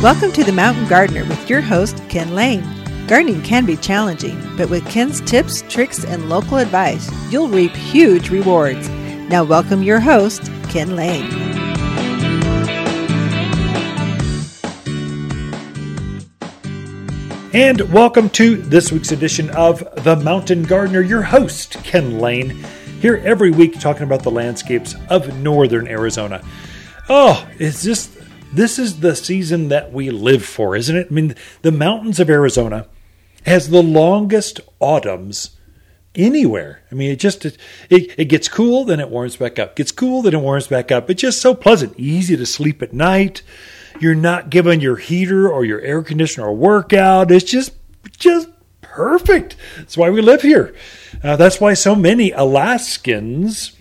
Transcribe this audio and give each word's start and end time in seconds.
Welcome 0.00 0.30
to 0.34 0.44
The 0.44 0.52
Mountain 0.52 0.86
Gardener 0.86 1.24
with 1.24 1.50
your 1.50 1.60
host, 1.60 2.00
Ken 2.08 2.32
Lane. 2.32 2.62
Gardening 3.08 3.42
can 3.42 3.66
be 3.66 3.76
challenging, 3.76 4.40
but 4.56 4.70
with 4.70 4.88
Ken's 4.88 5.20
tips, 5.22 5.62
tricks, 5.62 6.04
and 6.04 6.28
local 6.28 6.58
advice, 6.58 7.10
you'll 7.32 7.48
reap 7.48 7.72
huge 7.72 8.30
rewards. 8.30 8.88
Now, 9.28 9.42
welcome 9.42 9.82
your 9.82 9.98
host, 9.98 10.52
Ken 10.68 10.94
Lane. 10.94 11.26
And 17.52 17.80
welcome 17.92 18.30
to 18.30 18.56
this 18.56 18.92
week's 18.92 19.10
edition 19.10 19.50
of 19.50 19.80
The 20.04 20.14
Mountain 20.14 20.62
Gardener, 20.62 21.00
your 21.00 21.22
host, 21.22 21.72
Ken 21.82 22.20
Lane, 22.20 22.50
here 23.00 23.20
every 23.24 23.50
week 23.50 23.80
talking 23.80 24.04
about 24.04 24.22
the 24.22 24.30
landscapes 24.30 24.94
of 25.10 25.36
northern 25.38 25.88
Arizona. 25.88 26.40
Oh, 27.08 27.48
it's 27.58 27.82
just 27.82 28.17
this 28.52 28.78
is 28.78 29.00
the 29.00 29.14
season 29.14 29.68
that 29.68 29.92
we 29.92 30.10
live 30.10 30.44
for, 30.44 30.74
isn't 30.74 30.96
it? 30.96 31.08
I 31.10 31.14
mean, 31.14 31.34
the 31.62 31.72
mountains 31.72 32.20
of 32.20 32.30
Arizona 32.30 32.86
has 33.44 33.70
the 33.70 33.82
longest 33.82 34.60
autumns 34.80 35.56
anywhere. 36.14 36.82
I 36.90 36.94
mean, 36.94 37.10
it 37.10 37.18
just 37.18 37.44
it, 37.44 37.58
it 37.90 38.26
gets 38.26 38.48
cool, 38.48 38.84
then 38.84 39.00
it 39.00 39.10
warms 39.10 39.36
back 39.36 39.58
up. 39.58 39.76
Gets 39.76 39.92
cool, 39.92 40.22
then 40.22 40.34
it 40.34 40.40
warms 40.40 40.66
back 40.66 40.90
up. 40.90 41.08
It's 41.10 41.22
just 41.22 41.40
so 41.40 41.54
pleasant, 41.54 41.98
easy 41.98 42.36
to 42.36 42.46
sleep 42.46 42.82
at 42.82 42.92
night. 42.92 43.42
You're 44.00 44.14
not 44.14 44.50
giving 44.50 44.80
your 44.80 44.96
heater 44.96 45.48
or 45.48 45.64
your 45.64 45.80
air 45.80 46.02
conditioner 46.02 46.48
a 46.48 46.52
workout. 46.52 47.30
It's 47.30 47.50
just 47.50 47.72
just 48.18 48.48
perfect. 48.80 49.56
That's 49.76 49.96
why 49.96 50.10
we 50.10 50.20
live 50.20 50.42
here. 50.42 50.74
Uh, 51.22 51.36
that's 51.36 51.60
why 51.60 51.74
so 51.74 51.94
many 51.94 52.32
Alaskans 52.32 53.72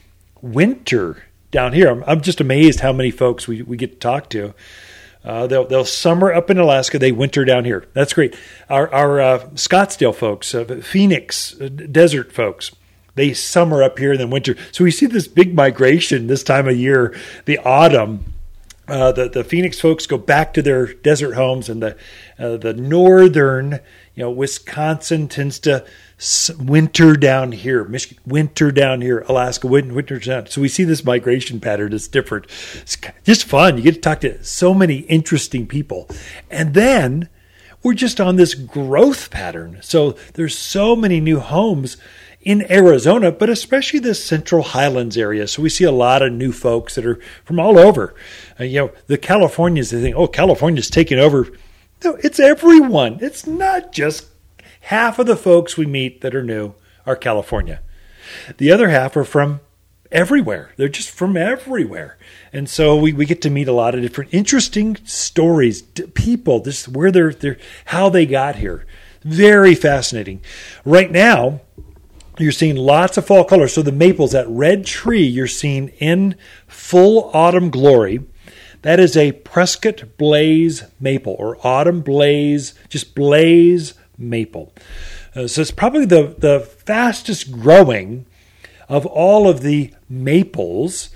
winter 0.41 1.23
down 1.57 1.73
here. 1.73 1.89
I'm, 1.89 2.03
I'm 2.05 2.21
just 2.21 2.39
amazed 2.39 2.81
how 2.81 2.93
many 2.93 3.09
folks 3.09 3.47
we, 3.47 3.63
we 3.63 3.77
get 3.77 3.93
to 3.93 3.97
talk 3.97 4.29
to. 4.29 4.53
Uh, 5.25 5.47
they'll, 5.47 5.65
they'll 5.65 5.83
summer 5.83 6.31
up 6.31 6.51
in 6.51 6.59
Alaska, 6.59 6.99
they 6.99 7.11
winter 7.11 7.43
down 7.45 7.65
here. 7.65 7.87
That's 7.93 8.13
great. 8.13 8.35
Our, 8.69 8.93
our 8.93 9.19
uh, 9.19 9.39
Scottsdale 9.55 10.13
folks, 10.13 10.53
uh, 10.53 10.81
Phoenix 10.83 11.59
uh, 11.59 11.67
desert 11.69 12.31
folks, 12.31 12.75
they 13.15 13.33
summer 13.33 13.81
up 13.81 13.97
here 13.97 14.11
and 14.11 14.19
then 14.19 14.29
winter. 14.29 14.55
So 14.71 14.83
we 14.83 14.91
see 14.91 15.07
this 15.07 15.27
big 15.27 15.55
migration 15.55 16.27
this 16.27 16.43
time 16.43 16.67
of 16.67 16.77
year, 16.77 17.17
the 17.45 17.57
autumn. 17.57 18.33
Uh, 18.87 19.11
the 19.11 19.27
the 19.27 19.43
Phoenix 19.43 19.81
folks 19.81 20.05
go 20.05 20.17
back 20.17 20.53
to 20.53 20.61
their 20.61 20.93
desert 20.93 21.33
homes, 21.33 21.67
and 21.67 21.83
the 21.83 21.97
uh, 22.39 22.55
the 22.55 22.73
northern, 22.73 23.81
you 24.15 24.23
know, 24.23 24.31
Wisconsin 24.31 25.27
tends 25.27 25.59
to 25.59 25.85
winter 26.59 27.15
down 27.15 27.51
here, 27.51 27.83
Michigan, 27.83 28.17
winter 28.25 28.71
down 28.71 29.01
here, 29.01 29.23
Alaska, 29.27 29.67
winter 29.67 30.19
down. 30.19 30.47
So 30.47 30.61
we 30.61 30.67
see 30.67 30.83
this 30.83 31.05
migration 31.05 31.59
pattern 31.59 31.91
that's 31.91 32.07
different. 32.07 32.45
It's 32.81 32.97
just 33.23 33.43
fun. 33.43 33.77
You 33.77 33.83
get 33.83 33.95
to 33.95 34.01
talk 34.01 34.21
to 34.21 34.43
so 34.43 34.73
many 34.73 34.99
interesting 35.01 35.67
people. 35.67 36.09
And 36.49 36.73
then 36.73 37.29
we're 37.83 37.93
just 37.93 38.19
on 38.19 38.35
this 38.35 38.55
growth 38.55 39.29
pattern. 39.29 39.77
So 39.81 40.15
there's 40.33 40.57
so 40.57 40.95
many 40.95 41.19
new 41.19 41.39
homes 41.39 41.97
in 42.41 42.69
Arizona, 42.71 43.31
but 43.31 43.49
especially 43.49 43.99
the 43.99 44.15
central 44.15 44.63
highlands 44.63 45.17
area. 45.17 45.47
So 45.47 45.61
we 45.61 45.69
see 45.69 45.83
a 45.83 45.91
lot 45.91 46.21
of 46.21 46.33
new 46.33 46.51
folks 46.51 46.95
that 46.95 47.05
are 47.05 47.19
from 47.43 47.59
all 47.59 47.77
over. 47.77 48.15
Uh, 48.59 48.63
you 48.63 48.79
know, 48.79 48.91
the 49.05 49.17
Californians, 49.17 49.91
they 49.91 50.01
think, 50.01 50.15
oh, 50.15 50.27
California's 50.27 50.89
taking 50.89 51.19
over. 51.19 51.47
No, 52.03 52.15
it's 52.23 52.39
everyone. 52.39 53.19
It's 53.21 53.45
not 53.45 53.91
just 53.91 54.27
half 54.87 55.19
of 55.19 55.27
the 55.27 55.35
folks 55.35 55.75
we 55.75 55.85
meet 55.85 56.21
that 56.21 56.33
are 56.33 56.43
new 56.43 56.73
are 57.05 57.15
California. 57.15 57.81
The 58.57 58.71
other 58.71 58.87
half 58.87 59.17
are 59.17 59.25
from 59.25 59.59
everywhere. 60.13 60.71
They're 60.77 60.87
just 60.87 61.09
from 61.09 61.35
everywhere. 61.35 62.17
And 62.53 62.69
so 62.69 62.95
we, 62.95 63.11
we 63.11 63.25
get 63.25 63.41
to 63.41 63.49
meet 63.49 63.67
a 63.67 63.73
lot 63.73 63.95
of 63.95 64.01
different 64.01 64.33
interesting 64.33 64.95
stories, 65.03 65.81
people, 65.81 66.61
this 66.61 66.87
where 66.87 67.11
they're, 67.11 67.33
they're 67.33 67.57
how 67.85 68.07
they 68.07 68.25
got 68.25 68.55
here. 68.55 68.85
Very 69.23 69.75
fascinating. 69.75 70.41
Right 70.85 71.11
now, 71.11 71.59
you're 72.37 72.53
seeing 72.53 72.77
lots 72.77 73.17
of 73.17 73.25
fall 73.25 73.43
colors. 73.43 73.73
So 73.73 73.81
the 73.81 73.91
maples, 73.91 74.31
that 74.31 74.47
red 74.47 74.85
tree 74.85 75.25
you're 75.25 75.47
seeing 75.47 75.89
in 75.99 76.35
full 76.65 77.29
autumn 77.33 77.71
glory, 77.71 78.21
that 78.83 79.01
is 79.01 79.17
a 79.17 79.33
Prescott 79.33 80.17
Blaze 80.17 80.83
maple 80.97 81.35
or 81.37 81.57
autumn 81.67 81.99
blaze, 81.99 82.73
just 82.87 83.15
blaze 83.15 83.93
maple. 84.17 84.73
Uh, 85.35 85.47
so 85.47 85.61
it's 85.61 85.71
probably 85.71 86.05
the, 86.05 86.35
the 86.37 86.59
fastest 86.59 87.51
growing 87.51 88.25
of 88.89 89.05
all 89.05 89.47
of 89.47 89.61
the 89.61 89.93
maples, 90.09 91.09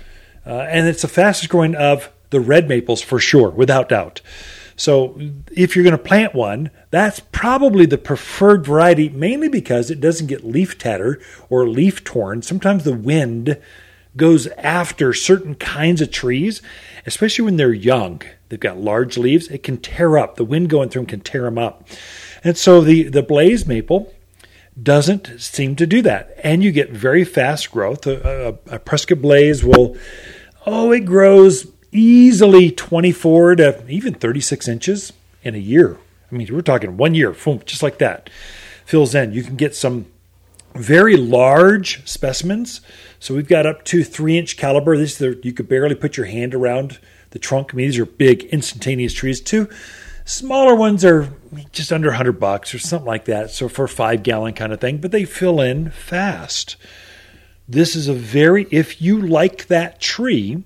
uh, 0.46 0.66
and 0.68 0.86
it's 0.86 1.02
the 1.02 1.08
fastest 1.08 1.50
growing 1.50 1.74
of 1.74 2.10
the 2.30 2.40
red 2.40 2.68
maples 2.68 3.02
for 3.02 3.18
sure, 3.18 3.50
without 3.50 3.88
doubt. 3.88 4.20
So 4.76 5.18
if 5.52 5.76
you're 5.76 5.84
going 5.84 5.96
to 5.96 6.02
plant 6.02 6.34
one, 6.34 6.70
that's 6.90 7.20
probably 7.20 7.86
the 7.86 7.98
preferred 7.98 8.66
variety, 8.66 9.08
mainly 9.08 9.48
because 9.48 9.90
it 9.90 10.00
doesn't 10.00 10.26
get 10.26 10.44
leaf 10.44 10.78
tatter 10.78 11.20
or 11.48 11.68
leaf 11.68 12.02
torn. 12.04 12.42
Sometimes 12.42 12.84
the 12.84 12.96
wind 12.96 13.58
goes 14.16 14.46
after 14.58 15.12
certain 15.12 15.54
kinds 15.54 16.00
of 16.00 16.10
trees, 16.10 16.60
especially 17.06 17.44
when 17.44 17.56
they're 17.56 17.72
young. 17.72 18.22
They've 18.48 18.60
got 18.60 18.78
large 18.78 19.16
leaves. 19.16 19.48
It 19.48 19.62
can 19.62 19.78
tear 19.78 20.18
up. 20.18 20.36
The 20.36 20.44
wind 20.44 20.68
going 20.68 20.88
through 20.88 21.02
them 21.02 21.06
can 21.06 21.20
tear 21.20 21.42
them 21.42 21.58
up. 21.58 21.86
And 22.44 22.56
so 22.56 22.80
the, 22.80 23.04
the 23.04 23.22
blaze 23.22 23.66
maple 23.66 24.12
doesn't 24.80 25.40
seem 25.40 25.76
to 25.76 25.86
do 25.86 26.02
that. 26.02 26.34
And 26.42 26.62
you 26.62 26.72
get 26.72 26.90
very 26.90 27.24
fast 27.24 27.70
growth. 27.70 28.06
A, 28.06 28.58
a, 28.68 28.76
a 28.76 28.78
Prescott 28.78 29.20
blaze 29.20 29.64
will, 29.64 29.96
oh, 30.66 30.92
it 30.92 31.04
grows 31.04 31.66
easily 31.92 32.70
24 32.70 33.56
to 33.56 33.84
even 33.88 34.14
36 34.14 34.66
inches 34.68 35.12
in 35.42 35.54
a 35.54 35.58
year. 35.58 35.98
I 36.30 36.34
mean, 36.34 36.48
we're 36.50 36.62
talking 36.62 36.96
one 36.96 37.14
year, 37.14 37.32
boom, 37.32 37.60
just 37.66 37.82
like 37.82 37.98
that. 37.98 38.30
Fills 38.86 39.14
in. 39.14 39.32
You 39.32 39.42
can 39.42 39.56
get 39.56 39.76
some 39.76 40.06
very 40.74 41.16
large 41.16 42.08
specimens. 42.08 42.80
So 43.20 43.34
we've 43.34 43.48
got 43.48 43.66
up 43.66 43.84
to 43.86 44.02
three 44.02 44.38
inch 44.38 44.56
caliber. 44.56 44.96
These 44.96 45.20
are, 45.20 45.32
you 45.42 45.52
could 45.52 45.68
barely 45.68 45.94
put 45.94 46.16
your 46.16 46.26
hand 46.26 46.54
around 46.54 46.98
the 47.30 47.38
trunk. 47.38 47.72
I 47.72 47.76
mean, 47.76 47.86
these 47.86 47.98
are 47.98 48.06
big, 48.06 48.44
instantaneous 48.44 49.12
trees 49.12 49.40
too. 49.40 49.68
Smaller 50.24 50.74
ones 50.74 51.04
are 51.04 51.28
just 51.72 51.92
under 51.92 52.08
100 52.08 52.32
bucks 52.32 52.74
or 52.74 52.78
something 52.78 53.06
like 53.06 53.24
that. 53.26 53.50
So 53.50 53.68
for 53.68 53.84
a 53.84 53.88
five 53.88 54.22
gallon 54.22 54.54
kind 54.54 54.72
of 54.72 54.80
thing, 54.80 54.98
but 54.98 55.10
they 55.10 55.24
fill 55.24 55.60
in 55.60 55.90
fast. 55.90 56.76
This 57.68 57.96
is 57.96 58.08
a 58.08 58.14
very, 58.14 58.66
if 58.70 59.00
you 59.00 59.20
like 59.20 59.66
that 59.66 60.00
tree, 60.00 60.64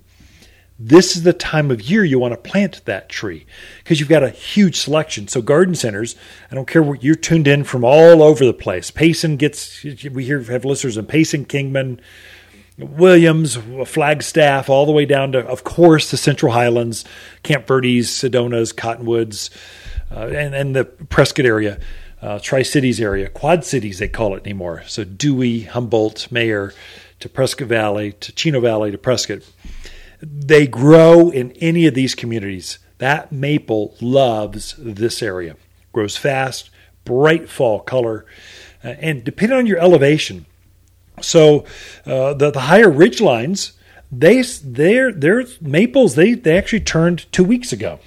this 0.79 1.17
is 1.17 1.23
the 1.23 1.33
time 1.33 1.71
of 1.71 1.81
year 1.81 2.05
you 2.05 2.19
want 2.19 2.33
to 2.33 2.51
plant 2.51 2.85
that 2.85 3.09
tree 3.09 3.47
because 3.79 3.99
you've 3.99 4.11
got 4.11 4.23
a 4.23 4.29
huge 4.29 4.79
selection. 4.79 5.27
So 5.27 5.41
garden 5.41 5.75
centers, 5.75 6.17
I 6.51 6.55
don't 6.55 6.69
care 6.69 6.83
what 6.83 7.03
you're 7.03 7.15
tuned 7.15 7.49
in 7.49 7.65
from 7.65 7.83
all 7.83 8.23
over 8.23 8.45
the 8.45 8.53
place. 8.53 8.91
Payson 8.91 9.37
gets, 9.37 9.83
we 9.83 10.25
hear 10.25 10.43
have 10.43 10.67
listeners 10.67 10.99
in 10.99 11.07
Payson, 11.07 11.47
Kingman, 11.47 12.01
Williams, 12.79 13.57
Flagstaff, 13.87 14.69
all 14.69 14.85
the 14.85 14.93
way 14.93 15.07
down 15.07 15.33
to, 15.33 15.47
of 15.47 15.65
course, 15.65 16.11
the 16.11 16.17
Central 16.17 16.53
Highlands, 16.53 17.05
Camp 17.43 17.67
Verdes, 17.67 18.09
Sedonas, 18.09 18.77
Cottonwoods, 18.77 19.51
uh, 20.15 20.27
and, 20.27 20.55
and 20.55 20.77
the 20.77 20.85
Prescott 20.85 21.47
area, 21.47 21.81
uh, 22.21 22.39
Tri 22.39 22.63
Cities 22.63 23.01
area, 23.01 23.29
Quad 23.29 23.65
Cities, 23.65 23.99
they 23.99 24.09
call 24.09 24.35
it 24.37 24.45
anymore. 24.45 24.83
So 24.87 25.05
Dewey, 25.05 25.63
Humboldt, 25.63 26.31
Mayer, 26.31 26.75
to 27.21 27.29
Prescott 27.29 27.69
Valley, 27.69 28.13
to 28.13 28.33
Chino 28.33 28.61
Valley, 28.61 28.91
to 28.91 28.99
Prescott. 28.99 29.41
They 30.21 30.67
grow 30.67 31.31
in 31.31 31.53
any 31.53 31.87
of 31.87 31.95
these 31.95 32.15
communities. 32.15 32.79
That 32.99 33.33
maple 33.33 33.95
loves 34.01 34.75
this 34.79 35.23
area. 35.23 35.57
Grows 35.93 36.17
fast, 36.17 36.71
bright 37.05 37.49
fall 37.49 37.81
color, 37.81 38.27
uh, 38.85 38.89
and 39.01 39.25
depending 39.25 39.57
on 39.57 39.67
your 39.67 39.79
elevation, 39.79 40.45
so 41.21 41.65
uh, 42.05 42.35
the, 42.35 42.51
the 42.51 42.61
higher 42.61 42.91
ridge 42.91 43.21
lines, 43.21 43.73
they 44.13 44.43
their 44.43 45.13
their 45.13 45.45
maples 45.61 46.15
they 46.15 46.35
they 46.35 46.57
actually 46.57 46.81
turned 46.81 47.31
two 47.33 47.45
weeks 47.45 47.73
ago. 47.73 47.99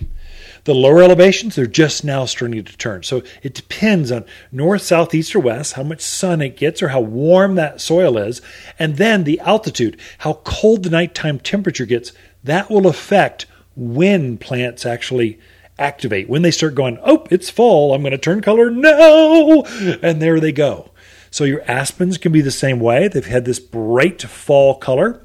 The 0.66 0.76
lower 0.76 1.02
elevations 1.02 1.56
they're 1.56 1.66
just 1.66 2.04
now 2.04 2.26
starting 2.26 2.64
to 2.64 2.78
turn. 2.78 3.04
So 3.04 3.24
it 3.42 3.54
depends 3.54 4.12
on 4.12 4.26
north, 4.52 4.82
south, 4.82 5.14
east, 5.14 5.36
or 5.36 5.40
west 5.40 5.74
how 5.74 5.84
much 5.84 6.02
sun 6.02 6.42
it 6.42 6.58
gets 6.58 6.82
or 6.82 6.90
how 6.90 7.02
warm 7.02 7.56
that 7.56 7.82
soil 7.82 8.18
is, 8.18 8.42
and 8.78 8.98
then 8.98 9.24
the 9.24 9.40
altitude, 9.40 10.00
how 10.20 10.34
cold 10.44 10.84
the 10.84 10.90
nighttime 10.90 11.40
temperature 11.40 11.86
gets. 11.86 12.12
That 12.44 12.70
will 12.70 12.88
affect 12.88 13.46
when 13.76 14.38
plants 14.38 14.86
actually 14.86 15.40
activate. 15.78 16.30
When 16.30 16.42
they 16.42 16.52
start 16.52 16.76
going, 16.76 17.00
oh, 17.04 17.26
it's 17.32 17.50
fall, 17.50 17.94
I'm 17.94 18.02
going 18.02 18.12
to 18.12 18.18
turn 18.18 18.42
color 18.42 18.70
no 18.70 19.64
and 20.02 20.22
there 20.22 20.40
they 20.40 20.52
go. 20.52 20.89
So 21.32 21.44
your 21.44 21.62
aspens 21.70 22.18
can 22.18 22.32
be 22.32 22.42
the 22.42 22.52
same 22.52 22.80
way. 22.80 23.08
They've 23.08 23.26
had 23.26 23.46
this 23.46 23.60
bright 23.60 24.22
fall 24.22 24.76
color. 24.76 25.24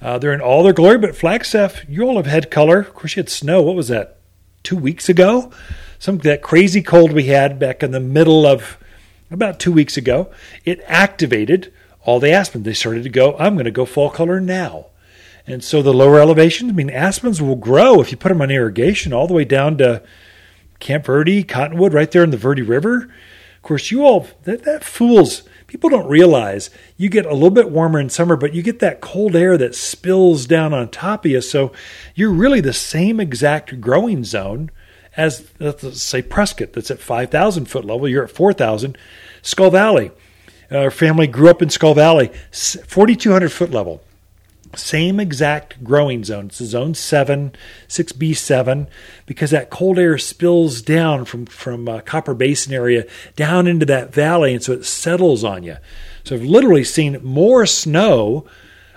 Uh, 0.00 0.18
they're 0.18 0.34
in 0.34 0.40
all 0.40 0.62
their 0.62 0.72
glory, 0.72 0.98
but 0.98 1.16
Flagstaff, 1.16 1.82
you 1.88 2.02
all 2.02 2.16
have 2.16 2.26
had 2.26 2.50
color. 2.50 2.80
Of 2.80 2.94
course, 2.94 3.16
you 3.16 3.22
had 3.22 3.30
snow. 3.30 3.62
What 3.62 3.74
was 3.74 3.88
that? 3.88 4.18
Two 4.62 4.76
weeks 4.76 5.08
ago? 5.08 5.50
Some 5.98 6.18
that 6.18 6.42
crazy 6.42 6.82
cold 6.82 7.12
we 7.12 7.24
had 7.24 7.58
back 7.58 7.82
in 7.82 7.90
the 7.90 8.00
middle 8.00 8.46
of 8.46 8.78
about 9.30 9.58
two 9.58 9.72
weeks 9.72 9.96
ago. 9.96 10.30
It 10.64 10.82
activated 10.86 11.72
all 12.02 12.20
the 12.20 12.30
aspens. 12.30 12.64
They 12.64 12.74
started 12.74 13.02
to 13.04 13.08
go, 13.08 13.36
I'm 13.38 13.54
going 13.54 13.64
to 13.64 13.70
go 13.70 13.84
fall 13.84 14.10
color 14.10 14.40
now. 14.40 14.86
And 15.46 15.62
so 15.62 15.82
the 15.82 15.92
lower 15.92 16.20
elevations, 16.20 16.70
I 16.70 16.74
mean, 16.74 16.90
aspens 16.90 17.40
will 17.40 17.56
grow 17.56 18.00
if 18.00 18.10
you 18.10 18.16
put 18.16 18.30
them 18.30 18.40
on 18.42 18.50
irrigation 18.50 19.12
all 19.12 19.26
the 19.26 19.34
way 19.34 19.44
down 19.44 19.78
to 19.78 20.02
Camp 20.80 21.04
Verde, 21.04 21.42
Cottonwood, 21.42 21.92
right 21.92 22.10
there 22.10 22.24
in 22.24 22.30
the 22.30 22.36
Verde 22.36 22.62
River. 22.62 23.10
Course, 23.64 23.90
you 23.90 24.04
all, 24.04 24.26
that, 24.42 24.64
that 24.64 24.84
fools, 24.84 25.42
people 25.66 25.88
don't 25.88 26.06
realize 26.06 26.68
you 26.98 27.08
get 27.08 27.24
a 27.24 27.32
little 27.32 27.48
bit 27.50 27.70
warmer 27.70 27.98
in 27.98 28.10
summer, 28.10 28.36
but 28.36 28.52
you 28.52 28.62
get 28.62 28.78
that 28.80 29.00
cold 29.00 29.34
air 29.34 29.56
that 29.56 29.74
spills 29.74 30.44
down 30.44 30.74
on 30.74 30.90
top 30.90 31.24
of 31.24 31.30
you. 31.30 31.40
So 31.40 31.72
you're 32.14 32.30
really 32.30 32.60
the 32.60 32.74
same 32.74 33.18
exact 33.18 33.80
growing 33.80 34.22
zone 34.22 34.70
as, 35.16 35.48
let's 35.58 36.02
say, 36.02 36.20
Prescott, 36.20 36.74
that's 36.74 36.90
at 36.90 37.00
5,000 37.00 37.64
foot 37.64 37.86
level. 37.86 38.06
You're 38.06 38.24
at 38.24 38.30
4,000. 38.30 38.98
Skull 39.40 39.70
Valley, 39.70 40.10
uh, 40.70 40.78
our 40.78 40.90
family 40.90 41.26
grew 41.26 41.48
up 41.48 41.62
in 41.62 41.70
Skull 41.70 41.94
Valley, 41.94 42.28
4,200 42.52 43.50
foot 43.50 43.70
level. 43.70 44.02
Same 44.76 45.20
exact 45.20 45.82
growing 45.84 46.24
zone. 46.24 46.46
It's 46.46 46.56
zone 46.56 46.94
7, 46.94 47.54
6B7, 47.88 48.86
because 49.26 49.50
that 49.50 49.70
cold 49.70 49.98
air 49.98 50.18
spills 50.18 50.82
down 50.82 51.24
from, 51.24 51.46
from 51.46 51.88
uh, 51.88 52.00
Copper 52.00 52.34
Basin 52.34 52.72
area 52.72 53.06
down 53.36 53.66
into 53.66 53.86
that 53.86 54.12
valley, 54.12 54.54
and 54.54 54.62
so 54.62 54.72
it 54.72 54.84
settles 54.84 55.44
on 55.44 55.62
you. 55.62 55.76
So 56.24 56.34
I've 56.34 56.42
literally 56.42 56.84
seen 56.84 57.22
more 57.22 57.66
snow 57.66 58.46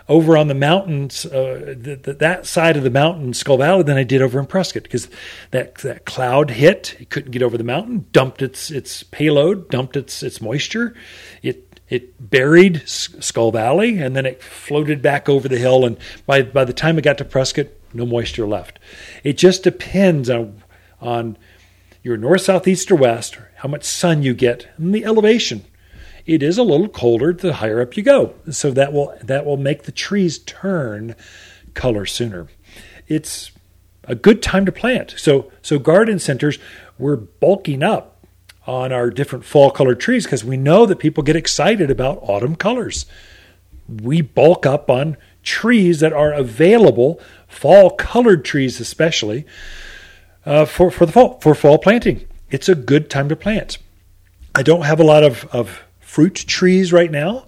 over 0.09 0.37
on 0.37 0.47
the 0.47 0.53
mountains, 0.53 1.25
uh, 1.25 1.75
th- 1.83 2.03
th- 2.03 2.17
that 2.17 2.45
side 2.45 2.77
of 2.77 2.83
the 2.83 2.89
mountain, 2.89 3.33
Skull 3.33 3.57
Valley, 3.57 3.83
than 3.83 3.97
I 3.97 4.03
did 4.03 4.21
over 4.21 4.39
in 4.39 4.45
Prescott 4.45 4.83
because 4.83 5.09
that, 5.51 5.75
that 5.79 6.05
cloud 6.05 6.51
hit. 6.51 6.95
It 6.99 7.09
couldn't 7.09 7.31
get 7.31 7.43
over 7.43 7.57
the 7.57 7.63
mountain, 7.63 8.05
dumped 8.13 8.41
its 8.41 8.71
its 8.71 9.03
payload, 9.03 9.69
dumped 9.69 9.97
its 9.97 10.23
its 10.23 10.39
moisture. 10.39 10.95
It 11.43 11.66
it 11.89 12.29
buried 12.29 12.87
Skull 12.87 13.51
Valley 13.51 13.97
and 13.97 14.15
then 14.15 14.25
it 14.25 14.41
floated 14.41 15.01
back 15.01 15.29
over 15.29 15.47
the 15.47 15.57
hill. 15.57 15.85
And 15.85 15.97
by, 16.25 16.41
by 16.41 16.65
the 16.65 16.73
time 16.73 16.97
it 16.97 17.03
got 17.03 17.17
to 17.19 17.25
Prescott, 17.25 17.67
no 17.93 18.05
moisture 18.05 18.47
left. 18.47 18.79
It 19.23 19.37
just 19.37 19.63
depends 19.63 20.29
on, 20.29 20.63
on 21.01 21.37
your 22.03 22.17
north, 22.17 22.41
south, 22.41 22.67
east, 22.67 22.91
or 22.91 22.95
west, 22.95 23.37
how 23.57 23.69
much 23.69 23.83
sun 23.83 24.23
you 24.23 24.33
get, 24.33 24.67
and 24.77 24.93
the 24.93 25.05
elevation. 25.05 25.65
It 26.25 26.43
is 26.43 26.57
a 26.57 26.63
little 26.63 26.89
colder 26.89 27.31
the 27.31 27.53
higher 27.53 27.81
up 27.81 27.95
you 27.95 28.03
go. 28.03 28.35
So 28.51 28.71
that 28.71 28.91
will, 28.91 29.17
that 29.23 29.45
will 29.45 29.57
make 29.57 29.83
the 29.83 29.93
trees 29.93 30.39
turn 30.39 31.15
color 31.73 32.05
sooner. 32.05 32.47
It's 33.07 33.51
a 34.03 34.15
good 34.15 34.41
time 34.41 34.65
to 34.65 34.71
plant. 34.71 35.15
So, 35.17 35.51
so 35.61 35.79
garden 35.79 36.19
centers, 36.19 36.59
we're 36.97 37.15
bulking 37.15 37.81
up 37.81 38.16
on 38.67 38.91
our 38.91 39.09
different 39.09 39.45
fall 39.45 39.71
colored 39.71 39.99
trees 39.99 40.25
because 40.25 40.43
we 40.43 40.57
know 40.57 40.85
that 40.85 40.99
people 40.99 41.23
get 41.23 41.35
excited 41.35 41.89
about 41.89 42.19
autumn 42.21 42.55
colors. 42.55 43.05
We 43.87 44.21
bulk 44.21 44.65
up 44.65 44.89
on 44.89 45.15
trees 45.41 46.01
that 46.01 46.11
are 46.11 46.33
available, 46.33 47.21
fall 47.47 47.91
colored 47.91 48.43
trees 48.43 48.81
especially, 48.81 49.45
uh, 50.45 50.65
for, 50.65 50.91
for 50.91 51.05
the 51.05 51.13
fall, 51.13 51.39
for 51.39 51.55
fall 51.55 51.77
planting. 51.77 52.27
It's 52.51 52.67
a 52.67 52.75
good 52.75 53.09
time 53.09 53.29
to 53.29 53.35
plant. 53.35 53.77
I 54.53 54.63
don't 54.63 54.83
have 54.83 54.99
a 54.99 55.03
lot 55.03 55.23
of, 55.23 55.45
of 55.53 55.83
fruit 55.99 56.35
trees 56.35 56.91
right 56.91 57.11
now. 57.11 57.45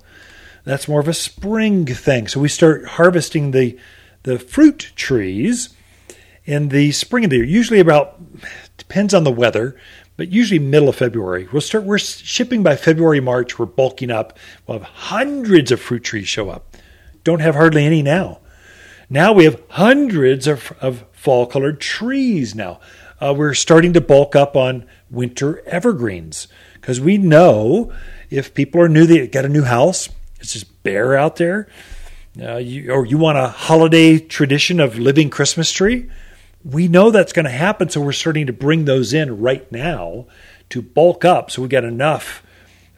That's 0.64 0.88
more 0.88 1.00
of 1.00 1.08
a 1.08 1.14
spring 1.14 1.86
thing. 1.86 2.28
So 2.28 2.40
we 2.40 2.50
start 2.50 2.86
harvesting 2.86 3.52
the 3.52 3.78
the 4.24 4.38
fruit 4.38 4.92
trees 4.96 5.70
in 6.46 6.70
the 6.70 6.92
spring 6.92 7.24
of 7.24 7.30
the 7.30 7.38
year, 7.38 7.46
usually 7.46 7.80
about 7.80 8.20
depends 8.78 9.14
on 9.14 9.24
the 9.24 9.32
weather, 9.32 9.80
but 10.20 10.34
usually 10.34 10.60
middle 10.60 10.90
of 10.90 10.98
February. 10.98 11.48
We'll 11.50 11.62
start. 11.62 11.86
We're 11.86 11.98
shipping 11.98 12.62
by 12.62 12.76
February, 12.76 13.22
March. 13.22 13.58
We're 13.58 13.66
bulking 13.66 14.12
up. 14.12 14.38
We'll 14.68 14.80
have 14.80 14.88
hundreds 14.90 15.72
of 15.72 15.80
fruit 15.80 16.04
trees 16.04 16.28
show 16.28 16.50
up. 16.50 16.76
Don't 17.24 17.40
have 17.40 17.56
hardly 17.56 17.86
any 17.86 18.02
now. 18.02 18.42
Now 19.10 19.32
we 19.32 19.46
have 19.46 19.64
hundreds 19.70 20.46
of, 20.46 20.74
of 20.82 21.06
fall 21.14 21.46
colored 21.46 21.80
trees. 21.80 22.54
Now 22.54 22.82
uh, 23.22 23.34
we're 23.34 23.54
starting 23.54 23.94
to 23.94 24.02
bulk 24.02 24.36
up 24.36 24.58
on 24.58 24.86
winter 25.10 25.66
evergreens 25.66 26.50
because 26.74 27.00
we 27.00 27.18
know 27.18 27.94
if 28.30 28.54
people 28.54 28.82
are 28.82 28.90
new, 28.90 29.06
they 29.06 29.26
got 29.26 29.46
a 29.46 29.50
new 29.50 29.64
house. 29.64 30.10
It's 30.42 30.52
just 30.52 30.84
bare 30.84 31.16
out 31.16 31.38
there. 31.38 31.70
Uh, 32.38 32.58
you, 32.58 32.92
or 32.92 33.06
you 33.06 33.18
want 33.18 33.38
a 33.38 33.48
holiday 33.48 34.20
tradition 34.20 34.82
of 34.82 35.00
living 35.00 35.30
Christmas 35.30 35.72
tree 35.72 36.10
we 36.64 36.88
know 36.88 37.12
that's 37.12 37.34
going 37.34 37.46
to 37.46 37.52
happen, 37.52 37.90
so 37.90 38.02
we're 38.02 38.12
starting 38.12 38.48
to 38.48 38.54
bring 38.54 38.86
those 38.86 39.14
in 39.14 39.40
right 39.40 39.70
now 39.72 40.28
to 40.70 40.82
bulk 40.82 41.26
up 41.26 41.50
so 41.50 41.62
we 41.62 41.68
get 41.68 41.84
enough 41.84 42.44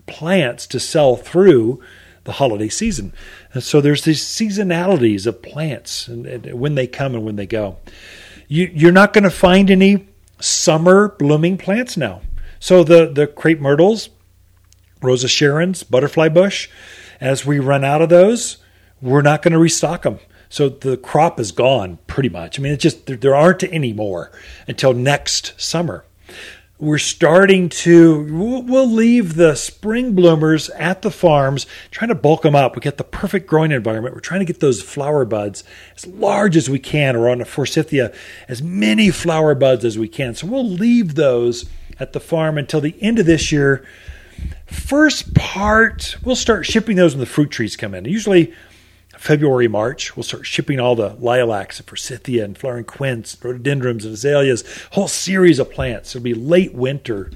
plants 0.08 0.68
to 0.68 0.80
sell 0.80 1.16
through 1.16 1.82
the 2.24 2.34
holiday 2.34 2.70
season. 2.70 3.14
And 3.54 3.64
so 3.64 3.82
there's 3.82 4.04
these 4.04 4.24
seasonalities 4.24 5.26
of 5.26 5.42
plants 5.42 6.08
and, 6.08 6.26
and 6.26 6.60
when 6.60 6.76
they 6.76 6.88
come 6.88 7.16
and 7.16 7.24
when 7.24 7.36
they 7.36 7.48
go. 7.48 7.78
You, 8.48 8.70
you're 8.74 8.92
not 8.92 9.14
going 9.14 9.24
to 9.24 9.30
find 9.32 9.72
any 9.72 10.08
summer 10.40 11.16
blooming 11.18 11.58
plants 11.58 11.98
now. 11.98 12.22
So 12.60 12.84
the, 12.84 13.08
the 13.08 13.28
crepe 13.28 13.60
myrtles, 13.60 14.10
Rose 15.02 15.24
of 15.24 15.30
Sharons, 15.30 15.90
butterfly 15.90 16.30
bush, 16.30 16.70
as 17.20 17.46
we 17.46 17.60
run 17.60 17.84
out 17.84 18.02
of 18.02 18.10
those, 18.10 18.58
we're 19.02 19.22
not 19.22 19.42
going 19.42 19.54
to 19.54 19.60
restock 19.60 20.04
them. 20.04 20.20
So 20.52 20.68
the 20.68 20.98
crop 20.98 21.40
is 21.40 21.54
gone 21.54 21.98
pretty 22.08 22.28
much. 22.28 22.60
I 22.60 22.62
mean, 22.62 22.74
it's 22.74 22.84
just 22.84 23.06
there 23.06 23.34
aren't 23.34 23.64
any 23.64 23.94
more 23.94 24.32
until 24.68 24.94
next 24.94 25.54
summer. 25.60 26.04
We're 26.78 26.98
starting 26.98 27.70
to, 27.70 28.64
we'll 28.66 28.90
leave 28.90 29.36
the 29.36 29.56
spring 29.56 30.14
bloomers 30.14 30.70
at 30.72 31.04
the 31.04 31.12
farms, 31.12 31.68
trying 31.90 32.10
to 32.10 32.16
bulk 32.16 32.42
them 32.42 32.56
up. 32.56 32.76
We 32.76 32.82
get 32.82 32.98
the 32.98 33.06
perfect 33.06 33.48
growing 33.48 33.72
environment. 33.72 34.14
We're 34.14 34.20
trying 34.20 34.42
to 34.42 34.46
get 34.46 34.60
those 34.60 34.82
flower 34.82 35.24
buds 35.24 35.64
as 35.96 36.06
large 36.06 36.58
as 36.58 36.70
we 36.70 36.80
can, 36.80 37.16
or 37.16 37.30
on 37.30 37.40
a 37.40 37.46
forsythia, 37.46 38.12
as 38.50 38.62
many 38.62 39.10
flower 39.10 39.56
buds 39.56 39.86
as 39.86 39.98
we 39.98 40.10
can. 40.10 40.36
So 40.36 40.48
we'll 40.48 40.68
leave 40.68 41.16
those 41.16 41.70
at 41.98 42.12
the 42.12 42.20
farm 42.20 42.58
until 42.58 42.82
the 42.82 43.02
end 43.02 43.20
of 43.20 43.26
this 43.26 43.54
year. 43.54 43.86
First 44.66 45.34
part, 45.34 46.18
we'll 46.24 46.36
start 46.36 46.66
shipping 46.66 46.98
those 46.98 47.14
when 47.14 47.22
the 47.22 47.26
fruit 47.26 47.52
trees 47.52 47.78
come 47.78 47.94
in. 47.94 48.04
Usually, 48.06 48.54
February, 49.22 49.68
March, 49.68 50.18
we'll 50.18 50.24
start 50.24 50.48
shipping 50.48 50.80
all 50.80 50.96
the 50.96 51.16
lilacs 51.20 51.80
and 51.80 51.88
forsythia 51.88 52.44
and 52.44 52.58
flowering 52.58 52.84
quince, 52.84 53.38
rhododendrons 53.44 54.04
and 54.04 54.16
azaleas, 54.16 54.64
whole 54.94 55.08
series 55.08 55.60
of 55.60 55.70
plants. 55.70 56.16
It'll 56.16 56.24
be 56.24 56.34
late 56.34 56.74
winter, 56.74 57.30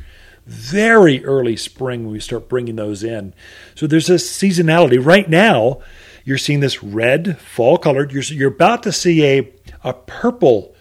very 0.47 1.23
early 1.23 1.55
spring 1.55 2.03
when 2.03 2.13
we 2.13 2.19
start 2.19 2.49
bringing 2.49 2.75
those 2.75 3.03
in. 3.03 3.35
So 3.75 3.85
there's 3.85 4.07
this 4.07 4.27
seasonality. 4.27 4.97
Right 4.99 5.29
now, 5.29 5.79
you're 6.23 6.39
seeing 6.39 6.59
this 6.59 6.81
red, 6.81 7.37
fall 7.37 7.77
colored. 7.77 8.11
You're, 8.11 8.23
you're 8.23 8.49
about 8.49 8.81
to 8.81 8.91
see 8.91 9.23
a, 9.23 9.53
a 9.83 9.93
purple 9.93 10.73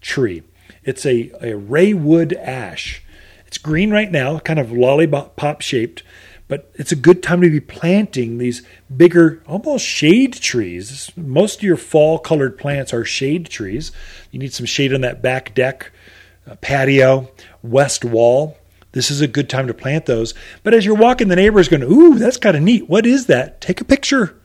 tree. 0.00 0.42
It's 0.82 1.06
a, 1.06 1.30
a 1.40 1.52
raywood 1.52 2.36
ash. 2.36 3.04
It's 3.46 3.58
green 3.58 3.92
right 3.92 4.10
now, 4.10 4.40
kind 4.40 4.58
of 4.58 4.72
lollipop 4.72 5.60
shaped. 5.60 6.02
But 6.50 6.68
it's 6.74 6.90
a 6.90 6.96
good 6.96 7.22
time 7.22 7.40
to 7.42 7.48
be 7.48 7.60
planting 7.60 8.38
these 8.38 8.62
bigger, 8.94 9.40
almost 9.46 9.86
shade 9.86 10.32
trees. 10.34 11.12
Most 11.16 11.60
of 11.60 11.62
your 11.62 11.76
fall 11.76 12.18
colored 12.18 12.58
plants 12.58 12.92
are 12.92 13.04
shade 13.04 13.48
trees. 13.48 13.92
You 14.32 14.40
need 14.40 14.52
some 14.52 14.66
shade 14.66 14.92
on 14.92 15.00
that 15.02 15.22
back 15.22 15.54
deck, 15.54 15.92
patio, 16.60 17.30
west 17.62 18.04
wall. 18.04 18.58
This 18.90 19.12
is 19.12 19.20
a 19.20 19.28
good 19.28 19.48
time 19.48 19.68
to 19.68 19.74
plant 19.74 20.06
those. 20.06 20.34
But 20.64 20.74
as 20.74 20.84
you're 20.84 20.96
walking, 20.96 21.28
the 21.28 21.36
neighbor 21.36 21.60
is 21.60 21.68
going, 21.68 21.84
Ooh, 21.84 22.18
that's 22.18 22.36
kind 22.36 22.56
of 22.56 22.64
neat. 22.64 22.88
What 22.88 23.06
is 23.06 23.26
that? 23.26 23.60
Take 23.60 23.80
a 23.80 23.84
picture. 23.84 24.36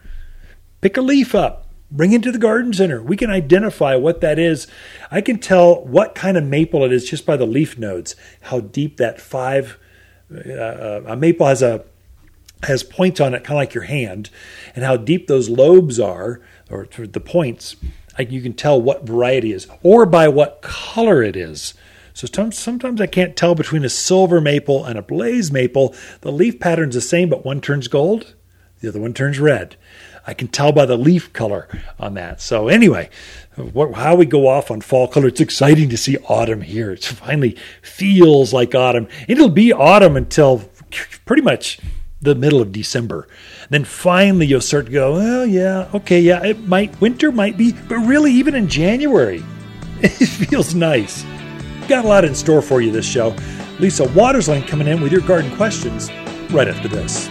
Pick 0.81 0.97
a 0.97 1.01
leaf 1.01 1.33
up. 1.33 1.71
Bring 1.89 2.13
it 2.13 2.21
to 2.21 2.31
the 2.31 2.37
garden 2.37 2.71
center. 2.71 3.01
We 3.01 3.17
can 3.17 3.31
identify 3.31 3.95
what 3.95 4.21
that 4.21 4.37
is. 4.37 4.67
I 5.09 5.21
can 5.21 5.39
tell 5.39 5.83
what 5.83 6.13
kind 6.13 6.37
of 6.37 6.43
maple 6.43 6.83
it 6.83 6.93
is 6.93 7.09
just 7.09 7.25
by 7.25 7.35
the 7.35 7.47
leaf 7.47 7.79
nodes, 7.79 8.15
how 8.41 8.59
deep 8.59 8.97
that 8.97 9.19
five. 9.19 9.79
Uh, 10.31 10.51
uh 10.51 11.03
a 11.07 11.15
maple 11.15 11.47
has 11.47 11.63
a 11.63 11.85
has 12.65 12.83
points 12.83 13.19
on 13.19 13.33
it, 13.33 13.43
kind 13.43 13.57
of 13.57 13.61
like 13.61 13.73
your 13.73 13.85
hand, 13.85 14.29
and 14.75 14.83
how 14.85 14.97
deep 14.97 15.27
those 15.27 15.49
lobes 15.49 15.99
are, 15.99 16.41
or 16.69 16.87
the 16.97 17.19
points, 17.19 17.75
you 18.19 18.41
can 18.41 18.53
tell 18.53 18.81
what 18.81 19.05
variety 19.05 19.51
is, 19.51 19.67
or 19.83 20.05
by 20.05 20.27
what 20.27 20.61
color 20.61 21.23
it 21.23 21.35
is. 21.35 21.73
So 22.13 22.27
sometimes 22.51 23.01
I 23.01 23.07
can't 23.07 23.35
tell 23.35 23.55
between 23.55 23.83
a 23.83 23.89
silver 23.89 24.39
maple 24.39 24.85
and 24.85 24.97
a 24.97 25.01
blaze 25.01 25.51
maple. 25.51 25.93
The 26.21 26.31
leaf 26.31 26.59
pattern's 26.61 26.95
the 26.95 27.01
same, 27.01 27.29
but 27.29 27.43
one 27.43 27.59
turns 27.59 27.89
gold, 27.89 28.35
the 28.79 28.87
other 28.87 29.01
one 29.01 29.13
turns 29.13 29.37
red. 29.37 29.75
I 30.25 30.33
can 30.33 30.47
tell 30.47 30.71
by 30.71 30.85
the 30.85 30.97
leaf 30.97 31.33
color 31.33 31.67
on 31.99 32.13
that. 32.15 32.41
So 32.41 32.67
anyway, 32.67 33.09
what, 33.55 33.93
how 33.93 34.15
we 34.15 34.25
go 34.25 34.47
off 34.47 34.71
on 34.71 34.81
fall 34.81 35.07
color, 35.07 35.27
it's 35.27 35.41
exciting 35.41 35.89
to 35.89 35.97
see 35.97 36.17
autumn 36.29 36.61
here. 36.61 36.91
It 36.91 37.03
finally 37.03 37.57
feels 37.81 38.53
like 38.53 38.73
autumn. 38.73 39.07
It'll 39.27 39.49
be 39.49 39.71
autumn 39.71 40.15
until 40.15 40.69
pretty 41.25 41.43
much 41.43 41.79
the 42.25 42.35
middle 42.35 42.61
of 42.61 42.71
December. 42.71 43.27
Then 43.69 43.85
finally 43.85 44.45
you'll 44.45 44.61
start 44.61 44.87
to 44.87 44.91
go, 44.91 45.13
well, 45.13 45.45
yeah, 45.45 45.89
okay, 45.93 46.19
yeah, 46.19 46.43
it 46.43 46.67
might, 46.67 46.99
winter 46.99 47.31
might 47.31 47.57
be, 47.57 47.71
but 47.87 47.97
really 47.99 48.31
even 48.33 48.55
in 48.55 48.67
January, 48.67 49.43
it 50.01 50.09
feels 50.09 50.75
nice. 50.75 51.23
Got 51.87 52.05
a 52.05 52.07
lot 52.07 52.25
in 52.25 52.35
store 52.35 52.61
for 52.61 52.81
you 52.81 52.91
this 52.91 53.05
show. 53.05 53.35
Lisa 53.79 54.07
Waters 54.09 54.47
Lane 54.47 54.63
coming 54.63 54.87
in 54.87 55.01
with 55.01 55.11
your 55.11 55.21
garden 55.21 55.55
questions 55.55 56.09
right 56.51 56.67
after 56.67 56.87
this. 56.87 57.29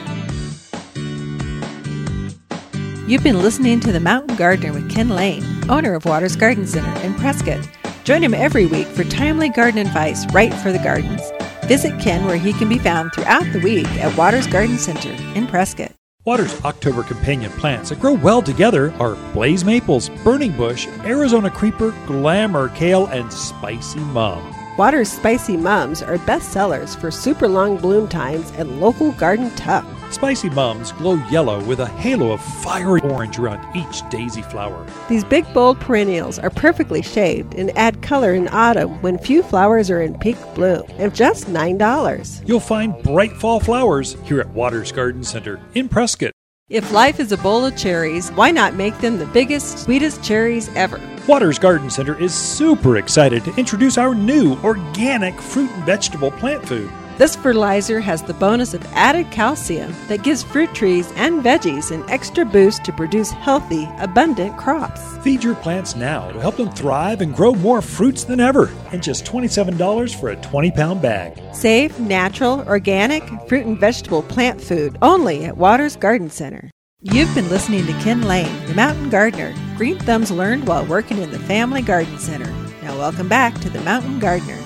You've 3.06 3.22
been 3.22 3.42
listening 3.42 3.80
to 3.80 3.92
The 3.92 4.00
Mountain 4.00 4.36
Gardener 4.36 4.72
with 4.72 4.90
Ken 4.90 5.10
Lane. 5.10 5.44
owner 5.68 5.94
of 5.94 6.06
Waters 6.06 6.36
Garden 6.36 6.66
Center 6.66 6.98
in 7.02 7.14
Prescott. 7.14 7.68
Join 8.04 8.22
him 8.22 8.32
every 8.32 8.66
week 8.66 8.86
for 8.86 9.04
timely 9.04 9.48
garden 9.48 9.86
advice 9.86 10.26
right 10.32 10.52
for 10.54 10.72
the 10.72 10.78
gardens. 10.78 11.33
Visit 11.66 11.98
Ken 12.00 12.24
where 12.26 12.36
he 12.36 12.52
can 12.52 12.68
be 12.68 12.78
found 12.78 13.12
throughout 13.12 13.50
the 13.52 13.60
week 13.60 13.86
at 13.96 14.16
Waters 14.16 14.46
Garden 14.46 14.78
Center 14.78 15.10
in 15.34 15.46
Prescott. 15.46 15.92
Water's 16.24 16.58
October 16.64 17.02
companion 17.02 17.50
plants 17.52 17.90
that 17.90 18.00
grow 18.00 18.14
well 18.14 18.40
together 18.40 18.92
are 18.94 19.14
blaze 19.32 19.64
maples, 19.64 20.08
burning 20.22 20.52
bush, 20.52 20.86
Arizona 21.04 21.50
creeper, 21.50 21.94
glamour 22.06 22.68
kale, 22.70 23.06
and 23.06 23.30
spicy 23.32 24.00
mum. 24.00 24.53
Water's 24.76 25.12
spicy 25.12 25.56
mums 25.56 26.02
are 26.02 26.18
best 26.18 26.52
sellers 26.52 26.96
for 26.96 27.12
super 27.12 27.46
long 27.46 27.76
bloom 27.76 28.08
times 28.08 28.50
and 28.56 28.80
local 28.80 29.12
garden 29.12 29.50
tuck. 29.52 29.86
Spicy 30.10 30.50
mums 30.50 30.90
glow 30.92 31.14
yellow 31.30 31.62
with 31.64 31.78
a 31.78 31.86
halo 31.86 32.32
of 32.32 32.40
fiery 32.40 33.00
orange 33.02 33.38
around 33.38 33.64
each 33.76 34.08
daisy 34.10 34.42
flower. 34.42 34.84
These 35.08 35.22
big, 35.22 35.44
bold 35.54 35.78
perennials 35.78 36.40
are 36.40 36.50
perfectly 36.50 37.02
shaped 37.02 37.54
and 37.54 37.76
add 37.78 38.02
color 38.02 38.34
in 38.34 38.48
autumn 38.48 39.00
when 39.00 39.16
few 39.16 39.44
flowers 39.44 39.90
are 39.90 40.02
in 40.02 40.18
peak 40.18 40.36
bloom 40.56 40.82
at 40.98 41.14
just 41.14 41.46
$9. 41.46 42.48
You'll 42.48 42.58
find 42.58 43.00
bright 43.04 43.32
fall 43.32 43.60
flowers 43.60 44.16
here 44.24 44.40
at 44.40 44.48
Waters 44.48 44.90
Garden 44.90 45.22
Center 45.22 45.60
in 45.74 45.88
Prescott. 45.88 46.33
If 46.74 46.90
life 46.90 47.20
is 47.20 47.30
a 47.30 47.36
bowl 47.36 47.64
of 47.64 47.76
cherries, 47.76 48.30
why 48.30 48.50
not 48.50 48.74
make 48.74 48.98
them 48.98 49.16
the 49.16 49.26
biggest, 49.26 49.78
sweetest 49.78 50.24
cherries 50.24 50.68
ever? 50.74 51.00
Waters 51.28 51.56
Garden 51.56 51.88
Center 51.88 52.20
is 52.20 52.34
super 52.34 52.96
excited 52.96 53.44
to 53.44 53.54
introduce 53.54 53.96
our 53.96 54.12
new 54.12 54.56
organic 54.64 55.40
fruit 55.40 55.70
and 55.70 55.84
vegetable 55.84 56.32
plant 56.32 56.66
food. 56.66 56.90
This 57.16 57.36
fertilizer 57.36 58.00
has 58.00 58.22
the 58.22 58.34
bonus 58.34 58.74
of 58.74 58.84
added 58.92 59.30
calcium 59.30 59.94
that 60.08 60.24
gives 60.24 60.42
fruit 60.42 60.74
trees 60.74 61.12
and 61.14 61.44
veggies 61.44 61.92
an 61.92 62.02
extra 62.10 62.44
boost 62.44 62.84
to 62.84 62.92
produce 62.92 63.30
healthy, 63.30 63.88
abundant 63.98 64.56
crops. 64.56 65.00
Feed 65.18 65.44
your 65.44 65.54
plants 65.54 65.94
now 65.94 66.28
to 66.32 66.40
help 66.40 66.56
them 66.56 66.70
thrive 66.70 67.20
and 67.20 67.32
grow 67.32 67.54
more 67.54 67.80
fruits 67.80 68.24
than 68.24 68.40
ever. 68.40 68.68
And 68.90 69.00
just 69.00 69.24
$27 69.26 70.18
for 70.18 70.30
a 70.30 70.36
20 70.36 70.72
pound 70.72 71.02
bag. 71.02 71.40
Safe, 71.54 71.96
natural, 72.00 72.62
organic 72.66 73.22
fruit 73.46 73.64
and 73.64 73.78
vegetable 73.78 74.24
plant 74.24 74.60
food 74.60 74.98
only 75.00 75.44
at 75.44 75.56
Waters 75.56 75.94
Garden 75.94 76.30
Center. 76.30 76.68
You've 77.00 77.32
been 77.32 77.48
listening 77.48 77.86
to 77.86 77.92
Ken 78.00 78.22
Lane, 78.22 78.66
the 78.66 78.74
mountain 78.74 79.08
gardener. 79.08 79.54
Green 79.76 80.00
thumbs 80.00 80.32
learned 80.32 80.66
while 80.66 80.84
working 80.86 81.18
in 81.18 81.30
the 81.30 81.38
Family 81.38 81.82
Garden 81.82 82.18
Center. 82.18 82.50
Now, 82.82 82.98
welcome 82.98 83.28
back 83.28 83.60
to 83.60 83.70
the 83.70 83.80
Mountain 83.82 84.18
Gardener. 84.18 84.58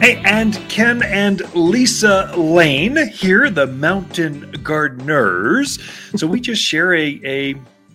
Hey, 0.00 0.16
and 0.24 0.54
Ken 0.70 1.02
and 1.02 1.42
Lisa 1.54 2.32
Lane 2.34 2.96
here, 3.08 3.50
the 3.50 3.66
Mountain 3.66 4.50
Gardeners. 4.62 5.78
So 6.16 6.26
we 6.26 6.40
just 6.40 6.62
share 6.62 6.94
a, 6.94 7.20
a 7.22 7.54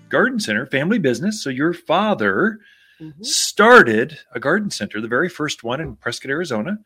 garden 0.09 0.39
center, 0.39 0.67
family 0.67 0.99
business. 0.99 1.41
So 1.41 1.49
your 1.49 1.73
father 1.73 2.59
mm-hmm. 3.01 3.23
started 3.23 4.19
a 4.35 4.39
garden 4.39 4.69
center, 4.69 5.01
the 5.01 5.07
very 5.07 5.29
first 5.29 5.63
one 5.63 5.81
in 5.81 5.95
Prescott, 5.95 6.29
Arizona. 6.29 6.77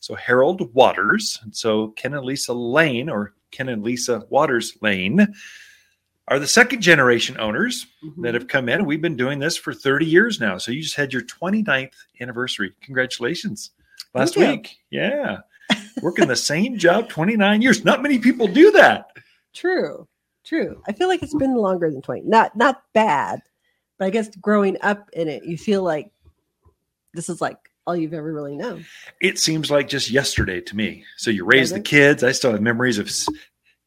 So 0.00 0.14
Harold 0.14 0.74
Waters. 0.74 1.38
And 1.42 1.56
so 1.56 1.88
Ken 1.96 2.12
and 2.12 2.26
Lisa 2.26 2.52
Lane, 2.52 3.08
or 3.08 3.32
Ken 3.52 3.70
and 3.70 3.82
Lisa 3.82 4.26
Waters 4.28 4.76
Lane, 4.82 5.26
are 6.28 6.38
the 6.38 6.46
second 6.46 6.82
generation 6.82 7.40
owners 7.40 7.86
mm-hmm. 8.04 8.20
that 8.20 8.34
have 8.34 8.46
come 8.46 8.68
in. 8.68 8.84
We've 8.84 9.00
been 9.00 9.16
doing 9.16 9.38
this 9.38 9.56
for 9.56 9.72
30 9.72 10.04
years 10.04 10.38
now. 10.38 10.58
So 10.58 10.70
you 10.70 10.82
just 10.82 10.96
had 10.96 11.14
your 11.14 11.22
29th 11.22 11.94
anniversary. 12.20 12.74
Congratulations 12.82 13.70
last 14.16 14.36
week. 14.36 14.76
Yeah. 14.90 15.38
Working 16.02 16.28
the 16.28 16.36
same 16.36 16.78
job 16.78 17.08
29 17.08 17.62
years. 17.62 17.84
Not 17.84 18.02
many 18.02 18.18
people 18.18 18.46
do 18.46 18.70
that. 18.72 19.08
True. 19.54 20.06
True. 20.44 20.80
I 20.86 20.92
feel 20.92 21.08
like 21.08 21.22
it's 21.22 21.34
been 21.34 21.54
longer 21.54 21.90
than 21.90 22.02
20. 22.02 22.22
Not 22.22 22.54
not 22.54 22.82
bad, 22.92 23.42
but 23.98 24.06
I 24.06 24.10
guess 24.10 24.28
growing 24.36 24.76
up 24.80 25.10
in 25.12 25.28
it, 25.28 25.44
you 25.44 25.58
feel 25.58 25.82
like 25.82 26.10
this 27.14 27.28
is 27.28 27.40
like 27.40 27.58
all 27.86 27.96
you've 27.96 28.14
ever 28.14 28.32
really 28.32 28.56
known. 28.56 28.84
It 29.20 29.38
seems 29.38 29.70
like 29.70 29.88
just 29.88 30.10
yesterday 30.10 30.60
to 30.60 30.76
me. 30.76 31.04
So 31.16 31.30
you 31.30 31.44
raise 31.44 31.72
the 31.72 31.80
kids. 31.80 32.22
I 32.22 32.32
still 32.32 32.52
have 32.52 32.62
memories 32.62 32.98
of 32.98 33.10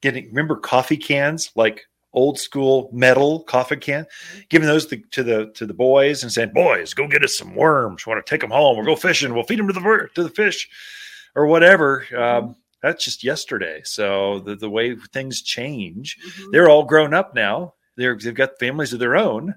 getting 0.02 0.28
remember 0.28 0.56
coffee 0.58 0.98
cans 0.98 1.52
like 1.56 1.86
old 2.14 2.40
school 2.40 2.90
metal 2.92 3.44
coffee 3.44 3.76
can, 3.76 4.06
giving 4.50 4.68
those 4.68 4.86
to, 4.88 4.98
to, 5.12 5.24
the 5.24 5.52
to 5.56 5.66
the 5.66 5.74
boys 5.74 6.24
and 6.24 6.32
saying, 6.32 6.52
"Boys, 6.54 6.94
go 6.94 7.08
get 7.08 7.24
us 7.24 7.38
some 7.38 7.56
worms. 7.56 8.06
We 8.06 8.12
want 8.12 8.26
to 8.26 8.30
take 8.30 8.42
them 8.42 8.52
home. 8.52 8.78
We'll 8.78 8.86
go 8.86 8.96
fishing. 8.96 9.34
We'll 9.34 9.44
feed 9.44 9.60
them 9.60 9.68
to 9.68 9.74
the 9.74 10.10
to 10.16 10.24
the 10.24 10.30
fish, 10.30 10.70
or 11.36 11.46
whatever." 11.46 12.06
Um, 12.16 12.56
that's 12.82 13.04
just 13.04 13.24
yesterday. 13.24 13.82
So 13.84 14.40
the 14.40 14.56
the 14.56 14.70
way 14.70 14.96
things 14.96 15.42
change, 15.42 16.18
mm-hmm. 16.18 16.52
they're 16.52 16.70
all 16.70 16.84
grown 16.84 17.14
up 17.14 17.36
now. 17.36 17.74
They're 17.96 18.18
they've 18.18 18.34
got 18.34 18.60
families 18.60 18.94
of 18.94 19.00
their 19.00 19.18
own. 19.18 19.56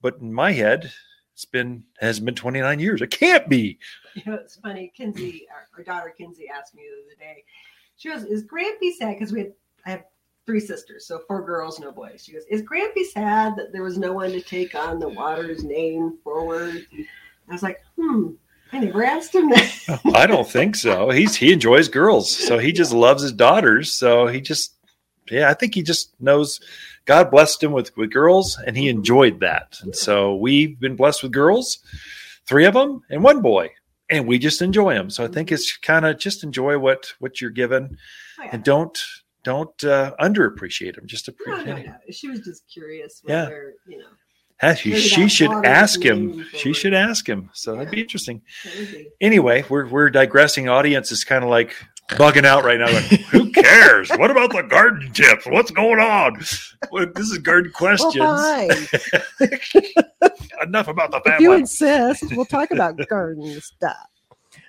But 0.00 0.18
in 0.20 0.32
my 0.32 0.52
head, 0.52 0.92
it's 1.32 1.44
been 1.44 1.84
has 1.98 2.20
been 2.20 2.34
29 2.34 2.80
years. 2.80 3.00
It 3.02 3.10
can't 3.10 3.48
be. 3.48 3.78
You 4.14 4.22
know, 4.26 4.34
it's 4.34 4.54
funny. 4.54 4.92
Kinsey, 4.96 5.44
our, 5.52 5.66
our 5.76 5.82
daughter 5.82 6.14
Kinsey, 6.16 6.44
asked 6.48 6.72
me 6.72 6.84
the 6.84 7.04
other 7.04 7.18
day. 7.18 7.42
She 7.96 8.08
goes, 8.08 8.22
"Is 8.22 8.46
Grampy 8.46 8.92
sad?" 8.96 9.14
Because 9.18 9.32
we 9.32 9.40
had 9.40 9.52
I 9.84 9.90
have 9.90 10.04
three 10.46 10.60
sisters, 10.60 11.06
so 11.06 11.20
four 11.26 11.44
girls, 11.44 11.80
no 11.80 11.92
boys. 11.92 12.22
She 12.24 12.32
goes, 12.32 12.44
"Is 12.50 12.62
Grampy 12.62 13.04
sad 13.04 13.56
that 13.56 13.72
there 13.72 13.82
was 13.82 13.98
no 13.98 14.12
one 14.12 14.30
to 14.32 14.40
take 14.40 14.74
on 14.74 14.98
the 14.98 15.08
Waters 15.08 15.64
name 15.64 16.18
forward?" 16.22 16.86
I 17.48 17.52
was 17.52 17.62
like, 17.62 17.80
"Hmm." 17.98 18.32
I 18.74 18.80
never 18.80 19.04
asked 19.04 19.34
him 19.34 19.50
that. 19.50 20.00
I 20.14 20.26
don't 20.26 20.48
think 20.48 20.74
so. 20.74 21.10
He's 21.10 21.36
he 21.36 21.52
enjoys 21.52 21.88
girls, 21.88 22.28
so 22.28 22.58
he 22.58 22.72
just 22.72 22.92
loves 22.92 23.22
his 23.22 23.32
daughters. 23.32 23.92
So 23.92 24.26
he 24.26 24.40
just, 24.40 24.74
yeah, 25.30 25.48
I 25.48 25.54
think 25.54 25.74
he 25.74 25.82
just 25.82 26.12
knows. 26.20 26.60
God 27.04 27.30
blessed 27.30 27.62
him 27.62 27.72
with 27.72 27.96
with 27.96 28.10
girls, 28.10 28.58
and 28.66 28.76
he 28.76 28.88
enjoyed 28.88 29.40
that. 29.40 29.78
And 29.82 29.94
so 29.94 30.34
we've 30.34 30.78
been 30.80 30.96
blessed 30.96 31.22
with 31.22 31.30
girls, 31.30 31.78
three 32.46 32.64
of 32.64 32.74
them, 32.74 33.02
and 33.10 33.22
one 33.22 33.42
boy, 33.42 33.70
and 34.10 34.26
we 34.26 34.38
just 34.38 34.60
enjoy 34.60 34.94
them. 34.94 35.08
So 35.08 35.22
I 35.22 35.28
think 35.28 35.52
it's 35.52 35.76
kind 35.76 36.04
of 36.04 36.18
just 36.18 36.42
enjoy 36.42 36.78
what 36.78 37.12
what 37.20 37.40
you're 37.40 37.50
given, 37.50 37.96
oh, 38.40 38.42
yeah. 38.42 38.50
and 38.52 38.64
don't 38.64 38.98
don't 39.44 39.84
uh, 39.84 40.14
underappreciate 40.20 40.98
him. 40.98 41.06
Just 41.06 41.28
appreciate. 41.28 41.66
No, 41.66 41.76
no, 41.76 41.82
no. 41.82 41.94
She 42.10 42.28
was 42.28 42.40
just 42.40 42.64
curious 42.72 43.20
whether 43.22 43.74
yeah. 43.86 43.92
you 43.92 43.98
know. 43.98 44.08
She, 44.74 44.96
she 44.96 45.28
should 45.28 45.50
ask 45.66 46.02
him. 46.02 46.46
She 46.54 46.72
should 46.72 46.94
ask 46.94 47.28
him. 47.28 47.50
So 47.52 47.72
yeah. 47.72 47.78
that'd 47.78 47.92
be 47.92 48.00
interesting. 48.00 48.40
Be. 48.64 49.08
Anyway, 49.20 49.64
we're 49.68 49.86
we're 49.88 50.08
digressing. 50.08 50.68
Audience 50.68 51.12
is 51.12 51.22
kind 51.22 51.44
of 51.44 51.50
like 51.50 51.76
bugging 52.10 52.44
out 52.46 52.64
right 52.64 52.78
now. 52.78 52.86
Like, 52.86 53.04
who 53.04 53.50
cares? 53.52 54.10
what 54.10 54.30
about 54.30 54.52
the 54.52 54.62
garden 54.62 55.12
tips? 55.12 55.46
What's 55.46 55.70
going 55.70 56.00
on? 56.00 56.40
Well, 56.90 57.06
this 57.14 57.30
is 57.30 57.38
garden 57.38 57.72
questions. 57.72 58.16
Well, 58.16 58.68
Enough 60.62 60.88
about 60.88 61.10
the 61.10 61.20
family. 61.20 61.34
If 61.34 61.40
you 61.40 61.52
insist, 61.52 62.24
we'll 62.34 62.46
talk 62.46 62.70
about 62.70 62.96
garden 63.08 63.60
stuff. 63.60 64.06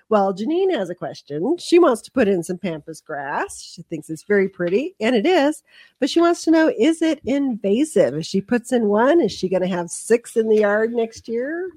Well, 0.08 0.36
Janine 0.36 0.72
has 0.72 0.92
a 0.92 0.96
question. 0.96 1.58
She 1.58 1.80
wants 1.80 2.02
to 2.04 2.12
put 2.12 2.28
in 2.28 2.44
some 2.44 2.60
pampas 2.60 3.02
grass. 3.02 3.60
She 3.60 3.82
thinks 3.82 4.08
it's 4.08 4.24
very 4.24 4.48
pretty, 4.48 4.94
and 5.00 5.16
it 5.16 5.26
is, 5.26 5.64
but 6.00 6.12
she 6.12 6.22
wants 6.22 6.44
to 6.44 6.52
know 6.52 6.72
is 6.78 7.02
it 7.02 7.22
invasive? 7.26 8.14
If 8.14 8.26
she 8.26 8.40
puts 8.40 8.72
in 8.72 8.86
one, 8.86 9.20
is 9.20 9.32
she 9.32 9.50
going 9.50 9.64
to 9.64 9.68
have 9.68 9.90
six 9.90 10.38
in 10.38 10.48
the 10.48 10.60
yard 10.60 10.94
next 10.94 11.28
year? 11.28 11.72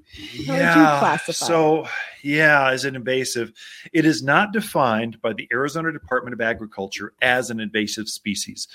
How 0.45 0.55
yeah. 0.55 1.17
So, 1.17 1.87
yeah, 2.21 2.71
is 2.71 2.85
it 2.85 2.95
invasive? 2.95 3.51
It 3.93 4.05
is 4.05 4.21
not 4.21 4.53
defined 4.53 5.19
by 5.21 5.33
the 5.33 5.47
Arizona 5.51 5.91
Department 5.91 6.35
of 6.35 6.41
Agriculture 6.41 7.13
as 7.23 7.49
an 7.49 7.59
invasive 7.59 8.07
species. 8.09 8.67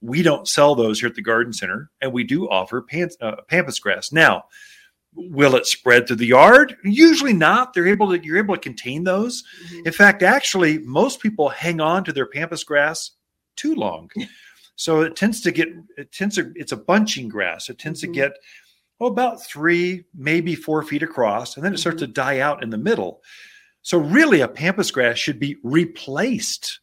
We 0.00 0.22
don't 0.22 0.48
sell 0.48 0.74
those 0.74 1.00
here 1.00 1.08
at 1.10 1.16
the 1.16 1.22
garden 1.22 1.52
center, 1.52 1.90
and 2.00 2.14
we 2.14 2.24
do 2.24 2.48
offer 2.48 2.80
pampas, 2.80 3.16
uh, 3.20 3.36
pampas 3.46 3.78
grass. 3.78 4.10
Now, 4.10 4.44
Will 5.14 5.56
it 5.56 5.66
spread 5.66 6.06
through 6.06 6.16
the 6.16 6.26
yard? 6.26 6.76
Usually 6.84 7.32
not. 7.32 7.74
They're 7.74 7.88
able 7.88 8.10
to 8.10 8.24
you're 8.24 8.38
able 8.38 8.54
to 8.54 8.60
contain 8.60 9.04
those. 9.04 9.42
Mm-hmm. 9.64 9.86
In 9.86 9.92
fact, 9.92 10.22
actually, 10.22 10.78
most 10.78 11.20
people 11.20 11.48
hang 11.48 11.80
on 11.80 12.04
to 12.04 12.12
their 12.12 12.26
pampas 12.26 12.64
grass 12.64 13.12
too 13.56 13.74
long. 13.74 14.10
so 14.76 15.02
it 15.02 15.16
tends 15.16 15.40
to 15.42 15.52
get 15.52 15.68
it 15.96 16.12
tends 16.12 16.36
to 16.36 16.52
it's 16.54 16.72
a 16.72 16.76
bunching 16.76 17.28
grass. 17.28 17.68
It 17.68 17.78
tends 17.78 18.02
mm-hmm. 18.02 18.12
to 18.12 18.20
get 18.20 18.32
oh, 19.00 19.06
about 19.06 19.44
three, 19.44 20.04
maybe 20.14 20.54
four 20.54 20.82
feet 20.82 21.02
across, 21.02 21.56
and 21.56 21.64
then 21.64 21.74
it 21.74 21.78
starts 21.78 22.02
mm-hmm. 22.02 22.12
to 22.12 22.20
die 22.20 22.38
out 22.38 22.62
in 22.62 22.70
the 22.70 22.78
middle. 22.78 23.22
So 23.82 23.98
really 23.98 24.40
a 24.40 24.48
pampas 24.48 24.90
grass 24.90 25.18
should 25.18 25.40
be 25.40 25.56
replaced 25.62 26.78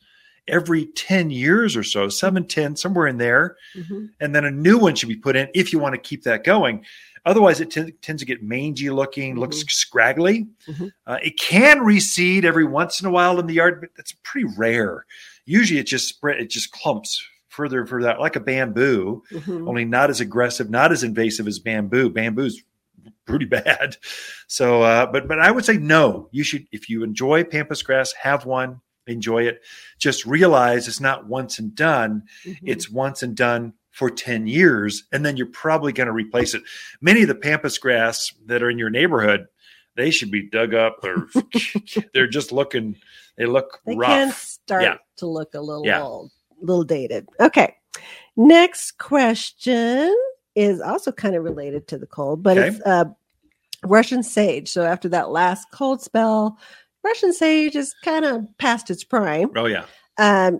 every 0.50 0.88
10 0.88 1.29
years 1.29 1.75
or 1.75 1.83
so, 1.83 2.09
seven, 2.09 2.45
10, 2.45 2.75
somewhere 2.75 3.07
in 3.07 3.17
there. 3.17 3.55
Mm-hmm. 3.75 4.05
And 4.19 4.36
then 4.36 4.45
a 4.45 4.51
new 4.51 4.77
one 4.77 4.95
should 4.95 5.09
be 5.09 5.15
put 5.15 5.36
in 5.36 5.48
if 5.53 5.71
you 5.71 5.79
want 5.79 5.95
to 5.95 6.01
keep 6.01 6.24
that 6.24 6.43
going. 6.43 6.86
Otherwise, 7.25 7.61
it 7.61 7.71
t- 7.71 7.91
tends 8.01 8.21
to 8.21 8.25
get 8.25 8.43
mangy 8.43 8.89
looking, 8.89 9.31
mm-hmm. 9.31 9.39
looks 9.39 9.57
scraggly. 9.67 10.47
Mm-hmm. 10.67 10.88
Uh, 11.05 11.17
it 11.23 11.39
can 11.39 11.79
reseed 11.79 12.43
every 12.43 12.65
once 12.65 13.01
in 13.01 13.07
a 13.07 13.11
while 13.11 13.39
in 13.39 13.47
the 13.47 13.55
yard, 13.55 13.81
but 13.81 13.89
that's 13.95 14.13
pretty 14.23 14.47
rare. 14.57 15.05
Usually, 15.45 15.79
it 15.79 15.88
just 15.88 16.07
spread, 16.07 16.39
it 16.39 16.49
just 16.49 16.71
clumps 16.71 17.23
further 17.47 17.79
and 17.79 17.89
further 17.89 18.09
out, 18.09 18.19
like 18.19 18.35
a 18.35 18.39
bamboo, 18.39 19.23
mm-hmm. 19.31 19.67
only 19.67 19.83
not 19.83 20.09
as 20.09 20.21
aggressive, 20.21 20.69
not 20.69 20.91
as 20.91 21.03
invasive 21.03 21.47
as 21.47 21.59
bamboo. 21.59 22.09
Bamboo's 22.09 22.61
pretty 23.25 23.45
bad. 23.45 23.97
So, 24.47 24.81
uh, 24.81 25.05
but 25.07 25.27
but 25.27 25.39
I 25.39 25.51
would 25.51 25.65
say 25.65 25.77
no. 25.77 26.29
You 26.31 26.43
should, 26.43 26.67
if 26.71 26.89
you 26.89 27.03
enjoy 27.03 27.43
pampas 27.43 27.83
grass, 27.83 28.13
have 28.13 28.45
one. 28.45 28.81
enjoy 29.09 29.43
it. 29.43 29.61
Just 29.97 30.25
realize 30.25 30.88
it's 30.88 30.99
not 30.99 31.27
once 31.27 31.59
and 31.59 31.75
done. 31.75 32.23
Mhm. 32.45 32.57
It's 32.63 32.89
once 32.89 33.23
and 33.23 33.35
done 33.35 33.73
for 33.91 34.10
10 34.10 34.48
years, 34.48 35.03
and 35.12 35.25
then 35.25 35.36
you're 35.38 35.48
probably 35.48 35.91
going 35.91 36.08
to 36.08 36.13
replace 36.13 36.53
it. 36.53 36.62
Many 37.01 37.22
of 37.24 37.27
the 37.27 37.36
pampas 37.36 37.77
grass 37.77 38.31
that 38.46 38.62
are 38.63 38.69
in 38.69 38.77
your 38.77 38.89
neighborhood, 38.89 39.48
they 39.96 40.12
should 40.12 40.31
be 40.31 40.48
dug 40.50 40.74
up 40.74 41.03
or 41.03 41.27
they're 42.13 42.27
just 42.27 42.51
looking, 42.51 42.96
they 43.38 43.46
look 43.46 43.79
they 43.86 43.96
rough. 43.96 44.10
can 44.10 44.31
start 44.31 44.84
Yeah. 44.84 44.96
to 45.17 45.25
look 45.27 45.53
a 45.55 45.60
little 45.60 45.86
Yeah. 45.86 46.01
old, 46.03 46.31
little 46.62 46.84
dated. 46.84 47.27
Okay. 47.39 47.75
Next 48.38 48.98
question 49.00 50.15
is 50.55 50.79
also 50.81 51.12
kind 51.12 51.36
of 51.36 51.43
related 51.43 51.88
to 51.88 51.98
the 51.98 52.08
cold, 52.08 52.43
but 52.43 52.58
Okay. 52.58 52.67
it's 52.69 52.81
uh, 52.86 53.05
Russian 53.84 54.24
sage. 54.24 54.69
So 54.69 54.84
after 54.84 55.10
that 55.10 55.29
last 55.31 55.65
cold 55.74 56.01
spell, 56.01 56.58
Russian 57.03 57.34
sage 57.34 57.75
is 57.75 57.93
kind 58.03 58.25
of 58.25 58.46
past 58.58 58.89
its 58.91 59.03
prime. 59.03 59.50
Oh, 59.55 59.65
yeah. 59.65 59.86
Um, 60.17 60.60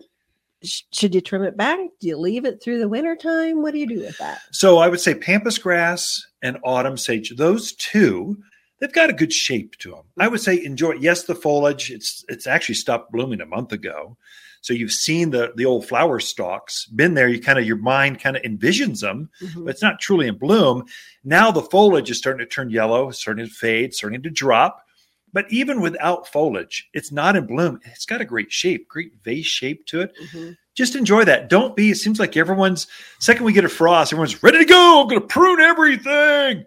should 0.64 1.16
you 1.16 1.22
trim 1.22 1.44
it 1.44 1.56
back? 1.58 1.80
Do 2.00 2.08
you 2.08 2.18
leave 2.18 2.46
it 2.46 2.62
through 2.62 2.80
the 2.80 2.90
winter 2.90 3.16
time? 3.16 3.62
What 3.62 3.72
do 3.74 3.80
you 3.80 3.88
do 3.88 4.00
with 4.00 4.18
that? 4.18 4.40
So 4.52 4.78
I 4.80 4.88
would 4.90 5.00
say 5.00 5.16
pampas 5.16 5.58
grass 5.58 6.26
and 6.42 6.58
autumn 6.64 6.98
sage, 6.98 7.34
those 7.38 7.74
two, 7.74 8.38
they've 8.80 8.92
got 8.92 9.10
a 9.10 9.14
good 9.14 9.32
shape 9.34 9.78
to 9.80 9.92
them. 9.92 10.04
I 10.20 10.28
would 10.28 10.42
say 10.42 10.64
enjoy. 10.64 10.94
Yes, 10.94 11.24
the 11.24 11.36
foliage, 11.36 11.92
it's 11.92 12.26
it's 12.28 12.48
actually 12.48 12.76
stopped 12.76 13.12
blooming 13.12 13.42
a 13.42 13.46
month 13.46 13.72
ago. 13.72 14.18
So 14.62 14.74
you've 14.74 14.92
seen 14.92 15.30
the 15.30 15.54
the 15.56 15.64
old 15.66 15.88
flower 15.88 16.20
stalks, 16.20 16.86
been 16.88 17.14
there, 17.14 17.30
you 17.30 17.40
kind 17.40 17.58
of 17.60 17.66
your 17.66 17.78
mind 17.78 18.20
kind 18.20 18.36
of 18.36 18.44
envisions 18.44 19.00
them, 19.00 19.30
Mhm. 19.42 19.64
but 19.64 19.72
it's 19.72 19.82
not 19.82 20.02
truly 20.02 20.28
in 20.28 20.38
bloom. 20.38 20.84
Now 21.24 21.52
the 21.52 21.62
foliage 21.62 22.10
is 22.12 22.18
starting 22.18 22.40
to 22.46 22.46
turn 22.46 22.70
yellow, 22.70 23.10
starting 23.12 23.46
to 23.46 23.52
fade, 23.52 23.94
starting 23.94 24.22
to 24.24 24.30
drop. 24.30 24.86
But 25.34 25.52
even 25.52 25.82
without 25.82 26.28
foliage, 26.28 26.90
it's 26.94 27.12
not 27.12 27.36
in 27.36 27.46
bloom. 27.46 27.80
It's 27.86 28.06
got 28.06 28.22
a 28.22 28.26
great 28.26 28.52
shape, 28.52 28.88
great 28.88 29.14
vase 29.24 29.46
shape 29.46 29.86
to 29.88 30.02
it 30.02 30.14
Mhm. 30.32 30.58
just 30.76 30.96
enjoy 30.96 31.26
that. 31.26 31.50
Don't 31.50 31.76
be. 31.76 31.92
It 31.92 31.96
seems 31.98 32.20
like 32.20 32.38
everyone's 32.38 32.88
second 33.20 33.46
we 33.46 33.54
get 33.54 33.66
a 33.66 33.70
frost, 33.70 34.14
everyone's 34.14 34.42
ready 34.42 34.60
to 34.60 34.66
go. 34.66 35.02
I'm 35.02 35.08
going 35.10 35.22
to 35.22 35.28
prune 35.28 35.60
everything. 35.60 36.66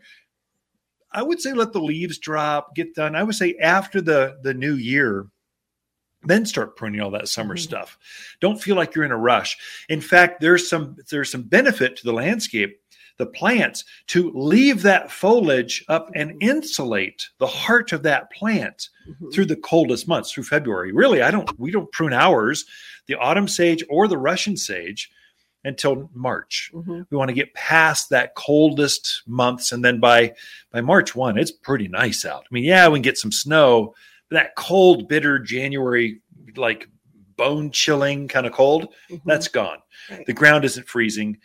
I 1.11 1.23
would 1.23 1.41
say 1.41 1.53
let 1.53 1.73
the 1.73 1.81
leaves 1.81 2.19
drop, 2.19 2.75
get 2.75 2.95
done. 2.95 3.17
I 3.17 3.23
would 3.23 3.35
say 3.35 3.55
after 3.61 4.01
the 4.01 4.39
the 4.43 4.55
new 4.55 4.75
year, 4.75 5.27
then 6.25 6.47
start 6.47 6.77
pruning 6.77 7.01
all 7.01 7.11
that 7.13 7.29
summer 7.29 7.57
Mhm. 7.57 7.61
stuff. 7.61 7.99
Don't 8.41 8.63
feel 8.63 8.77
like 8.77 8.95
you're 8.95 9.05
in 9.05 9.11
a 9.13 9.17
rush. 9.19 9.57
In 9.89 10.01
fact, 10.01 10.41
there's 10.41 10.69
some 10.69 10.97
there's 11.11 11.31
some 11.31 11.43
benefit 11.43 11.97
to 11.97 12.05
the 12.05 12.13
landscape, 12.13 12.81
the 13.19 13.27
plants 13.27 13.85
to 14.09 14.31
leave 14.35 14.83
that 14.83 15.11
foliage 15.11 15.85
up 15.89 16.11
and 16.15 16.43
insulate 16.43 17.29
the 17.39 17.47
heart 17.47 17.93
of 17.93 18.03
that 18.03 18.31
plant 18.33 18.89
Mhm. 19.09 19.33
through 19.33 19.45
the 19.47 19.57
coldest 19.57 20.09
months 20.09 20.33
through 20.33 20.45
February. 20.45 20.93
Really, 20.93 21.23
I 21.23 21.31
don't 21.31 21.59
we 21.59 21.71
don't 21.71 21.91
prune 21.93 22.13
ours, 22.13 22.65
the 23.07 23.15
autumn 23.17 23.49
sage 23.49 23.85
or 23.89 24.09
the 24.09 24.19
Russian 24.19 24.57
sage 24.57 25.11
until 25.65 26.11
March. 26.15 26.71
Mhm. 26.75 27.07
We 27.11 27.17
want 27.17 27.29
to 27.29 27.35
get 27.35 27.55
past 27.55 28.11
that 28.11 28.35
coldest 28.35 29.23
months 29.27 29.71
and 29.73 29.85
then 29.85 30.01
by 30.01 30.35
by 30.71 30.81
March 30.81 31.15
1 31.15 31.39
it's 31.39 31.53
pretty 31.53 31.89
nice 31.89 32.25
out. 32.25 32.43
I 32.45 32.49
mean, 32.55 32.65
yeah, 32.65 32.89
we 32.89 32.99
can 32.99 33.03
get 33.03 33.19
some 33.19 33.33
snow, 33.33 33.95
but 34.29 34.37
that 34.37 34.57
cold 34.57 35.09
bitter 35.09 35.39
January 35.39 36.21
like 36.57 36.89
bone 37.37 37.71
chilling 37.71 38.29
kind 38.29 38.47
of 38.47 38.53
cold, 38.53 38.93
Mhm. 39.11 39.21
that's 39.25 39.49
gone. 39.49 39.79
Right. 40.11 40.27
The 40.27 40.33
ground 40.33 40.65
isn't 40.65 40.89
freezing. 40.89 41.39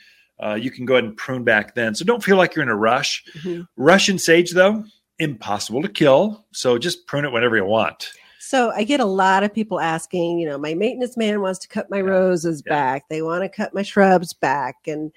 Uh, 0.43 0.53
you 0.55 0.69
can 0.71 0.85
go 0.85 0.95
ahead 0.95 1.03
and 1.03 1.17
prune 1.17 1.43
back 1.43 1.73
then. 1.75 1.95
So 1.95 2.05
don't 2.05 2.23
feel 2.23 2.37
like 2.37 2.55
you're 2.55 2.63
in 2.63 2.69
a 2.69 2.75
rush. 2.75 3.23
Mhm. 3.39 3.67
Russian 3.75 4.19
sage, 4.19 4.51
though, 4.51 4.83
impossible 5.19 5.81
to 5.81 5.89
kill. 5.89 6.45
So 6.53 6.77
just 6.77 7.07
prune 7.07 7.25
it 7.25 7.31
whenever 7.31 7.55
you 7.57 7.65
want. 7.65 8.11
So 8.39 8.71
I 8.71 8.83
get 8.83 8.99
a 8.99 9.05
lot 9.05 9.43
of 9.43 9.53
people 9.53 9.79
asking, 9.79 10.39
you 10.39 10.47
know, 10.47 10.57
my 10.57 10.73
maintenance 10.73 11.17
man 11.17 11.41
wants 11.41 11.59
to 11.59 11.67
cut 11.67 11.89
my 11.89 11.99
roses 12.01 12.63
Yeah. 12.65 12.73
back. 12.73 13.09
They 13.09 13.21
want 13.21 13.43
to 13.43 13.49
cut 13.49 13.73
my 13.73 13.81
shrubs 13.81 14.33
back. 14.33 14.75
And 14.87 15.11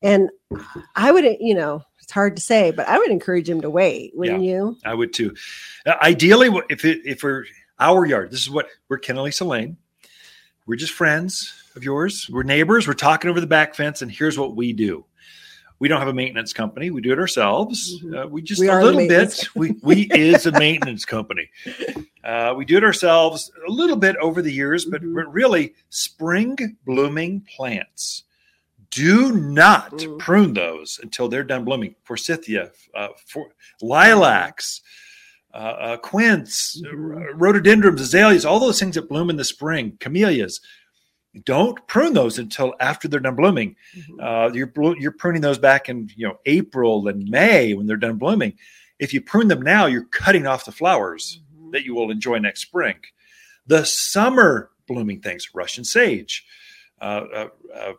and 0.00 0.30
I 0.94 1.10
would, 1.10 1.24
you 1.40 1.54
know, 1.56 1.82
it's 2.00 2.12
hard 2.12 2.36
to 2.36 2.42
say, 2.42 2.70
but 2.70 2.86
I 2.86 2.98
would 2.98 3.10
encourage 3.10 3.48
him 3.50 3.60
to 3.62 3.70
wait, 3.70 4.12
wouldn't 4.14 4.44
you? 4.44 4.78
I 4.84 4.94
would 4.94 5.12
too. 5.12 5.34
Uh, 5.84 5.94
ideally, 6.00 6.50
if 6.70 6.84
it, 6.84 7.00
if 7.04 7.24
we're 7.24 7.46
our 7.80 8.06
yard, 8.06 8.30
this 8.30 8.40
is 8.40 8.48
what 8.48 8.68
we're 8.88 8.98
Ken 8.98 9.16
and 9.16 9.24
Lisa 9.24 9.44
Lane. 9.44 9.76
We're 10.66 10.76
just 10.76 10.92
friends 10.92 11.52
of 11.78 11.84
yours. 11.84 12.28
We're 12.30 12.42
neighbors. 12.42 12.86
We're 12.86 12.92
talking 12.94 13.30
over 13.30 13.40
the 13.40 13.46
back 13.46 13.74
fence, 13.74 14.02
and 14.02 14.10
here's 14.12 14.38
what 14.38 14.54
we 14.54 14.74
do. 14.74 15.06
We 15.78 15.86
don't 15.88 16.00
have 16.00 16.08
a 16.08 16.12
maintenance 16.14 16.52
company. 16.52 16.90
We 16.90 17.00
do 17.00 17.12
it 17.12 17.20
ourselves. 17.20 18.02
Mhm. 18.02 18.24
Uh, 18.24 18.26
we 18.28 18.42
just 18.42 18.60
We 18.60 18.68
a 18.68 18.80
little 18.82 19.06
bit. 19.06 19.48
We 19.54 19.76
we 19.82 20.08
is 20.12 20.44
a 20.44 20.52
maintenance 20.52 21.04
company. 21.04 21.48
Uh, 22.24 22.52
we 22.56 22.64
do 22.64 22.76
it 22.76 22.84
ourselves 22.84 23.50
a 23.66 23.70
little 23.70 23.94
bit 23.96 24.16
over 24.16 24.42
the 24.42 24.52
years, 24.52 24.84
but 24.84 25.02
Mhm. 25.02 25.24
really, 25.28 25.74
spring 25.88 26.76
blooming 26.84 27.46
plants. 27.56 28.24
Do 28.90 29.32
not 29.32 29.92
Mm. 29.92 30.18
prune 30.18 30.54
those 30.54 30.98
until 31.00 31.28
they're 31.28 31.44
done 31.44 31.64
blooming. 31.64 31.94
Forsythia, 32.02 32.72
uh, 32.96 33.08
for 33.26 33.52
lilacs, 33.80 34.80
uh, 35.54 35.56
uh, 35.56 35.96
quince, 35.98 36.80
Mhm. 36.84 37.22
r- 37.28 37.34
rhododendrons, 37.34 38.00
azaleas, 38.00 38.44
all 38.44 38.58
those 38.58 38.80
things 38.80 38.96
that 38.96 39.08
bloom 39.08 39.30
in 39.30 39.36
the 39.36 39.44
spring, 39.44 39.96
camellias. 40.00 40.60
Don't 41.44 41.86
prune 41.86 42.14
those 42.14 42.38
until 42.38 42.74
after 42.80 43.06
they're 43.06 43.20
done 43.20 43.36
blooming. 43.36 43.76
Mhm. 43.94 44.20
Uh, 44.20 44.52
you're 44.52 44.72
you're 44.98 45.12
pruning 45.12 45.42
those 45.42 45.58
back 45.58 45.88
in 45.88 46.10
you 46.16 46.26
know 46.26 46.38
April 46.46 47.06
and 47.08 47.28
May 47.28 47.74
when 47.74 47.86
they're 47.86 47.96
done 47.96 48.16
blooming. 48.16 48.56
If 48.98 49.12
you 49.14 49.20
prune 49.20 49.48
them 49.48 49.62
now, 49.62 49.86
you're 49.86 50.06
cutting 50.06 50.46
off 50.46 50.64
the 50.64 50.72
flowers 50.72 51.40
Mhm. 51.56 51.72
that 51.72 51.84
you 51.84 51.94
will 51.94 52.10
enjoy 52.10 52.38
next 52.38 52.62
spring. 52.62 52.96
The 53.66 53.84
summer 53.84 54.70
blooming 54.86 55.20
things, 55.20 55.54
Russian 55.54 55.84
sage, 55.84 56.44
uh, 57.00 57.24
uh, 57.34 57.48
uh, 57.74 57.92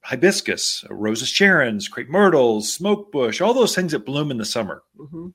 hibiscus, 0.00 0.84
uh, 0.90 0.94
rose 0.94 1.22
of 1.22 1.28
Sharons, 1.28 1.88
crepe 1.88 2.08
myrtles, 2.08 2.72
smoke 2.72 3.12
bush, 3.12 3.40
all 3.40 3.54
those 3.54 3.74
things 3.74 3.92
that 3.92 4.00
bloom 4.04 4.30
in 4.32 4.38
the 4.38 4.44
summer. 4.44 4.82
Mhm. 4.98 5.32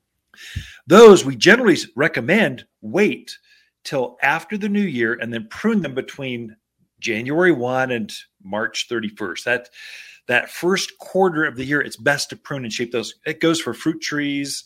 Those 0.86 1.24
we 1.24 1.34
generally 1.34 1.78
recommend 1.96 2.66
wait 2.82 3.38
till 3.84 4.18
after 4.22 4.58
the 4.58 4.68
new 4.68 4.82
year 4.82 5.14
and 5.14 5.32
then 5.32 5.48
prune 5.48 5.80
them 5.80 5.94
between 5.94 6.56
January 7.00 7.52
1 7.52 7.90
and 7.90 8.12
March 8.42 8.88
31st. 8.88 9.44
That 9.44 9.68
that 10.26 10.50
first 10.50 10.98
quarter 10.98 11.44
of 11.44 11.56
the 11.56 11.64
year, 11.64 11.80
it's 11.80 11.96
best 11.96 12.28
to 12.30 12.36
prune 12.36 12.64
and 12.64 12.72
shape 12.72 12.92
those. 12.92 13.14
It 13.24 13.40
goes 13.40 13.60
for 13.60 13.72
fruit 13.72 14.02
trees, 14.02 14.64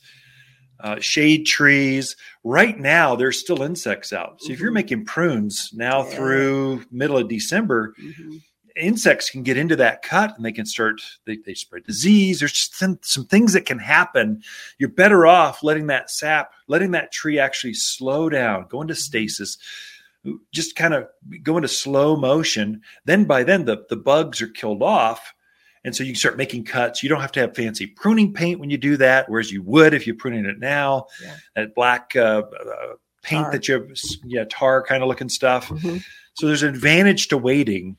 uh, 0.80 0.98
shade 0.98 1.46
trees. 1.46 2.16
Right 2.42 2.76
now, 2.78 3.14
there's 3.14 3.38
still 3.38 3.62
insects 3.62 4.12
out. 4.12 4.42
So 4.42 4.52
if 4.52 4.58
you're 4.58 4.72
Mhm. 4.72 4.74
making 4.74 5.04
prunes 5.04 5.70
now 5.72 6.02
Yeah. 6.04 6.14
through 6.16 6.84
middle 6.90 7.16
of 7.16 7.28
December, 7.28 7.94
Mhm. 7.96 8.42
insects 8.74 9.30
can 9.30 9.44
get 9.44 9.56
into 9.56 9.76
that 9.76 10.02
cut 10.02 10.34
and 10.34 10.44
they 10.44 10.50
can 10.50 10.64
start 10.64 11.00
they, 11.26 11.36
they 11.44 11.52
spread 11.52 11.84
disease 11.84 12.38
there's 12.40 12.70
some, 12.72 12.98
some 13.02 13.26
things 13.26 13.52
that 13.52 13.66
can 13.66 13.78
happen 13.78 14.42
you're 14.78 14.88
better 14.88 15.26
off 15.26 15.62
letting 15.62 15.88
that 15.88 16.10
sap 16.10 16.54
letting 16.68 16.92
that 16.92 17.12
tree 17.12 17.38
actually 17.38 17.74
slow 17.74 18.30
down 18.30 18.64
go 18.70 18.80
into 18.80 18.94
stasis 18.94 19.58
just 20.52 20.76
kind 20.76 20.94
of 20.94 21.06
go 21.42 21.56
into 21.56 21.68
slow 21.68 22.16
motion 22.16 22.80
then 23.04 23.24
by 23.24 23.42
then 23.42 23.64
the, 23.64 23.84
the 23.88 23.96
bugs 23.96 24.40
are 24.40 24.46
killed 24.48 24.82
off 24.82 25.32
and 25.84 25.96
so 25.96 26.04
you 26.04 26.10
can 26.12 26.18
start 26.18 26.36
making 26.36 26.64
cuts 26.64 27.02
you 27.02 27.08
don't 27.08 27.20
have 27.20 27.32
to 27.32 27.40
have 27.40 27.54
fancy 27.56 27.86
pruning 27.86 28.32
paint 28.32 28.60
when 28.60 28.70
you 28.70 28.78
do 28.78 28.96
that 28.96 29.28
whereas 29.28 29.50
you 29.50 29.62
would 29.62 29.94
if 29.94 30.06
you're 30.06 30.16
pruning 30.16 30.44
it 30.44 30.58
now 30.60 31.06
Yeah. 31.22 31.36
that 31.56 31.74
black 31.74 32.12
uh, 32.14 32.42
uh, 32.42 32.94
paint 33.22 33.44
Tar. 33.44 33.52
that 33.52 33.68
you 33.68 33.88
yeah 34.24 34.44
tar 34.48 34.82
kind 34.84 35.02
of 35.02 35.08
looking 35.08 35.28
stuff 35.28 35.68
Mhm. 35.68 36.02
so 36.34 36.46
there's 36.46 36.62
an 36.62 36.68
advantage 36.74 37.28
to 37.28 37.36
waiting. 37.38 37.96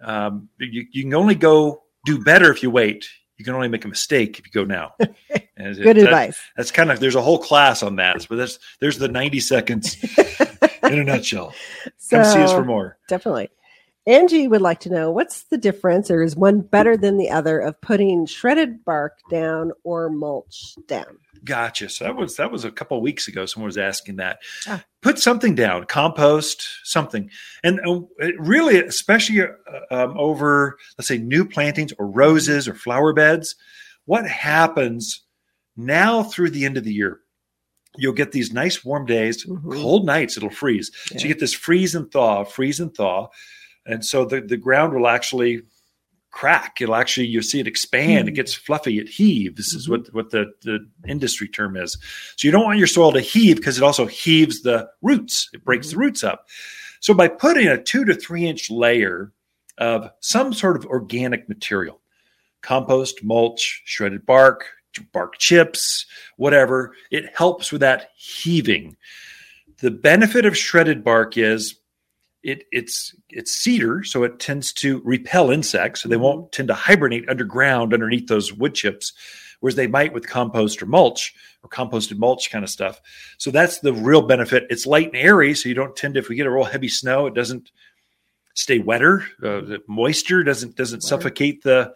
Um, 0.00 0.48
you, 0.58 0.86
you 0.92 1.02
can 1.02 1.14
only 1.14 1.34
go 1.34 1.82
do 2.04 2.22
better 2.22 2.52
if 2.52 2.62
you 2.62 2.70
wait. 2.70 3.08
You 3.38 3.44
can 3.44 3.54
only 3.54 3.68
make 3.68 3.84
a 3.84 3.88
mistake 3.88 4.38
if 4.38 4.46
you 4.46 4.52
go 4.52 4.64
now. 4.64 4.94
Good 4.98 5.16
that- 5.56 5.96
advice. 5.98 6.38
That's 6.56 6.70
kind 6.70 6.90
of 6.90 7.00
there's 7.00 7.14
a 7.14 7.22
whole 7.22 7.38
class 7.38 7.82
on 7.82 7.96
that. 7.96 8.26
But 8.28 8.36
there's 8.36 8.58
there's 8.80 8.98
the 8.98 9.08
90 9.08 9.40
seconds 9.40 9.96
in 10.82 10.98
a 10.98 11.04
nutshell. 11.04 11.54
Come 12.10 12.24
see 12.24 12.40
us 12.40 12.52
for 12.52 12.64
more. 12.64 12.98
Definitely. 13.08 13.50
Angie 14.08 14.48
would 14.48 14.62
like 14.62 14.80
to 14.80 14.90
know 14.90 15.10
what's 15.10 15.44
the 15.44 15.58
difference, 15.58 16.10
or 16.10 16.22
is 16.22 16.34
one 16.34 16.60
better 16.62 16.96
than 16.96 17.18
the 17.18 17.28
other, 17.30 17.60
of 17.60 17.80
putting 17.82 18.24
shredded 18.26 18.84
bark 18.84 19.18
down 19.30 19.72
or 19.84 20.08
mulch 20.08 20.74
down? 20.86 21.18
Gotcha. 21.44 21.88
So 21.88 22.04
that 22.04 22.16
was 22.16 22.36
that 22.36 22.50
was 22.50 22.64
a 22.64 22.70
couple 22.72 22.96
of 22.96 23.02
weeks 23.02 23.28
ago. 23.28 23.46
Someone 23.46 23.68
was 23.68 23.78
asking 23.78 24.16
that. 24.16 24.38
Ah. 24.66 24.82
Put 25.02 25.18
something 25.18 25.54
down, 25.54 25.84
compost, 25.84 26.66
something, 26.84 27.30
and 27.62 27.80
uh, 27.86 28.00
really, 28.38 28.82
especially 28.82 29.42
uh, 29.42 29.46
um, 29.90 30.16
over 30.18 30.76
let's 30.98 31.06
say 31.06 31.18
new 31.18 31.44
plantings 31.44 31.92
or 31.98 32.08
roses 32.10 32.66
or 32.66 32.74
flower 32.74 33.12
beds. 33.12 33.54
What 34.06 34.26
happens 34.26 35.22
now 35.76 36.22
through 36.22 36.50
the 36.50 36.64
end 36.64 36.76
of 36.78 36.84
the 36.84 36.94
year? 36.94 37.20
You'll 37.96 38.14
get 38.14 38.32
these 38.32 38.52
nice 38.52 38.84
warm 38.84 39.06
days, 39.06 39.44
Mhm. 39.46 39.72
cold 39.72 40.06
nights. 40.06 40.36
It'll 40.36 40.50
freeze. 40.50 40.90
Yeah. 41.12 41.18
So 41.18 41.22
you 41.24 41.28
get 41.28 41.40
this 41.40 41.54
freeze 41.54 41.94
and 41.94 42.10
thaw, 42.10 42.44
freeze 42.44 42.80
and 42.80 42.92
thaw, 42.94 43.28
and 43.88 44.04
so 44.04 44.24
the 44.24 44.40
the 44.40 44.56
ground 44.56 44.92
will 44.94 45.08
actually 45.08 45.62
crack. 46.30 46.80
It'll 46.80 46.94
actually 46.94 47.26
you 47.26 47.42
see 47.42 47.58
it 47.58 47.66
expand. 47.66 48.26
Mhm. 48.26 48.32
It 48.32 48.34
gets 48.34 48.54
fluffy. 48.54 48.98
It 48.98 49.08
heaves. 49.08 49.72
Is 49.74 49.86
Mhm. 49.88 49.90
what 49.90 50.14
what 50.14 50.30
the 50.30 50.52
the 50.62 50.86
industry 51.08 51.48
term 51.48 51.76
is. 51.76 51.96
So 52.36 52.46
you 52.46 52.52
don't 52.52 52.64
want 52.64 52.78
your 52.78 52.86
soil 52.86 53.12
to 53.12 53.20
heave 53.20 53.56
because 53.56 53.78
it 53.78 53.82
also 53.82 54.06
heaves 54.06 54.62
the 54.62 54.88
roots. 55.02 55.48
It 55.52 55.64
breaks 55.64 55.90
the 55.90 55.96
roots 55.96 56.22
up. 56.22 56.46
So 57.00 57.14
by 57.14 57.28
putting 57.28 57.66
a 57.66 57.82
two 57.82 58.04
to 58.04 58.14
three 58.14 58.46
inch 58.46 58.70
layer 58.70 59.32
of 59.78 60.10
some 60.20 60.52
sort 60.52 60.76
of 60.76 60.84
organic 60.86 61.48
material, 61.48 62.00
compost, 62.62 63.22
mulch, 63.24 63.82
shredded 63.84 64.26
bark, 64.26 64.66
bark 65.12 65.38
chips, 65.38 66.04
whatever, 66.36 66.92
it 67.10 67.26
helps 67.36 67.70
with 67.70 67.80
that 67.80 68.10
heaving. 68.16 68.96
The 69.80 69.92
benefit 69.92 70.44
of 70.44 70.58
shredded 70.58 71.04
bark 71.04 71.36
is 71.38 71.76
it, 72.42 72.64
it's 72.70 73.14
it's 73.30 73.52
cedar, 73.52 74.04
so 74.04 74.22
it 74.22 74.38
tends 74.38 74.72
to 74.74 75.00
repel 75.04 75.50
insects, 75.50 76.02
so 76.02 76.08
they 76.08 76.16
won't 76.16 76.52
tend 76.52 76.68
to 76.68 76.74
hibernate 76.74 77.28
underground 77.28 77.92
underneath 77.92 78.28
those 78.28 78.52
wood 78.52 78.74
chips, 78.74 79.12
whereas 79.60 79.74
they 79.74 79.86
might 79.86 80.12
with 80.12 80.28
compost 80.28 80.82
or 80.82 80.86
mulch 80.86 81.34
or 81.62 81.70
composted 81.70 82.18
mulch 82.18 82.50
kind 82.50 82.64
of 82.64 82.70
stuff. 82.70 83.00
So 83.38 83.50
that's 83.50 83.80
the 83.80 83.92
real 83.92 84.22
benefit. 84.22 84.66
It's 84.70 84.86
light 84.86 85.08
and 85.08 85.16
airy, 85.16 85.54
so 85.54 85.68
you 85.68 85.74
don't 85.74 85.96
tend 85.96 86.14
to 86.14 86.20
if 86.20 86.28
we 86.28 86.36
get 86.36 86.46
a 86.46 86.50
real 86.50 86.64
heavy 86.64 86.88
snow, 86.88 87.26
it 87.26 87.34
doesn't 87.34 87.70
stay 88.54 88.80
wetter. 88.80 89.20
Uh, 89.42 89.60
the 89.60 89.82
moisture 89.86 90.42
doesn't 90.42 90.76
doesn't 90.76 91.02
suffocate 91.02 91.62
the 91.62 91.94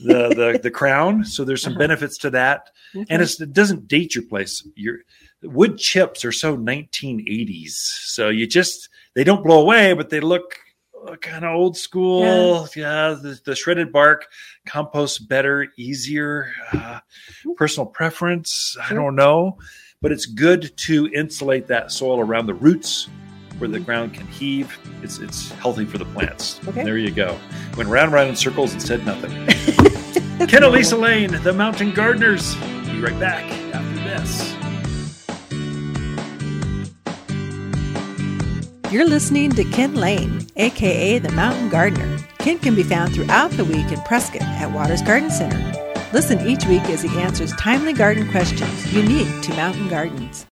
the, 0.00 0.28
the 0.28 0.60
the 0.62 0.70
crown. 0.80 1.24
So 1.24 1.44
there's 1.44 1.62
some 1.62 1.76
benefits 1.76 2.18
to 2.18 2.30
that, 2.30 2.70
and 2.94 3.22
it's, 3.22 3.40
it 3.40 3.52
doesn't 3.52 3.88
date 3.88 4.14
your 4.14 4.24
place. 4.24 4.66
Your 4.76 4.98
wood 5.44 5.78
chips 5.78 6.24
are 6.24 6.32
so 6.32 6.56
1980s, 6.56 7.70
so 7.70 8.28
you 8.28 8.46
just 8.46 8.88
they 9.14 9.24
don't 9.24 9.44
blow 9.44 9.60
away, 9.60 9.92
but 9.92 10.10
they 10.10 10.20
look 10.20 10.58
kind 11.20 11.44
of 11.44 11.54
old 11.54 11.76
school. 11.76 12.68
Yeah, 12.74 13.16
the, 13.20 13.40
the 13.44 13.54
shredded 13.54 13.92
bark 13.92 14.26
compost 14.66 15.28
better, 15.28 15.68
easier. 15.76 16.52
Uh, 16.72 17.00
personal 17.56 17.86
preference, 17.86 18.76
I 18.82 18.94
don't 18.94 19.14
know, 19.14 19.58
but 20.00 20.12
it's 20.12 20.26
good 20.26 20.76
to 20.78 21.08
insulate 21.08 21.66
that 21.68 21.92
soil 21.92 22.20
around 22.20 22.46
the 22.46 22.54
roots 22.54 23.08
where 23.58 23.68
the 23.68 23.80
ground 23.80 24.14
can 24.14 24.26
heave. 24.26 24.76
It's 25.02 25.18
it's 25.18 25.50
healthy 25.52 25.84
for 25.84 25.98
the 25.98 26.06
plants. 26.06 26.60
Okay. 26.68 26.84
There 26.84 26.98
you 26.98 27.10
go. 27.10 27.38
Went 27.76 27.88
round 27.88 28.06
and 28.06 28.12
round 28.12 28.30
in 28.30 28.36
circles 28.36 28.72
and 28.72 28.82
said 28.82 29.04
nothing. 29.06 29.30
Ken 30.48 30.64
Elisa 30.64 30.96
Lane, 30.96 31.30
the 31.42 31.52
Mountain 31.52 31.94
Gardeners. 31.94 32.54
Be 32.86 33.00
right 33.00 33.18
back 33.20 33.44
after 33.72 33.94
this. 34.02 34.63
You're 38.90 39.08
listening 39.08 39.50
to 39.52 39.64
Ken 39.64 39.94
Lane, 39.94 40.46
aka 40.56 41.18
the 41.18 41.32
Mountain 41.32 41.70
Gardener. 41.70 42.18
Ken 42.38 42.58
can 42.58 42.74
be 42.76 42.82
found 42.82 43.12
throughout 43.12 43.50
the 43.52 43.64
week 43.64 43.90
in 43.90 44.00
Prescott 44.02 44.42
at 44.42 44.70
Waters 44.70 45.02
Garden 45.02 45.30
Center. 45.30 45.58
Listen 46.12 46.46
each 46.46 46.64
week 46.66 46.82
as 46.90 47.02
he 47.02 47.18
answers 47.18 47.52
timely 47.56 47.92
garden 47.92 48.30
questions 48.30 48.92
unique 48.92 49.42
to 49.42 49.54
mountain 49.54 49.88
gardens. 49.88 50.46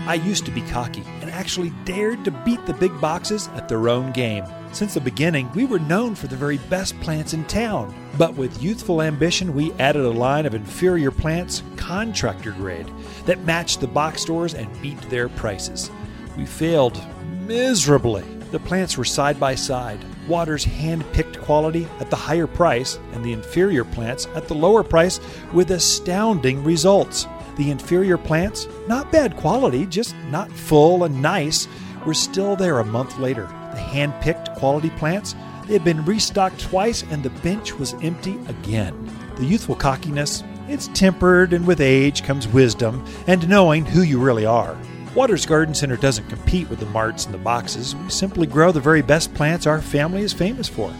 I 0.00 0.14
used 0.14 0.44
to 0.44 0.50
be 0.50 0.60
cocky 0.62 1.04
and 1.20 1.30
actually 1.30 1.70
dared 1.84 2.24
to 2.24 2.30
beat 2.30 2.66
the 2.66 2.74
big 2.74 3.00
boxes 3.00 3.48
at 3.54 3.68
their 3.68 3.88
own 3.88 4.12
game. 4.12 4.44
Since 4.72 4.94
the 4.94 5.00
beginning, 5.00 5.50
we 5.54 5.64
were 5.64 5.78
known 5.78 6.14
for 6.14 6.26
the 6.26 6.36
very 6.36 6.58
best 6.68 7.00
plants 7.00 7.32
in 7.32 7.44
town. 7.46 7.94
But 8.18 8.34
with 8.34 8.62
youthful 8.62 9.00
ambition, 9.00 9.54
we 9.54 9.72
added 9.74 10.04
a 10.04 10.10
line 10.10 10.44
of 10.44 10.54
inferior 10.54 11.10
plants, 11.10 11.62
contractor 11.76 12.52
grade, 12.52 12.90
that 13.24 13.44
matched 13.44 13.80
the 13.80 13.86
box 13.86 14.22
stores 14.22 14.54
and 14.54 14.68
beat 14.82 15.00
their 15.08 15.28
prices. 15.30 15.90
We 16.36 16.44
failed 16.44 17.00
miserably. 17.46 18.24
The 18.50 18.58
plants 18.58 18.96
were 18.96 19.04
side 19.04 19.38
by 19.38 19.54
side. 19.54 20.04
Waters 20.28 20.64
hand 20.64 21.04
picked 21.12 21.40
quality 21.40 21.86
at 22.00 22.10
the 22.10 22.16
higher 22.16 22.46
price, 22.46 22.98
and 23.12 23.24
the 23.24 23.32
inferior 23.32 23.84
plants 23.84 24.26
at 24.34 24.48
the 24.48 24.54
lower 24.54 24.82
price 24.82 25.20
with 25.52 25.70
astounding 25.70 26.62
results. 26.64 27.26
The 27.56 27.70
inferior 27.70 28.18
plants, 28.18 28.68
not 28.86 29.10
bad 29.12 29.36
quality, 29.36 29.86
just 29.86 30.14
not 30.30 30.50
full 30.50 31.04
and 31.04 31.22
nice, 31.22 31.68
were 32.04 32.14
still 32.14 32.56
there 32.56 32.78
a 32.78 32.84
month 32.84 33.18
later. 33.18 33.46
The 33.72 33.80
hand 33.80 34.14
picked 34.20 34.54
quality 34.54 34.90
plants, 34.90 35.34
they 35.66 35.72
had 35.72 35.84
been 35.84 36.04
restocked 36.04 36.60
twice, 36.60 37.02
and 37.10 37.22
the 37.22 37.30
bench 37.30 37.74
was 37.74 37.94
empty 37.94 38.38
again. 38.46 39.10
The 39.36 39.44
youthful 39.44 39.74
cockiness, 39.74 40.44
it's 40.68 40.88
tempered, 40.88 41.52
and 41.52 41.66
with 41.66 41.80
age 41.80 42.22
comes 42.22 42.46
wisdom 42.46 43.04
and 43.26 43.48
knowing 43.48 43.84
who 43.84 44.02
you 44.02 44.20
really 44.20 44.46
are. 44.46 44.76
Waters 45.16 45.46
Garden 45.46 45.74
Center 45.74 45.96
doesn't 45.96 46.28
compete 46.28 46.68
with 46.68 46.78
the 46.78 46.84
marts 46.86 47.24
and 47.24 47.32
the 47.32 47.38
boxes. 47.38 47.96
We 47.96 48.10
simply 48.10 48.46
grow 48.46 48.70
the 48.70 48.80
very 48.80 49.00
best 49.00 49.32
plants 49.32 49.66
our 49.66 49.80
family 49.80 50.20
is 50.20 50.34
famous 50.34 50.68
for. 50.68 50.92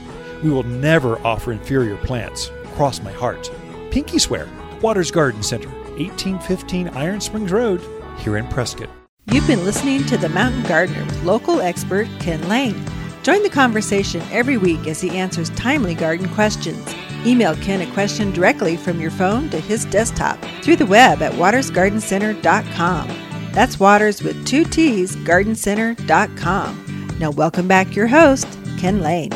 We 0.42 0.48
will 0.48 0.62
never 0.62 1.18
offer 1.18 1.52
inferior 1.52 1.98
plants. 1.98 2.50
Cross 2.76 3.02
my 3.02 3.12
heart. 3.12 3.50
Pinky 3.90 4.18
swear. 4.18 4.48
Waters 4.80 5.10
Garden 5.10 5.42
Center, 5.42 5.68
1815 5.98 6.88
Iron 6.88 7.20
Springs 7.20 7.52
Road, 7.52 7.82
here 8.16 8.38
in 8.38 8.48
Prescott. 8.48 8.88
You've 9.26 9.46
been 9.46 9.66
listening 9.66 10.06
to 10.06 10.16
The 10.16 10.30
Mountain 10.30 10.62
Gardener 10.62 11.04
with 11.04 11.22
local 11.22 11.60
expert 11.60 12.08
Ken 12.18 12.48
Lane. 12.48 12.82
Join 13.22 13.42
the 13.42 13.50
conversation 13.50 14.22
every 14.30 14.56
week 14.56 14.86
as 14.86 14.98
he 14.98 15.10
answers 15.10 15.50
timely 15.50 15.94
garden 15.94 16.30
questions. 16.30 16.94
Email 17.26 17.54
Ken 17.56 17.82
a 17.82 17.92
question 17.92 18.32
directly 18.32 18.78
from 18.78 18.98
your 18.98 19.10
phone 19.10 19.50
to 19.50 19.60
his 19.60 19.84
desktop 19.84 20.42
through 20.62 20.76
the 20.76 20.86
web 20.86 21.20
at 21.20 21.32
watersgardencenter.com. 21.32 23.25
That's 23.56 23.80
Waters 23.80 24.22
with 24.22 24.46
two 24.46 24.64
T's, 24.64 25.16
gardencenter.com. 25.16 27.16
Now, 27.18 27.30
welcome 27.30 27.66
back 27.66 27.96
your 27.96 28.06
host, 28.06 28.46
Ken 28.76 29.00
Lane. 29.00 29.32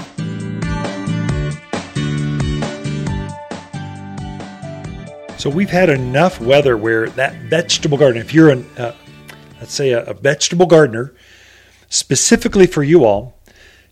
So 5.39 5.49
we've 5.49 5.71
had 5.71 5.89
enough 5.89 6.39
weather 6.39 6.77
where 6.77 7.09
that 7.09 7.35
vegetable 7.49 7.97
garden, 7.97 8.21
if 8.21 8.35
you're 8.35 8.51
an, 8.51 8.67
uh, 8.77 8.95
let's 9.59 9.73
say 9.73 9.93
a, 9.93 10.05
a 10.05 10.13
vegetable 10.13 10.67
gardener, 10.67 11.15
specifically 11.89 12.67
for 12.67 12.83
you 12.83 13.07
all, 13.07 13.39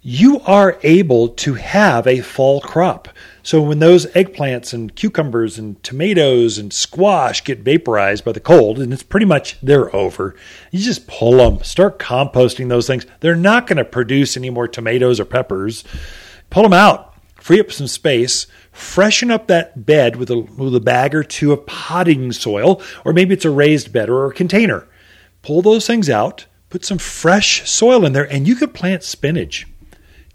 you 0.02 0.40
are 0.40 0.78
able 0.82 1.28
to 1.28 1.54
have 1.54 2.06
a 2.06 2.20
fall 2.20 2.60
crop. 2.60 3.08
So 3.48 3.62
when 3.62 3.78
those 3.78 4.04
eggplants 4.08 4.74
and 4.74 4.94
cucumbers 4.94 5.56
and 5.56 5.82
tomatoes 5.82 6.58
and 6.58 6.70
squash 6.70 7.42
get 7.42 7.60
vaporized 7.60 8.22
by 8.22 8.32
the 8.32 8.40
cold, 8.40 8.78
and 8.78 8.92
it's 8.92 9.02
pretty 9.02 9.24
much 9.24 9.58
they're 9.62 9.96
over, 9.96 10.36
you 10.70 10.80
just 10.80 11.06
pull 11.06 11.38
them, 11.38 11.64
start 11.64 11.98
composting 11.98 12.68
those 12.68 12.86
things. 12.86 13.06
They're 13.20 13.34
not 13.34 13.66
going 13.66 13.78
to 13.78 13.86
produce 13.86 14.36
any 14.36 14.50
more 14.50 14.68
tomatoes 14.68 15.18
or 15.18 15.24
peppers. 15.24 15.82
Pull 16.50 16.64
them 16.64 16.74
out, 16.74 17.14
free 17.36 17.58
up 17.58 17.72
some 17.72 17.86
space, 17.86 18.48
freshen 18.70 19.30
up 19.30 19.46
that 19.46 19.86
bed 19.86 20.16
with 20.16 20.28
a, 20.30 20.40
with 20.40 20.74
a 20.74 20.80
bag 20.80 21.14
or 21.14 21.24
two 21.24 21.50
of 21.50 21.64
potting 21.64 22.32
soil, 22.32 22.82
or 23.02 23.14
maybe 23.14 23.32
it's 23.32 23.46
a 23.46 23.50
raised 23.50 23.94
bed 23.94 24.10
or 24.10 24.26
a 24.26 24.34
container. 24.34 24.86
Pull 25.40 25.62
those 25.62 25.86
things 25.86 26.10
out, 26.10 26.44
put 26.68 26.84
some 26.84 26.98
fresh 26.98 27.66
soil 27.66 28.04
in 28.04 28.12
there, 28.12 28.30
and 28.30 28.46
you 28.46 28.56
could 28.56 28.74
plant 28.74 29.02
spinach, 29.02 29.66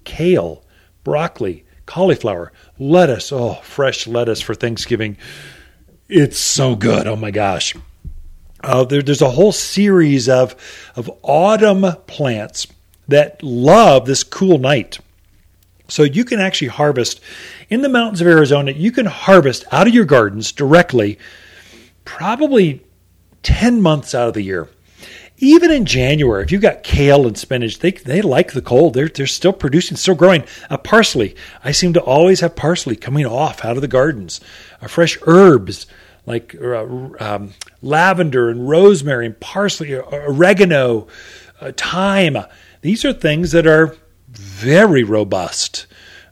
kale, 0.03 0.65
broccoli, 1.03 1.63
cauliflower, 1.85 2.51
lettuce. 2.79 3.31
Oh, 3.31 3.55
fresh 3.63 4.07
lettuce 4.07 4.41
for 4.41 4.55
Thanksgiving. 4.55 5.17
It's 6.09 6.39
so 6.39 6.75
good. 6.75 7.07
Oh 7.07 7.15
my 7.15 7.31
gosh. 7.31 7.75
Uh, 8.63 8.85
there, 8.85 9.01
there's 9.01 9.21
a 9.21 9.31
whole 9.31 9.51
series 9.51 10.29
of, 10.29 10.55
of 10.95 11.11
autumn 11.21 11.85
plants 12.07 12.67
that 13.07 13.43
love 13.43 14.05
this 14.05 14.23
cool 14.23 14.57
night. 14.57 14.99
So 15.89 16.03
you 16.03 16.23
can 16.23 16.39
actually 16.39 16.69
harvest 16.69 17.19
in 17.69 17.81
the 17.81 17.89
mountains 17.89 18.21
of 18.21 18.27
Arizona, 18.27 18.71
you 18.71 18.91
can 18.91 19.05
harvest 19.05 19.65
out 19.71 19.87
of 19.87 19.93
your 19.93 20.05
gardens 20.05 20.51
directly 20.51 21.19
probably 22.05 22.81
10 23.43 23.81
months 23.81 24.15
out 24.15 24.29
of 24.29 24.33
the 24.33 24.41
year. 24.41 24.69
Even 25.43 25.71
in 25.71 25.83
January, 25.83 26.41
if 26.41 26.53
you've 26.53 26.61
got 26.61 26.83
kale 26.83 27.27
and 27.27 27.37
spinach, 27.37 27.79
they, 27.79 27.91
they 27.91 28.21
like 28.21 28.53
the 28.53 28.61
cold. 28.61 28.93
They're, 28.93 29.09
they're 29.09 29.27
still 29.27 29.51
producing, 29.51 29.97
still 29.97 30.15
growing. 30.15 30.45
Uh, 30.69 30.77
parsley, 30.77 31.35
I 31.65 31.73
seem 31.73 31.91
to 31.95 32.01
always 32.01 32.39
have 32.39 32.55
parsley 32.55 32.95
coming 32.95 33.25
off 33.25 33.65
out 33.65 33.75
of 33.75 33.81
the 33.81 33.89
gardens. 33.89 34.39
Uh, 34.81 34.87
fresh 34.87 35.17
herbs 35.27 35.85
like 36.25 36.55
uh, 36.55 36.85
um, 37.19 37.53
lavender 37.81 38.47
and 38.49 38.69
rosemary 38.69 39.25
and 39.25 39.37
parsley, 39.37 39.93
uh, 39.93 40.01
oregano, 40.11 41.07
uh, 41.59 41.73
thyme. 41.75 42.37
These 42.79 43.03
are 43.03 43.11
things 43.11 43.51
that 43.51 43.67
are 43.67 43.97
very 44.29 45.03
robust. 45.03 45.87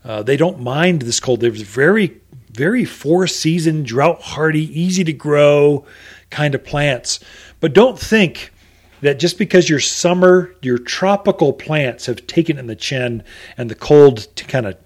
Uh, 0.05 0.23
they 0.23 0.37
don't 0.37 0.61
mind 0.61 1.01
this 1.01 1.19
cold. 1.19 1.41
They're 1.41 1.51
very, 1.51 2.21
very 2.49 2.85
four 2.85 3.27
season, 3.27 3.83
drought 3.83 4.21
hardy, 4.21 4.79
easy 4.79 5.03
to 5.03 5.11
grow 5.11 5.85
kind 6.29 6.55
of 6.55 6.63
plants. 6.63 7.19
But 7.59 7.73
don't 7.73 7.99
think 7.99 8.53
that 9.01 9.19
just 9.19 9.37
because 9.37 9.69
your 9.69 9.79
summer, 9.79 10.55
your 10.61 10.77
tropical 10.77 11.53
plants 11.53 12.05
have 12.05 12.27
taken 12.27 12.57
in 12.57 12.67
the 12.67 12.75
chin 12.75 13.23
and 13.57 13.69
the 13.69 13.75
cold 13.75 14.19
to 14.35 14.45
kind 14.45 14.65
of 14.65 14.77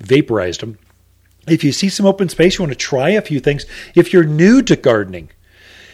vaporized 0.00 0.60
them. 0.60 0.78
If 1.48 1.64
you 1.64 1.72
see 1.72 1.88
some 1.88 2.06
open 2.06 2.28
space, 2.28 2.58
you 2.58 2.64
want 2.64 2.72
to 2.72 2.78
try 2.78 3.10
a 3.10 3.22
few 3.22 3.40
things. 3.40 3.66
If 3.94 4.12
you're 4.12 4.24
new 4.24 4.62
to 4.62 4.76
gardening, 4.76 5.30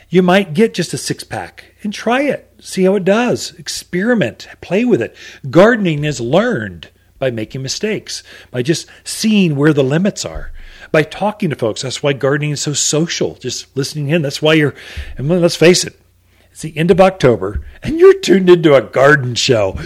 you 0.09 0.23
might 0.23 0.55
get 0.55 0.75
just 0.75 0.95
a 0.95 0.99
six 0.99 1.25
pack 1.25 1.75
and 1.83 1.93
try 1.93 2.23
it. 2.23 2.53
See 2.61 2.85
how 2.85 2.95
it 2.97 3.05
does. 3.05 3.53
Experiment, 3.53 4.49
play 4.61 4.85
with 4.85 5.03
it. 5.03 5.15
Gardening 5.51 6.05
is 6.05 6.21
learned 6.21 6.91
by 7.19 7.31
making 7.31 7.63
mistakes, 7.63 8.23
by 8.51 8.63
just 8.63 8.87
seeing 9.05 9.57
where 9.57 9.73
the 9.73 9.83
limits 9.83 10.25
are, 10.25 10.53
by 10.93 11.03
talking 11.03 11.51
to 11.51 11.57
folks. 11.57 11.83
That's 11.83 12.03
why 12.03 12.13
gardening 12.13 12.51
is 12.51 12.61
so 12.61 12.73
social, 12.73 13.35
just 13.37 13.75
listening 13.77 14.11
in. 14.11 14.23
That's 14.23 14.43
why 14.43 14.55
you're, 14.55 14.75
and 15.17 15.29
let's 15.29 15.57
face 15.57 15.85
it, 15.85 15.99
it's 16.57 16.63
the 16.63 16.79
end 16.79 16.91
of 16.91 17.03
October 17.03 17.61
and 17.83 18.01
you're 18.01 18.19
tuned 18.19 18.49
into 18.49 18.75
a 18.75 18.81
garden 18.81 19.35
show. 19.35 19.79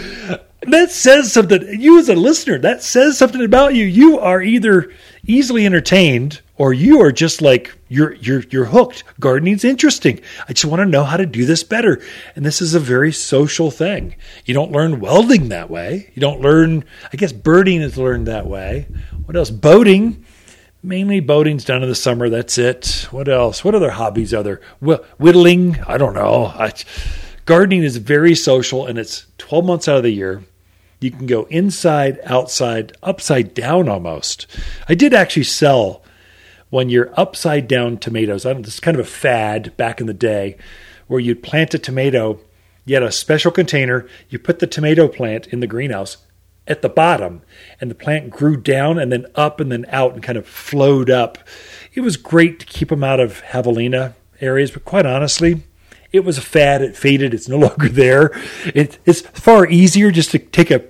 That 0.62 0.92
says 0.92 1.32
something. 1.32 1.80
You, 1.80 1.98
as 1.98 2.08
a 2.08 2.14
listener, 2.14 2.58
that 2.58 2.84
says 2.84 3.18
something 3.18 3.44
about 3.44 3.74
you. 3.74 3.84
You 3.84 4.20
are 4.20 4.40
either 4.40 4.92
easily 5.26 5.66
entertained 5.66 6.42
or 6.58 6.72
you 6.72 7.00
are 7.00 7.10
just 7.10 7.42
like 7.42 7.76
you're 7.88 8.12
you're 8.14 8.44
you're 8.50 8.66
hooked. 8.66 9.02
Gardening's 9.18 9.64
interesting. 9.64 10.20
I 10.48 10.52
just 10.52 10.64
want 10.64 10.78
to 10.78 10.86
know 10.86 11.02
how 11.02 11.16
to 11.16 11.26
do 11.26 11.44
this 11.44 11.64
better. 11.64 12.00
And 12.36 12.46
this 12.46 12.62
is 12.62 12.72
a 12.72 12.78
very 12.78 13.10
social 13.10 13.72
thing. 13.72 14.14
You 14.44 14.54
don't 14.54 14.70
learn 14.70 15.00
welding 15.00 15.48
that 15.48 15.70
way. 15.70 16.12
You 16.14 16.20
don't 16.20 16.40
learn. 16.40 16.84
I 17.12 17.16
guess 17.16 17.32
birding 17.32 17.82
is 17.82 17.98
learned 17.98 18.28
that 18.28 18.46
way. 18.46 18.86
What 19.24 19.36
else? 19.36 19.50
Boating. 19.50 20.24
Mainly 20.82 21.20
boating's 21.20 21.64
done 21.64 21.82
in 21.82 21.88
the 21.88 21.94
summer. 21.94 22.30
That's 22.30 22.56
it. 22.56 23.06
What 23.10 23.28
else? 23.28 23.62
What 23.62 23.74
other 23.74 23.90
hobbies 23.90 24.32
are 24.32 24.42
there? 24.42 24.60
Whittling. 24.80 25.78
I 25.86 25.98
don't 25.98 26.14
know. 26.14 26.46
I, 26.46 26.72
gardening 27.44 27.82
is 27.82 27.98
very 27.98 28.34
social, 28.34 28.86
and 28.86 28.98
it's 28.98 29.26
12 29.36 29.64
months 29.64 29.88
out 29.88 29.98
of 29.98 30.02
the 30.02 30.10
year. 30.10 30.42
You 31.00 31.10
can 31.10 31.26
go 31.26 31.44
inside, 31.44 32.18
outside, 32.24 32.96
upside 33.02 33.52
down 33.52 33.88
almost. 33.88 34.46
I 34.88 34.94
did 34.94 35.12
actually 35.12 35.44
sell 35.44 36.02
one 36.70 36.88
year 36.88 37.12
upside 37.14 37.68
down 37.68 37.98
tomatoes. 37.98 38.46
I 38.46 38.52
don't, 38.52 38.62
this 38.62 38.74
is 38.74 38.80
kind 38.80 38.98
of 38.98 39.06
a 39.06 39.10
fad 39.10 39.76
back 39.76 40.00
in 40.00 40.06
the 40.06 40.14
day 40.14 40.56
where 41.08 41.20
you'd 41.20 41.42
plant 41.42 41.74
a 41.74 41.78
tomato. 41.78 42.40
You 42.86 42.94
had 42.94 43.02
a 43.02 43.12
special 43.12 43.50
container. 43.50 44.06
You 44.30 44.38
put 44.38 44.60
the 44.60 44.66
tomato 44.66 45.08
plant 45.08 45.46
in 45.48 45.60
the 45.60 45.66
greenhouse 45.66 46.18
at 46.70 46.82
the 46.82 46.88
bottom, 46.88 47.42
and 47.80 47.90
the 47.90 47.94
plant 47.94 48.30
grew 48.30 48.56
down 48.56 48.98
and 48.98 49.10
then 49.10 49.26
up 49.34 49.58
and 49.60 49.72
then 49.72 49.84
out 49.88 50.14
and 50.14 50.22
kind 50.22 50.38
of 50.38 50.46
flowed 50.46 51.10
up. 51.10 51.36
It 51.92 52.00
was 52.00 52.16
great 52.16 52.60
to 52.60 52.66
keep 52.66 52.88
them 52.88 53.02
out 53.02 53.18
of 53.18 53.42
javelina 53.50 54.14
areas, 54.40 54.70
but 54.70 54.84
quite 54.84 55.04
honestly, 55.04 55.64
it 56.12 56.24
was 56.24 56.38
a 56.38 56.42
fad. 56.42 56.82
It 56.82 56.96
faded. 56.96 57.34
It's 57.34 57.48
no 57.48 57.58
longer 57.66 57.88
there. 57.88 58.30
It, 58.66 58.98
it's 59.04 59.20
far 59.20 59.66
easier 59.66 60.10
just 60.10 60.30
to 60.30 60.38
take 60.38 60.70
a, 60.70 60.84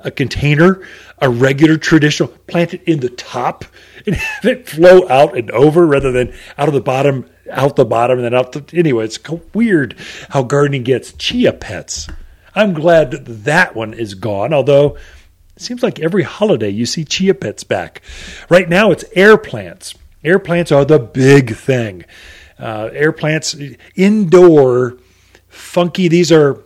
a 0.00 0.10
container, 0.10 0.86
a 1.18 1.30
regular 1.30 1.78
traditional, 1.78 2.28
plant 2.28 2.74
it 2.74 2.82
in 2.84 3.00
the 3.00 3.08
top 3.08 3.64
and 4.06 4.14
have 4.16 4.44
it 4.44 4.68
flow 4.68 5.08
out 5.08 5.36
and 5.36 5.50
over 5.52 5.86
rather 5.86 6.12
than 6.12 6.34
out 6.58 6.68
of 6.68 6.74
the 6.74 6.80
bottom, 6.80 7.28
out 7.50 7.76
the 7.76 7.84
bottom, 7.86 8.18
and 8.18 8.24
then 8.26 8.34
out 8.34 8.52
the. 8.52 8.64
Anyway, 8.78 9.04
it's 9.04 9.18
weird 9.54 9.96
how 10.28 10.42
gardening 10.42 10.82
gets 10.82 11.12
chia 11.14 11.52
pets. 11.52 12.08
I'm 12.54 12.74
glad 12.74 13.12
that 13.12 13.44
that 13.44 13.74
one 13.74 13.94
is 13.94 14.14
gone, 14.14 14.52
although 14.52 14.98
it 15.56 15.62
seems 15.62 15.82
like 15.82 16.00
every 16.00 16.22
holiday 16.22 16.70
you 16.70 16.86
see 16.86 17.04
chia 17.04 17.34
pets 17.34 17.64
back. 17.64 18.02
Right 18.48 18.68
now, 18.68 18.90
it's 18.90 19.04
air 19.14 19.36
plants. 19.36 19.94
Air 20.24 20.38
plants 20.38 20.70
are 20.70 20.84
the 20.84 20.98
big 20.98 21.56
thing 21.56 22.04
uh, 22.58 22.90
air 22.92 23.12
plants, 23.12 23.56
indoor, 23.96 24.96
funky. 25.48 26.08
These 26.08 26.30
are 26.30 26.62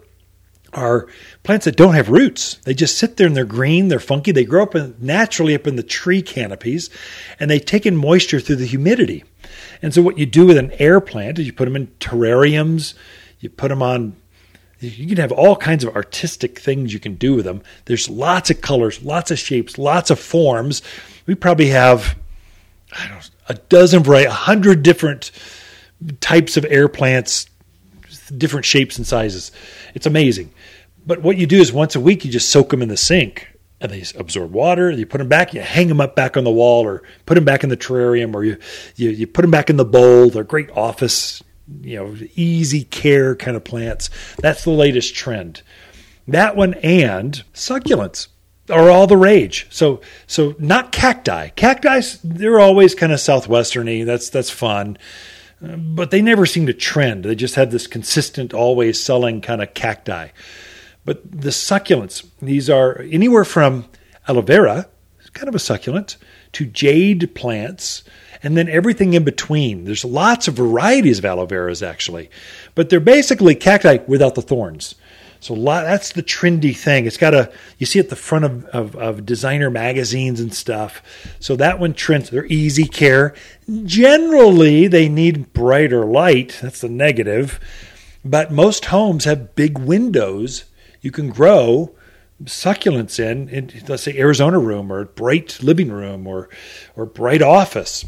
are 0.73 1.07
plants 1.43 1.65
that 1.65 1.77
don't 1.77 1.95
have 1.95 2.11
roots. 2.11 2.57
They 2.65 2.75
just 2.75 2.99
sit 2.99 3.17
there 3.17 3.27
and 3.27 3.35
they're 3.35 3.47
green, 3.47 3.89
they're 3.89 3.99
funky. 3.99 4.31
They 4.31 4.45
grow 4.45 4.63
up 4.63 4.75
in, 4.75 4.95
naturally 5.01 5.55
up 5.55 5.67
in 5.67 5.77
the 5.77 5.83
tree 5.83 6.21
canopies, 6.21 6.91
and 7.41 7.51
they 7.51 7.59
take 7.59 7.87
in 7.87 7.97
moisture 7.97 8.41
through 8.41 8.57
the 8.57 8.67
humidity. 8.67 9.25
And 9.81 9.95
so, 9.95 10.03
what 10.03 10.19
you 10.19 10.27
do 10.27 10.47
with 10.47 10.59
an 10.59 10.73
air 10.79 11.01
plant 11.01 11.39
is 11.39 11.47
you 11.47 11.53
put 11.53 11.65
them 11.65 11.77
in 11.77 11.87
terrariums. 11.99 12.95
You 13.41 13.49
put 13.49 13.69
them 13.69 13.83
on. 13.83 14.17
You 14.87 15.09
can 15.09 15.17
have 15.19 15.33
all 15.33 15.57
kinds 15.57 15.85
of 15.85 15.95
artistic 15.95 16.59
things 16.59 16.93
you 16.93 17.01
can 17.01 17.15
do 17.15 17.35
with 17.35 17.45
them. 17.45 17.63
There's 17.87 18.09
lots 18.09 18.51
of 18.51 18.61
colors, 18.61 19.03
lots 19.03 19.31
of 19.31 19.39
shapes, 19.39 19.79
lots 19.79 20.11
of 20.11 20.19
forms. 20.19 20.83
We 21.27 21.35
probably 21.35 21.69
have, 21.69 22.17
I 22.93 23.09
don't 23.09 23.17
know, 23.17 23.23
a 23.49 23.55
dozen 23.55 24.03
variety, 24.03 24.27
a 24.27 24.33
hundred 24.33 24.83
different 24.83 25.31
types 26.21 26.57
of 26.57 26.65
air 26.69 26.89
plants, 26.89 27.47
different 28.37 28.67
shapes 28.67 28.97
and 28.97 29.07
sizes. 29.07 29.53
It's 29.95 30.07
amazing. 30.07 30.53
But 31.07 31.23
what 31.23 31.37
you 31.37 31.47
do 31.47 31.61
is 31.61 31.73
once 31.73 31.95
a 31.95 32.01
week, 32.01 32.25
you 32.25 32.31
just 32.31 32.51
soak 32.51 32.71
them 32.71 32.83
in 32.83 32.89
the 32.89 32.97
sink 32.97 33.49
and 33.81 33.93
they 33.93 34.05
absorb 34.19 34.53
water. 34.53 34.91
You 34.91 35.07
put 35.07 35.19
them 35.19 35.29
back, 35.29 35.55
you 35.55 35.61
hang 35.61 35.89
them 35.89 36.01
up 36.01 36.17
back 36.17 36.37
on 36.37 36.45
the 36.45 36.51
wall 36.51 36.85
or 36.85 37.03
put 37.27 37.35
them 37.35 37.45
back 37.45 37.63
in 37.63 37.71
the 37.71 37.77
terrarium 37.77 38.35
or 38.35 38.45
you, 38.45 38.59
you, 38.97 39.11
you 39.11 39.27
put 39.27 39.43
them 39.43 39.51
back 39.51 39.71
in 39.71 39.77
the 39.77 39.85
bowl. 39.85 40.31
They're 40.31 40.45
great 40.45 40.71
office, 40.71 41.43
you 41.81 41.97
know, 41.97 42.17
easy 42.35 42.85
care 42.85 43.35
kind 43.35 43.57
of 43.57 43.65
plants. 43.65 44.11
That's 44.39 44.65
the 44.65 44.71
latest 44.71 45.15
trend. 45.15 45.63
That 46.29 46.57
one 46.57 46.75
and 46.75 47.43
succulents 47.55 48.29
are 48.71 48.91
all 48.91 49.07
the 49.07 49.17
rage. 49.17 49.67
So 49.71 50.01
so 50.27 50.55
not 50.59 50.93
cacti. 50.93 51.51
Cacti 51.51 52.01
they're 52.25 52.61
always 52.61 52.95
kind 52.95 53.13
of 53.13 53.19
southwesterny. 53.19 54.05
That's 54.05 54.31
that's 54.31 54.51
fun 54.51 54.99
but 55.61 56.11
they 56.11 56.21
never 56.21 56.47
seem 56.47 56.67
to 56.67 56.75
trend. 56.75 57.25
They 57.25 57.35
just 57.35 57.55
have 57.55 57.71
this 57.71 57.87
consistent, 57.87 58.53
always 58.53 59.03
selling 59.03 59.41
kind 59.41 59.63
of 59.63 59.75
cacti. 59.75 60.29
But 61.05 61.31
the 61.31 61.51
succulents, 61.51 62.27
these 62.43 62.69
are 62.69 63.01
anywhere 63.03 63.45
from 63.45 63.87
aloe 64.29 64.43
vera, 64.43 64.89
kind 65.33 65.49
of 65.49 65.55
a 65.55 65.61
succulent, 65.61 66.17
to 66.53 66.67
jade 66.67 67.35
plants, 67.35 68.03
and 68.47 68.57
then 68.57 68.69
everything 68.69 69.15
in 69.15 69.25
between. 69.25 69.85
There's 69.87 70.05
lots 70.05 70.47
of 70.47 70.55
varieties 70.55 71.19
of 71.19 71.25
aloe 71.25 71.49
veras 71.49 71.85
actually, 71.85 72.31
but 72.77 72.89
they're 72.89 73.01
basically 73.01 73.57
cacti 73.57 73.99
without 74.07 74.37
the 74.37 74.41
thorns. 74.41 74.95
So 75.41 75.53
lot, 75.53 75.83
that's 75.83 76.13
the 76.13 76.23
trendy 76.23 76.75
thing. 76.75 77.07
It's 77.07 77.17
got 77.17 77.35
a 77.35 77.53
you 77.79 77.87
see 77.87 77.99
it 77.99 78.05
at 78.05 78.11
the 78.11 78.15
front 78.15 78.45
of, 78.45 78.65
of, 78.67 78.95
of, 78.95 79.27
designer 79.27 79.69
magazines 79.69 80.39
and 80.39 80.55
stuff. 80.55 81.03
So 81.41 81.57
that 81.57 81.81
one 81.81 81.93
trends. 81.93 82.31
They're 82.31 82.47
easy 82.47 82.85
care. 82.85 83.35
Generally, 83.85 84.89
they 84.89 85.09
need 85.09 85.53
brighter 85.53 86.07
light. 86.07 86.61
That's 86.63 86.81
the 86.81 86.89
negative. 86.89 87.59
But 88.25 88.53
most 88.53 88.87
homes 88.87 89.25
have 89.25 89.57
big 89.57 89.77
windows. 89.77 90.67
You 91.01 91.11
can 91.11 91.31
grow 91.31 91.97
succulents 92.45 93.19
in, 93.19 93.49
in 93.49 93.73
let's 93.89 94.05
say 94.05 94.17
Arizona 94.17 94.61
room 94.61 94.93
or 94.93 95.05
bright 95.05 95.61
living 95.65 95.91
room 95.91 96.29
or 96.29 96.49
or 96.95 97.07
bright 97.07 97.43
office 97.43 98.05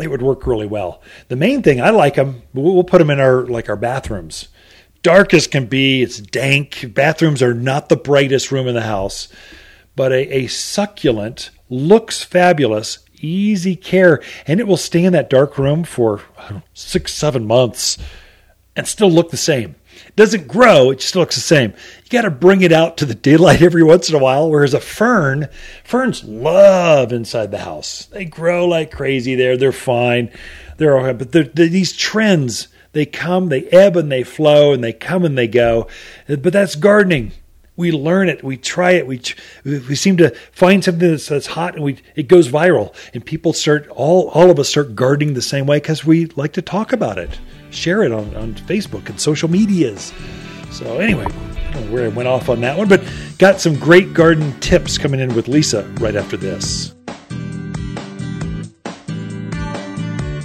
it 0.00 0.08
would 0.08 0.22
work 0.22 0.46
really 0.46 0.66
well. 0.66 1.02
The 1.28 1.36
main 1.36 1.62
thing 1.62 1.80
I 1.80 1.90
like 1.90 2.14
them, 2.14 2.42
we'll 2.54 2.84
put 2.84 2.98
them 2.98 3.10
in 3.10 3.20
our 3.20 3.46
like 3.46 3.68
our 3.68 3.76
bathrooms 3.76 4.48
dark 5.02 5.34
as 5.34 5.46
can 5.46 5.66
be. 5.66 6.02
It's 6.02 6.18
dank. 6.18 6.94
Bathrooms 6.94 7.42
are 7.42 7.54
not 7.54 7.88
the 7.88 7.96
brightest 7.96 8.50
room 8.50 8.66
in 8.66 8.74
the 8.74 8.82
house, 8.82 9.28
but 9.96 10.12
a, 10.12 10.34
a 10.34 10.46
succulent 10.46 11.50
looks 11.68 12.22
fabulous, 12.22 13.04
easy 13.20 13.76
care, 13.76 14.22
and 14.46 14.60
it 14.60 14.66
will 14.66 14.76
stay 14.76 15.04
in 15.04 15.12
that 15.12 15.30
dark 15.30 15.58
room 15.58 15.84
for 15.84 16.22
six, 16.74 17.12
seven 17.12 17.46
months 17.46 17.98
and 18.74 18.86
still 18.88 19.10
look 19.10 19.30
the 19.30 19.36
same. 19.36 19.74
It 20.06 20.16
doesn't 20.16 20.48
grow, 20.48 20.90
it 20.90 21.00
just 21.00 21.16
looks 21.16 21.34
the 21.34 21.40
same. 21.40 21.70
You 22.04 22.10
got 22.10 22.22
to 22.22 22.30
bring 22.30 22.62
it 22.62 22.72
out 22.72 22.96
to 22.98 23.06
the 23.06 23.14
daylight 23.14 23.62
every 23.62 23.82
once 23.82 24.08
in 24.08 24.14
a 24.14 24.18
while. 24.18 24.50
Whereas 24.50 24.74
a 24.74 24.80
fern, 24.80 25.48
ferns 25.84 26.24
love 26.24 27.12
inside 27.12 27.50
the 27.50 27.58
house. 27.58 28.06
They 28.06 28.24
grow 28.24 28.66
like 28.66 28.90
crazy 28.90 29.34
there. 29.34 29.56
They're 29.56 29.72
fine. 29.72 30.30
They're 30.76 30.98
all, 30.98 31.14
but 31.14 31.32
they're, 31.32 31.44
they're, 31.44 31.68
these 31.68 31.96
trends 31.96 32.68
they 32.92 33.06
come, 33.06 33.48
they 33.48 33.64
ebb 33.64 33.96
and 33.96 34.12
they 34.12 34.22
flow, 34.22 34.72
and 34.72 34.84
they 34.84 34.92
come 34.92 35.24
and 35.24 35.36
they 35.36 35.48
go. 35.48 35.88
Uh, 36.28 36.36
but 36.36 36.52
that's 36.52 36.76
gardening. 36.76 37.32
We 37.74 37.90
learn 37.90 38.28
it, 38.28 38.44
we 38.44 38.58
try 38.58 38.92
it, 38.92 39.06
we 39.06 39.22
we 39.64 39.94
seem 39.94 40.18
to 40.18 40.30
find 40.52 40.84
something 40.84 41.10
that's, 41.10 41.28
that's 41.28 41.46
hot, 41.46 41.74
and 41.74 41.82
we 41.82 41.98
it 42.14 42.28
goes 42.28 42.48
viral, 42.48 42.94
and 43.14 43.24
people 43.24 43.54
start 43.54 43.88
all 43.88 44.28
all 44.28 44.50
of 44.50 44.58
us 44.58 44.68
start 44.68 44.94
gardening 44.94 45.32
the 45.32 45.42
same 45.42 45.64
way 45.66 45.78
because 45.78 46.04
we 46.04 46.26
like 46.36 46.52
to 46.52 46.62
talk 46.62 46.92
about 46.92 47.16
it, 47.16 47.40
share 47.72 48.02
it 48.02 48.12
on 48.12 48.34
on 48.36 48.54
Facebook 48.54 49.08
and 49.08 49.20
social 49.20 49.50
medias. 49.50 50.12
So 50.70 50.98
anyway, 50.98 51.24
I 51.24 51.72
don't 51.72 51.86
know 51.86 51.92
where 51.92 52.04
I 52.04 52.08
went 52.08 52.28
off 52.28 52.48
on 52.48 52.60
that 52.62 52.76
one, 52.78 52.88
but 52.88 53.02
got 53.38 53.60
some 53.60 53.78
great 53.78 54.14
garden 54.14 54.58
tips 54.60 54.98
coming 54.98 55.20
in 55.20 55.34
with 55.34 55.48
Lisa 55.48 55.84
right 56.00 56.16
after 56.16 56.36
this. 56.36 56.94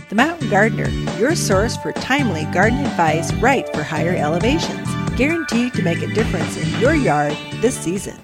The 0.10 0.16
Mountain 0.16 0.50
Gardener, 0.50 0.90
your 1.20 1.36
source 1.36 1.78
for 1.78 1.92
timely 1.92 2.46
garden 2.46 2.80
advice 2.80 3.34
right 3.36 3.68
for 3.76 3.84
higher 3.84 4.16
elevations, 4.16 4.88
guaranteed 5.16 5.74
to 5.74 5.82
make 5.82 6.02
a 6.02 6.08
difference 6.08 6.58
in 6.58 6.80
your 6.80 6.96
yard 6.96 7.36
this 7.62 7.78
season. 7.78 8.18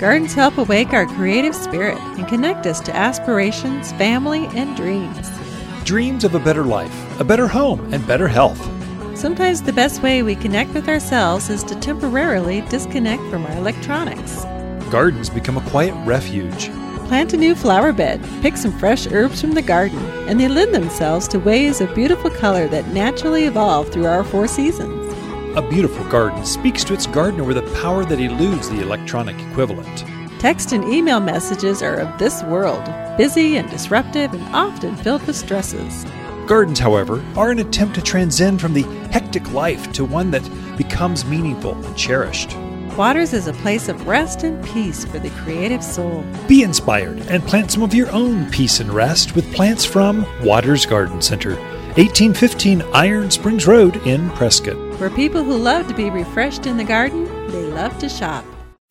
Gardens 0.00 0.32
help 0.32 0.56
awake 0.56 0.92
our 0.94 1.06
creative 1.06 1.54
spirit 1.54 1.98
and 1.98 2.26
connect 2.26 2.66
us 2.66 2.80
to 2.80 2.96
aspirations, 2.96 3.92
family, 3.92 4.46
and 4.54 4.74
dreams. 4.74 5.30
Dreams 5.90 6.22
of 6.22 6.36
a 6.36 6.38
better 6.38 6.62
life, 6.62 7.20
a 7.20 7.24
better 7.24 7.48
home, 7.48 7.92
and 7.92 8.06
better 8.06 8.28
health. 8.28 8.60
Sometimes 9.18 9.60
the 9.60 9.72
best 9.72 10.04
way 10.04 10.22
we 10.22 10.36
connect 10.36 10.72
with 10.72 10.88
ourselves 10.88 11.50
is 11.50 11.64
to 11.64 11.74
temporarily 11.80 12.60
disconnect 12.68 13.20
from 13.24 13.44
our 13.44 13.56
electronics. 13.56 14.44
Gardens 14.88 15.28
become 15.28 15.56
a 15.56 15.68
quiet 15.68 15.92
refuge 16.06 16.70
plant 17.08 17.32
a 17.32 17.36
new 17.36 17.56
flower 17.56 17.92
bed, 17.92 18.22
pick 18.40 18.56
some 18.56 18.70
fresh 18.78 19.08
herbs 19.08 19.40
from 19.40 19.50
the 19.50 19.62
garden, 19.62 19.98
and 20.28 20.38
they 20.38 20.46
lend 20.46 20.72
themselves 20.72 21.26
to 21.26 21.40
waves 21.40 21.80
of 21.80 21.92
beautiful 21.92 22.30
color 22.30 22.68
that 22.68 22.86
naturally 22.90 23.46
evolve 23.46 23.88
through 23.88 24.06
our 24.06 24.22
four 24.22 24.46
seasons. 24.46 25.12
A 25.56 25.68
beautiful 25.68 26.08
garden 26.08 26.44
speaks 26.44 26.84
to 26.84 26.94
its 26.94 27.08
gardener 27.08 27.42
with 27.42 27.58
a 27.58 27.80
power 27.82 28.04
that 28.04 28.20
eludes 28.20 28.70
the 28.70 28.80
electronic 28.80 29.36
equivalent. 29.40 30.04
Text 30.40 30.72
and 30.72 30.82
email 30.84 31.20
messages 31.20 31.82
are 31.82 31.96
of 31.96 32.18
this 32.18 32.42
world, 32.44 32.82
busy 33.18 33.58
and 33.58 33.68
disruptive 33.68 34.32
and 34.32 34.42
often 34.54 34.96
filled 34.96 35.22
with 35.26 35.36
stresses. 35.36 36.06
Gardens, 36.46 36.78
however, 36.78 37.22
are 37.36 37.50
an 37.50 37.58
attempt 37.58 37.94
to 37.96 38.00
transcend 38.00 38.58
from 38.58 38.72
the 38.72 38.84
hectic 39.12 39.52
life 39.52 39.92
to 39.92 40.02
one 40.02 40.30
that 40.30 40.48
becomes 40.78 41.26
meaningful 41.26 41.74
and 41.84 41.94
cherished. 41.94 42.56
Waters 42.96 43.34
is 43.34 43.48
a 43.48 43.52
place 43.52 43.90
of 43.90 44.06
rest 44.06 44.42
and 44.42 44.64
peace 44.64 45.04
for 45.04 45.18
the 45.18 45.28
creative 45.42 45.84
soul. 45.84 46.24
Be 46.48 46.62
inspired 46.62 47.18
and 47.28 47.46
plant 47.46 47.70
some 47.70 47.82
of 47.82 47.92
your 47.92 48.10
own 48.10 48.50
peace 48.50 48.80
and 48.80 48.90
rest 48.90 49.36
with 49.36 49.54
plants 49.54 49.84
from 49.84 50.24
Waters 50.42 50.86
Garden 50.86 51.20
Center, 51.20 51.56
1815 51.96 52.80
Iron 52.94 53.30
Springs 53.30 53.66
Road 53.66 53.96
in 54.06 54.30
Prescott. 54.30 54.96
For 54.96 55.10
people 55.10 55.44
who 55.44 55.58
love 55.58 55.86
to 55.88 55.94
be 55.94 56.08
refreshed 56.08 56.64
in 56.64 56.78
the 56.78 56.84
garden, 56.84 57.26
they 57.48 57.64
love 57.64 57.98
to 57.98 58.08
shop. 58.08 58.46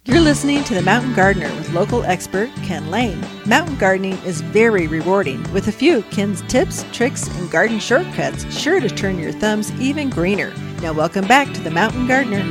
You're 0.06 0.22
listening 0.22 0.64
to 0.64 0.74
The 0.74 0.82
Mountain 0.82 1.14
Gardener 1.14 1.54
with 1.56 1.74
local 1.74 2.06
expert 2.06 2.50
Ken 2.64 2.90
Lane. 2.90 3.22
Mountain 3.46 3.76
gardening 3.76 4.18
is 4.20 4.40
very 4.40 4.88
rewarding, 4.88 5.44
with 5.52 5.68
a 5.68 5.74
few 5.74 6.04
Ken's 6.04 6.42
tips, 6.44 6.86
tricks, 6.94 7.28
and 7.28 7.52
garden 7.52 7.80
shortcuts 7.80 8.46
sure 8.50 8.80
to 8.80 8.88
turn 8.88 9.20
your 9.20 9.34
thumbs 9.34 9.74
even 9.74 10.10
greener. 10.10 10.54
Now, 10.82 10.94
welcome 10.94 11.28
back 11.28 11.54
to 11.54 11.60
The 11.60 11.70
Mountain 11.70 12.08
Gardener. 12.08 12.44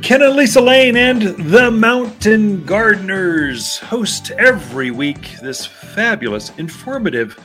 Ken 0.00 0.22
and 0.22 0.36
Lisa 0.36 0.60
Lane 0.60 0.96
and 0.96 1.22
the 1.22 1.72
Mountain 1.72 2.64
Gardeners 2.64 3.78
host 3.78 4.30
every 4.30 4.92
week 4.92 5.34
this 5.42 5.66
fabulous, 5.66 6.50
informative, 6.56 7.36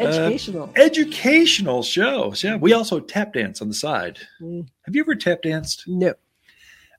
Educational. 0.00 0.64
uh, 0.64 0.72
educational 0.82 1.82
shows. 1.82 2.42
Yeah, 2.44 2.56
we 2.56 2.72
also 2.72 3.00
tap 3.00 3.32
dance 3.34 3.60
on 3.62 3.68
the 3.68 3.74
side. 3.74 4.18
Mm. 4.40 4.66
Have 4.84 4.94
you 4.94 5.02
ever 5.02 5.14
tap 5.14 5.42
danced? 5.42 5.84
no. 5.86 6.14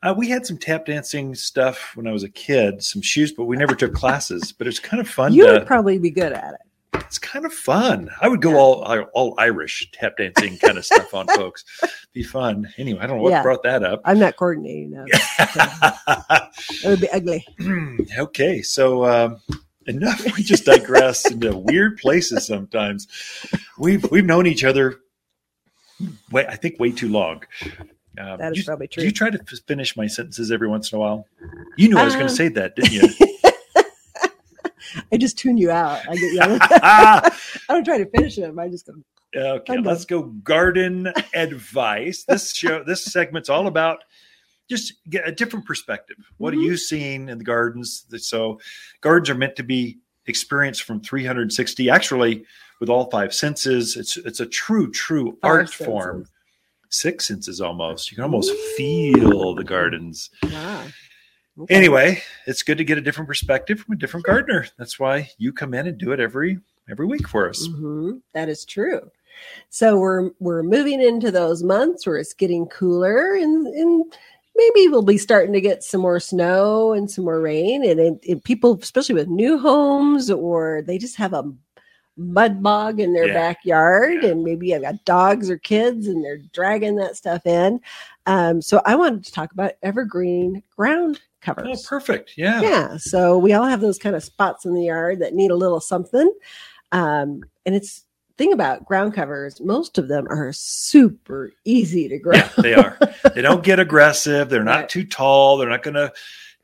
Uh, 0.04 0.14
we 0.16 0.30
had 0.30 0.46
some 0.46 0.60
tap 0.60 0.86
dancing 0.86 1.34
stuff 1.34 1.94
when 1.96 2.06
I 2.06 2.12
was 2.12 2.22
a 2.22 2.30
kid, 2.30 2.84
some 2.84 3.02
shoes, 3.02 3.32
but 3.32 3.46
we 3.46 3.58
never 3.58 3.74
took 3.74 3.96
classes. 3.96 4.52
But 4.52 4.68
it's 4.68 4.78
kind 4.80 5.02
of 5.02 5.10
fun. 5.10 5.34
You 5.34 5.48
to, 5.48 5.54
would 5.54 5.66
probably 5.66 5.98
be 5.98 6.12
good 6.12 6.34
at 6.34 6.54
it. 6.54 7.02
it's 7.04 7.18
kind 7.18 7.46
of 7.48 7.52
fun. 7.52 8.12
I 8.22 8.28
would 8.28 8.40
go 8.40 8.58
all 8.58 8.84
all 9.16 9.34
Irish 9.40 9.90
tap 9.94 10.18
dancing 10.18 10.56
kind 10.60 10.78
of 10.78 10.86
stuff 10.86 11.12
on 11.16 11.26
folks. 11.36 11.66
Be 12.14 12.22
fun. 12.22 12.72
Anyway, 12.78 13.00
I 13.02 13.08
don't 13.08 13.18
know 13.18 13.24
what 13.24 13.32
Yeah. 13.32 13.42
brought 13.42 13.64
that 13.64 13.84
up. 13.84 14.02
I'm 14.06 14.20
not 14.20 14.36
coordinating 14.36 14.92
that. 14.92 16.50
It 16.84 16.88
would 16.88 17.02
be 17.02 17.10
ugly. 17.10 17.48
okay, 18.20 18.62
so 18.62 19.04
um, 19.04 19.42
enough. 19.88 20.24
We 20.38 20.44
just 20.44 20.66
digress 20.66 21.30
into 21.30 21.56
weird 21.58 21.98
places 21.98 22.46
sometimes. 22.46 23.08
We've 23.78 24.10
we've 24.12 24.26
known 24.26 24.48
each 24.48 24.64
other. 24.64 25.00
Way, 26.32 26.46
I 26.46 26.56
think 26.56 26.80
way 26.80 26.92
too 26.92 27.10
long. 27.10 27.44
Um, 28.20 28.38
That 28.38 28.52
is 28.52 28.60
you, 28.60 28.64
probably 28.66 28.88
Do 28.88 28.94
true. 28.96 29.04
you 29.06 29.12
try 29.12 29.30
to 29.32 29.40
finish 29.68 29.98
my 29.98 30.06
sentences 30.08 30.52
every 30.52 30.68
once 30.68 30.92
in 30.92 30.98
a 30.98 31.00
while? 31.00 31.28
You 31.76 31.90
knew 31.90 31.98
I 31.98 32.06
was 32.06 32.14
going 32.14 32.26
Um, 32.26 32.30
to 32.30 32.36
say 32.36 32.50
that, 32.50 32.76
didn't 32.76 32.94
you? 32.94 33.10
I 35.12 35.18
just 35.18 35.38
tune 35.38 35.58
you 35.58 35.72
out. 35.72 36.02
I 36.10 36.16
get 36.16 36.34
yelled. 36.34 36.60
I 36.64 37.32
don't 37.70 37.84
try 37.84 37.98
to 37.98 38.06
finish 38.10 38.36
them. 38.36 38.58
I 38.60 38.68
just 38.70 38.86
go, 38.88 38.94
Okay, 39.36 39.74
I'm 39.76 39.84
let's 39.84 40.06
go 40.06 40.24
garden 40.24 41.12
advice. 41.34 42.24
This 42.24 42.54
show, 42.54 42.84
this 42.84 43.04
segment's 43.04 43.50
all 43.50 43.68
about 43.68 44.04
just 44.70 44.94
get 45.10 45.28
a 45.28 45.32
different 45.32 45.66
perspective. 45.66 46.18
What 46.38 46.54
Mhm. 46.54 46.58
are 46.58 46.62
you 46.62 46.78
seeing 46.78 47.30
in 47.30 47.38
the 47.38 47.44
gardens? 47.44 48.06
So, 48.18 48.60
gardens 49.02 49.30
are 49.30 49.36
meant 49.36 49.56
to 49.58 49.64
be 49.64 50.00
experienced 50.26 50.84
from 50.84 51.00
360. 51.02 51.90
Actually, 51.90 52.46
with 52.80 52.90
all 52.90 53.10
five 53.10 53.34
senses, 53.34 53.96
it's 53.96 54.18
it's 54.18 54.40
a 54.40 54.46
true, 54.46 54.92
true 54.92 55.38
Five 55.42 55.52
art 55.52 55.70
senses. 55.70 55.86
form. 55.86 56.26
Six 56.90 57.28
senses 57.28 57.60
almost. 57.60 58.12
You 58.12 58.16
can 58.16 58.24
almost 58.24 58.52
feel 58.78 59.56
the 59.56 59.64
gardens. 59.64 60.30
wow. 60.44 60.86
Okay. 61.60 61.74
Anyway, 61.74 62.22
it's 62.46 62.62
good 62.62 62.78
to 62.78 62.84
get 62.84 63.00
a 63.00 63.02
different 63.02 63.28
perspective 63.28 63.80
from 63.80 63.94
a 63.94 63.98
different 63.98 64.26
gardener. 64.28 64.68
That's 64.78 65.00
why 65.00 65.32
you 65.40 65.52
come 65.52 65.74
in 65.74 65.88
and 65.88 65.98
do 65.98 66.12
it 66.12 66.20
every 66.20 66.60
every 66.90 67.06
week 67.08 67.28
for 67.28 67.50
us. 67.50 67.68
Mhm. 67.68 68.22
That 68.34 68.48
is 68.48 68.64
true. 68.64 69.10
So 69.70 69.98
we're 69.98 70.30
we're 70.40 70.62
moving 70.64 71.02
into 71.02 71.32
those 71.32 71.64
months 71.64 72.06
where 72.06 72.18
it's 72.18 72.34
getting 72.34 72.68
cooler 72.68 73.34
and 73.34 73.66
and 73.68 74.14
maybe 74.58 74.88
we'll 74.90 75.04
be 75.04 75.18
starting 75.18 75.54
to 75.54 75.62
get 75.62 75.84
some 75.84 76.02
more 76.02 76.20
snow 76.20 76.92
and 76.94 77.10
some 77.10 77.24
more 77.24 77.40
rain 77.40 77.86
and, 77.86 78.00
it, 78.00 78.20
and 78.28 78.44
people 78.44 78.78
especially 78.82 79.16
with 79.16 79.28
new 79.28 79.58
homes 79.60 80.30
or 80.32 80.82
they 80.86 80.98
just 80.98 81.16
have 81.16 81.34
a 81.34 81.44
mud 82.18 82.64
bog 82.64 83.00
in 83.00 83.14
their 83.14 83.28
Yeah. 83.28 83.34
backyard 83.36 84.24
Yeah. 84.24 84.30
and 84.30 84.44
maybe 84.44 84.70
you've 84.70 84.82
got 84.82 85.06
dogs 85.06 85.50
or 85.52 85.58
kids 85.60 86.08
and 86.08 86.26
they're 86.26 86.40
dragging 86.52 86.96
that 86.96 87.16
stuff 87.16 87.46
in. 87.46 87.80
Um, 88.26 88.62
so 88.62 88.82
I 88.86 88.96
wanted 88.96 89.24
to 89.26 89.32
talk 89.32 89.52
about 89.52 89.74
evergreen 89.84 90.64
ground 90.76 91.22
covers. 91.42 91.86
Oh, 91.86 91.88
perfect. 91.88 92.34
Yeah. 92.36 92.62
Yeah. 92.62 92.98
So 92.98 93.38
we 93.38 93.54
all 93.54 93.66
have 93.66 93.82
those 93.82 94.00
kind 94.00 94.16
of 94.16 94.24
spots 94.24 94.66
in 94.66 94.74
the 94.74 94.86
yard 94.86 95.20
that 95.20 95.36
need 95.36 95.52
a 95.52 95.56
little 95.56 95.80
something. 95.80 96.34
Um, 96.92 97.44
and 97.68 97.76
it's 97.76 98.04
thing 98.38 98.54
about 98.54 98.86
ground 98.86 99.14
covers, 99.14 99.60
most 99.62 99.98
of 99.98 100.08
them 100.08 100.28
are 100.30 100.54
super 100.54 101.52
easy 101.66 102.08
to 102.08 102.20
grow. 102.20 102.36
Yeah, 102.36 102.50
they 102.58 102.74
are. 102.74 102.98
They 103.34 103.42
don't 103.42 103.64
get 103.64 103.80
aggressive. 103.88 104.50
They're 104.50 104.64
not 104.64 104.82
Right. 104.82 104.90
too 104.90 105.06
tall. 105.06 105.58
They're 105.58 105.70
not 105.70 105.84
going 105.84 105.96
to 105.96 106.12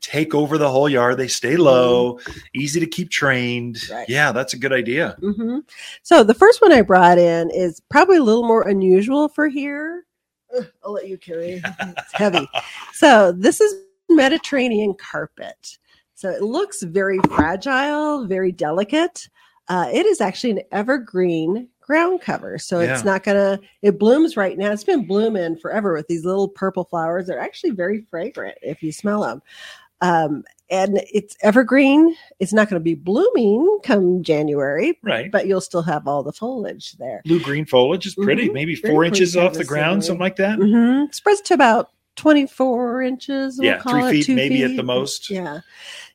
take 0.00 0.34
over 0.34 0.58
the 0.58 0.70
whole 0.70 0.88
yard. 0.88 1.16
They 1.16 1.28
stay 1.28 1.56
low, 1.56 2.20
easy 2.54 2.78
to 2.80 2.86
keep 2.86 3.10
trained. 3.10 3.78
Right. 3.90 4.08
Yeah, 4.08 4.32
that's 4.32 4.52
a 4.54 4.58
good 4.58 4.72
idea. 4.72 5.16
hmm 5.20 5.60
So 6.02 6.22
the 6.22 6.34
first 6.34 6.60
one 6.62 6.72
I 6.72 6.82
brought 6.82 7.18
in 7.18 7.50
is 7.50 7.80
probably 7.88 8.18
a 8.18 8.22
little 8.22 8.46
more 8.46 8.68
unusual 8.68 9.28
for 9.28 9.48
here. 9.48 10.04
Ugh, 10.56 10.66
I'll 10.84 10.92
let 10.92 11.08
you 11.08 11.18
carry. 11.18 11.62
It's 11.80 12.12
heavy. 12.12 12.46
So 12.92 13.32
this 13.32 13.60
is 13.60 13.74
Mediterranean 14.10 14.94
carpet. 14.94 15.78
So 16.14 16.28
it 16.30 16.42
looks 16.42 16.82
very 16.82 17.18
fragile, 17.30 18.26
very 18.26 18.52
delicate. 18.52 19.28
Uh, 19.68 19.88
it 19.92 20.04
is 20.06 20.20
actually 20.20 20.50
an 20.52 20.60
evergreen 20.72 21.68
ground 21.80 22.20
cover. 22.20 22.58
So 22.58 22.80
Yeah. 22.80 22.94
it's 22.94 23.04
not 23.04 23.22
gonna. 23.24 23.60
It 23.82 23.98
blooms 23.98 24.36
right 24.36 24.56
now. 24.58 24.72
It's 24.72 24.84
been 24.84 25.06
blooming 25.06 25.56
forever 25.56 25.92
with 25.94 26.06
these 26.08 26.24
little 26.24 26.48
purple 26.48 26.84
flowers. 26.84 27.26
They're 27.26 27.38
actually 27.40 27.70
very 27.70 28.02
fragrant 28.10 28.56
if 28.62 28.82
you 28.82 28.92
smell 28.92 29.22
them. 29.22 29.42
Um, 30.00 30.44
and 30.70 31.02
it's 31.12 31.36
evergreen. 31.42 32.14
It's 32.40 32.52
not 32.52 32.68
going 32.68 32.80
to 32.80 32.84
be 32.84 32.94
blooming 32.94 33.78
come 33.84 34.22
January, 34.22 34.98
Right. 35.02 35.30
but 35.30 35.46
you'll 35.46 35.60
still 35.60 35.82
have 35.82 36.06
all 36.08 36.22
the 36.22 36.32
foliage 36.32 36.92
there. 36.98 37.22
Blue 37.24 37.38
green 37.40 37.64
foliage 37.64 38.04
is 38.06 38.14
pretty, 38.14 38.48
Mhm. 38.48 38.54
maybe 38.54 38.74
four 38.74 39.04
inches 39.04 39.36
off 39.36 39.54
the 39.54 39.64
ground, 39.64 40.04
something 40.04 40.20
like 40.20 40.36
that. 40.36 40.58
Mm-hmm. 40.58 41.12
Spreads 41.12 41.40
to 41.42 41.54
about 41.54 41.90
24 42.16 43.02
inches. 43.02 43.58
we'll 43.58 43.66
Yeah, 43.66 43.78
call 43.78 44.08
three 44.08 44.20
it, 44.20 44.24
feet 44.24 44.34
maybe 44.34 44.62
at 44.64 44.76
the 44.76 44.82
most. 44.82 45.30
Yeah. 45.30 45.60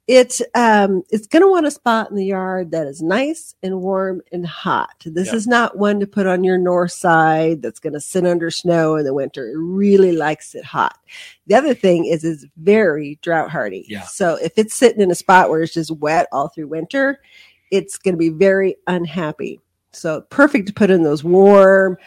It's 0.10 0.42
um 0.56 1.04
it's 1.12 1.28
going 1.28 1.44
to 1.44 1.52
want 1.52 1.68
a 1.68 1.72
spot 1.72 2.10
in 2.10 2.16
the 2.16 2.26
yard 2.26 2.72
that 2.72 2.88
is 2.88 3.00
nice 3.00 3.54
and 3.62 3.80
warm 3.80 4.24
and 4.32 4.44
hot. 4.44 5.04
This 5.06 5.32
is 5.32 5.46
not 5.46 5.78
one 5.78 6.00
to 6.00 6.08
put 6.08 6.26
on 6.26 6.44
your 6.44 6.58
north 6.58 6.94
side 6.94 7.62
that's 7.62 7.80
going 7.80 7.94
to 7.94 8.02
sit 8.02 8.26
under 8.26 8.50
snow 8.50 8.96
in 8.96 9.06
the 9.06 9.14
winter. 9.14 9.48
It 9.48 9.56
really 9.56 10.12
likes 10.14 10.56
it 10.56 10.66
hot. 10.66 10.98
The 11.46 11.54
other 11.54 11.76
thing 11.76 12.06
is 12.06 12.24
it's 12.24 12.48
very 12.58 13.20
drought 13.22 13.52
hardy. 13.52 13.86
Yeah. 13.88 14.02
So 14.02 14.36
if 14.42 14.54
it's 14.58 14.74
sitting 14.74 15.00
in 15.00 15.12
a 15.12 15.16
spot 15.16 15.52
where 15.52 15.62
it's 15.62 15.76
just 15.76 15.92
wet 15.92 16.26
all 16.32 16.48
through 16.48 16.70
winter, 16.70 17.22
it's 17.70 18.00
going 18.00 18.16
to 18.16 18.20
be 18.20 18.30
very 18.30 18.78
unhappy. 18.88 19.60
So 19.92 20.22
perfect 20.22 20.66
to 20.68 20.74
put 20.74 20.90
in 20.90 21.04
those 21.04 21.24
warm, 21.24 21.98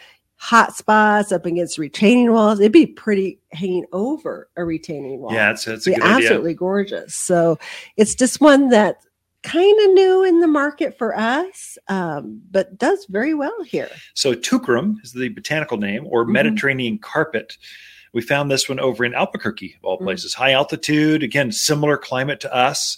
hot 0.43 0.75
spots 0.75 1.31
up 1.31 1.45
against 1.45 1.77
retaining 1.77 2.29
walls. 2.33 2.59
It'd 2.59 2.73
be 2.73 2.85
pretty 2.85 3.39
hanging 3.53 3.85
over 3.93 4.49
a 4.57 4.65
retaining 4.65 5.21
wall. 5.21 5.33
Yeah, 5.33 5.51
it's, 5.51 5.65
it's 5.65 5.87
a 5.87 5.91
Be 5.91 5.95
good 5.95 6.03
idea. 6.03 6.15
absolutely 6.27 6.53
gorgeous. 6.53 7.15
So 7.15 7.57
it's 7.95 8.13
just 8.13 8.41
one 8.41 8.67
that 8.67 8.97
kind 9.43 9.79
of 9.87 9.93
new 9.93 10.25
in 10.25 10.41
the 10.41 10.47
market 10.47 10.97
for 10.97 11.17
us, 11.17 11.77
um, 11.87 12.41
but 12.51 12.77
does 12.77 13.05
very 13.09 13.33
well 13.33 13.63
here. 13.63 13.89
So 14.15 14.33
Teucrium 14.33 14.95
is 15.01 15.13
the 15.13 15.29
botanical 15.29 15.77
name, 15.77 16.05
or 16.07 16.25
Mhm. 16.25 16.33
Mediterranean 16.33 16.97
carpet. 16.97 17.57
We 18.11 18.21
found 18.21 18.51
this 18.51 18.67
one 18.67 18.81
over 18.81 19.05
in 19.05 19.13
Albuquerque, 19.13 19.75
of 19.79 19.85
all 19.85 19.97
Mhm. 19.97 20.03
places. 20.03 20.33
High 20.33 20.51
altitude, 20.51 21.23
again, 21.23 21.53
similar 21.53 21.95
climate 21.97 22.41
to 22.41 22.53
us, 22.53 22.97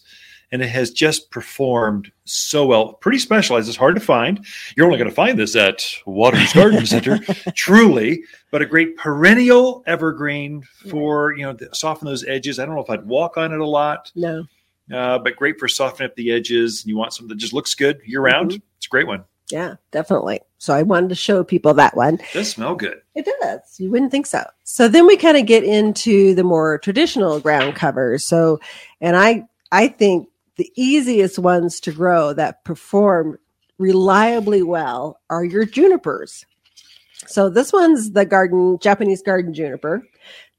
and 0.51 0.61
it 0.61 0.67
has 0.69 0.91
just 0.91 1.31
performed 1.31 2.11
so 2.25 2.65
well. 2.65 2.93
Pretty 2.93 3.19
specialized. 3.19 3.67
It's 3.67 3.77
hard 3.77 3.95
to 3.95 4.01
find. 4.01 4.45
You're 4.75 4.85
only 4.85 4.97
going 4.97 5.09
to 5.09 5.15
find 5.15 5.37
this 5.37 5.55
at 5.55 5.85
Waters 6.05 6.53
Garden 6.53 6.85
Center, 6.85 7.19
truly, 7.55 8.23
but 8.51 8.61
a 8.61 8.65
great 8.65 8.95
perennial 8.97 9.83
evergreen 9.87 10.63
for 10.89 11.33
you 11.35 11.43
know 11.43 11.53
to 11.53 11.73
soften 11.73 12.05
those 12.07 12.25
edges. 12.25 12.59
I 12.59 12.65
don't 12.65 12.75
know 12.75 12.81
if 12.83 12.89
I'd 12.89 13.05
walk 13.05 13.37
on 13.37 13.51
it 13.53 13.59
a 13.59 13.65
lot, 13.67 14.11
No, 14.15 14.45
uh, 14.93 15.19
but 15.19 15.35
great 15.35 15.59
for 15.59 15.67
softening 15.67 16.09
up 16.09 16.15
the 16.15 16.31
edges. 16.31 16.81
And 16.83 16.89
you 16.89 16.97
want 16.97 17.13
something 17.13 17.29
that 17.29 17.37
just 17.39 17.53
looks 17.53 17.75
good 17.75 17.99
year 18.05 18.21
round. 18.21 18.51
Mhm. 18.51 18.61
It's 18.77 18.85
a 18.87 18.89
great 18.89 19.07
one. 19.07 19.23
yeah, 19.51 19.75
definitely. 19.91 20.39
So 20.57 20.73
I 20.73 20.81
wanted 20.81 21.09
to 21.09 21.15
show 21.15 21.43
people 21.43 21.75
that 21.75 21.95
one. 21.95 22.15
It 22.15 22.25
does 22.33 22.49
smell 22.49 22.73
good. 22.75 23.01
It 23.13 23.27
does. 23.41 23.59
You 23.79 23.91
wouldn't 23.91 24.09
think 24.11 24.25
so. 24.25 24.43
So 24.63 24.87
then 24.87 25.05
we 25.05 25.17
kind 25.17 25.37
of 25.37 25.45
get 25.45 25.63
into 25.63 26.33
the 26.33 26.43
more 26.43 26.79
traditional 26.79 27.39
ground 27.39 27.75
covers. 27.75 28.25
So, 28.25 28.59
and 29.01 29.15
I, 29.15 29.45
I 29.71 29.89
think 29.89 30.27
the 30.57 30.71
easiest 30.75 31.39
ones 31.39 31.79
to 31.81 31.91
grow 31.91 32.33
that 32.33 32.63
perform 32.63 33.37
reliably 33.77 34.63
well 34.63 35.19
are 35.29 35.43
your 35.43 35.65
junipers. 35.65 36.45
So 37.27 37.49
this 37.49 37.73
one's 37.73 38.11
the 38.11 38.25
garden, 38.25 38.77
Japanese 38.81 39.21
garden 39.21 39.53
juniper. 39.53 40.03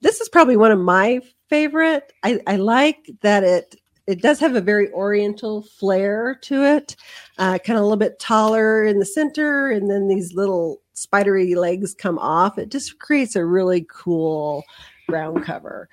This 0.00 0.20
is 0.20 0.28
probably 0.28 0.56
one 0.56 0.72
of 0.72 0.78
my 0.78 1.20
favorite. 1.48 2.12
I, 2.22 2.40
I 2.46 2.56
like 2.56 3.10
that 3.22 3.44
it 3.44 3.76
it 4.06 4.22
does 4.22 4.38
have 4.38 4.54
a 4.54 4.60
very 4.60 4.88
oriental 4.92 5.62
flair 5.62 6.38
to 6.42 6.62
it, 6.62 6.94
uh, 7.38 7.58
kind 7.58 7.76
of 7.76 7.82
a 7.82 7.86
little 7.86 7.96
bit 7.96 8.20
taller 8.20 8.84
in 8.84 9.00
the 9.00 9.04
center, 9.04 9.68
and 9.68 9.90
then 9.90 10.06
these 10.06 10.32
little 10.32 10.80
spidery 10.92 11.56
legs 11.56 11.92
come 11.92 12.16
off. 12.18 12.56
It 12.56 12.70
just 12.70 13.00
creates 13.00 13.34
a 13.34 13.44
really 13.44 13.84
cool 13.90 14.62
ground 15.08 15.44
cover. 15.44 15.88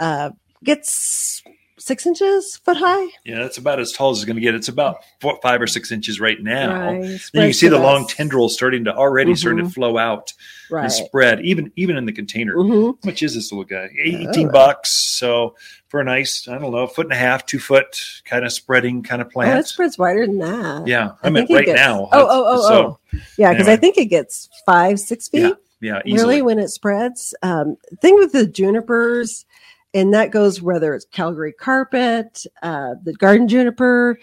Uh, 0.00 0.30
gets 0.64 1.42
six 1.78 2.06
inches 2.06 2.56
foot 2.58 2.76
high. 2.76 3.06
Yeah, 3.24 3.38
that's 3.40 3.58
about 3.58 3.78
as 3.80 3.92
tall 3.92 4.10
as 4.10 4.18
it's 4.18 4.24
going 4.24 4.36
to 4.36 4.42
get. 4.42 4.54
It's 4.54 4.68
about 4.68 4.98
four, 5.20 5.38
five 5.42 5.60
or 5.62 5.66
six 5.66 5.90
inches 5.92 6.20
right 6.20 6.40
now. 6.42 6.90
Right. 6.92 7.00
Then 7.00 7.10
you 7.10 7.18
Spreads 7.18 7.58
see 7.58 7.68
the 7.68 7.78
long 7.78 8.06
tendrils 8.06 8.54
starting 8.54 8.84
to 8.84 8.94
already 8.94 9.34
starting 9.34 9.64
to 9.64 9.70
flow 9.70 9.96
out 9.98 10.32
Right. 10.70 10.84
and 10.84 10.92
spread, 10.92 11.40
even 11.44 11.72
even 11.76 11.96
in 11.96 12.04
the 12.06 12.12
container. 12.12 12.54
Mhm. 12.56 12.98
How 13.02 13.10
much 13.10 13.22
is 13.22 13.34
this 13.34 13.50
little 13.52 13.64
guy? 13.64 13.88
Oh, 13.90 14.02
Eighteen 14.04 14.46
right. 14.48 14.52
bucks. 14.52 14.90
So 14.90 15.54
for 15.88 16.00
a 16.00 16.04
nice, 16.04 16.46
I 16.48 16.58
don't 16.58 16.70
know, 16.72 16.86
foot 16.86 17.06
and 17.06 17.12
a 17.14 17.16
half, 17.16 17.46
two 17.46 17.58
foot 17.58 17.98
kind 18.26 18.44
of 18.44 18.52
spreading 18.52 19.02
kind 19.02 19.22
of 19.22 19.28
Oh, 19.28 19.30
plant. 19.30 19.58
it 19.60 19.66
spreads 19.66 19.96
wider 19.96 20.26
than 20.26 20.38
that. 20.38 20.86
yeah, 20.86 21.12
I, 21.22 21.28
I 21.28 21.30
it 21.30 21.48
right 21.50 21.64
gets- 21.64 21.76
now. 21.80 22.08
Oh, 22.12 22.26
oh, 22.28 22.44
oh, 22.46 22.68
So, 22.68 22.98
oh. 23.14 23.18
Yeah, 23.38 23.52
because 23.52 23.68
I 23.68 23.76
think 23.76 23.96
it 23.96 24.06
gets 24.06 24.50
five, 24.66 25.00
six 25.00 25.28
feet. 25.28 25.54
yeah, 25.80 26.02
easily. 26.04 26.20
really 26.20 26.42
when 26.42 26.58
it 26.58 26.68
spreads. 26.68 27.34
Um, 27.42 27.78
thing 28.02 28.16
with 28.16 28.32
the 28.32 28.46
junipers, 28.46 29.46
and 29.94 30.12
that 30.14 30.30
goes 30.30 30.60
whether 30.60 30.94
it's 30.94 31.06
Calgary 31.06 31.52
carpet, 31.52 32.44
uh, 32.62 32.94
the 33.02 33.14
garden 33.14 33.48
juniper, 33.48 34.18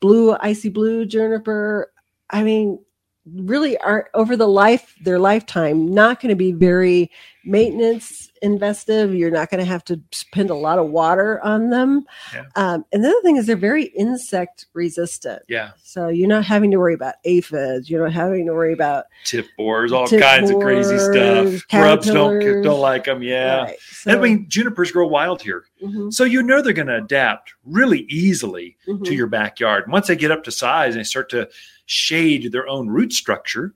blue 0.00 0.36
icy 0.40 0.68
blue 0.68 1.06
juniper. 1.06 1.92
I 2.30 2.42
mean, 2.42 2.78
really 3.34 3.76
are 3.78 4.08
over 4.14 4.36
the 4.36 4.48
life 4.48 4.94
their 5.02 5.18
lifetime 5.18 5.92
not 5.92 6.20
going 6.20 6.30
to 6.30 6.36
be 6.36 6.52
very 6.52 7.10
maintenance 7.48 8.30
investive. 8.42 9.14
You're 9.14 9.30
not 9.30 9.50
going 9.50 9.58
to 9.58 9.64
have 9.64 9.82
to 9.84 10.00
spend 10.12 10.50
a 10.50 10.54
lot 10.54 10.78
of 10.78 10.90
water 10.90 11.40
on 11.42 11.70
them. 11.70 12.04
Yeah. 12.32 12.44
Um, 12.54 12.84
and 12.92 13.02
the 13.02 13.08
other 13.08 13.20
thing 13.22 13.36
is 13.36 13.46
they're 13.46 13.56
very 13.56 13.86
insect 13.86 14.66
resistant. 14.74 15.42
Yeah, 15.48 15.70
So 15.82 16.08
you're 16.08 16.28
not 16.28 16.44
having 16.44 16.70
to 16.70 16.76
worry 16.76 16.94
about 16.94 17.14
aphids. 17.24 17.90
You're 17.90 18.04
not 18.04 18.12
having 18.12 18.46
to 18.46 18.52
worry 18.52 18.72
about 18.72 19.06
tip 19.24 19.46
borers, 19.56 19.92
all 19.92 20.06
Tip 20.06 20.20
kinds 20.20 20.50
of 20.50 20.60
crazy 20.60 20.98
stuff. 20.98 21.66
Grubs 21.68 22.06
don't 22.06 22.62
don't 22.62 22.80
like 22.80 23.04
them. 23.04 23.22
Yeah, 23.22 23.62
Right. 23.62 23.76
I 24.06 24.16
mean 24.16 24.46
junipers 24.48 24.92
grow 24.92 25.06
wild 25.06 25.42
here, 25.42 25.64
Mhm, 25.82 26.12
so 26.12 26.24
you 26.24 26.42
know 26.42 26.60
they're 26.62 26.72
going 26.72 26.88
to 26.88 26.96
adapt 26.96 27.54
really 27.64 28.00
easily 28.10 28.76
mhm. 28.86 29.04
to 29.04 29.14
your 29.14 29.26
backyard. 29.26 29.84
And 29.84 29.92
once 29.92 30.06
they 30.06 30.16
get 30.16 30.30
up 30.30 30.44
to 30.44 30.52
size 30.52 30.94
and 30.94 31.00
they 31.00 31.04
start 31.04 31.30
to 31.30 31.48
shade 31.86 32.52
their 32.52 32.68
own 32.68 32.88
root 32.88 33.12
structure, 33.12 33.74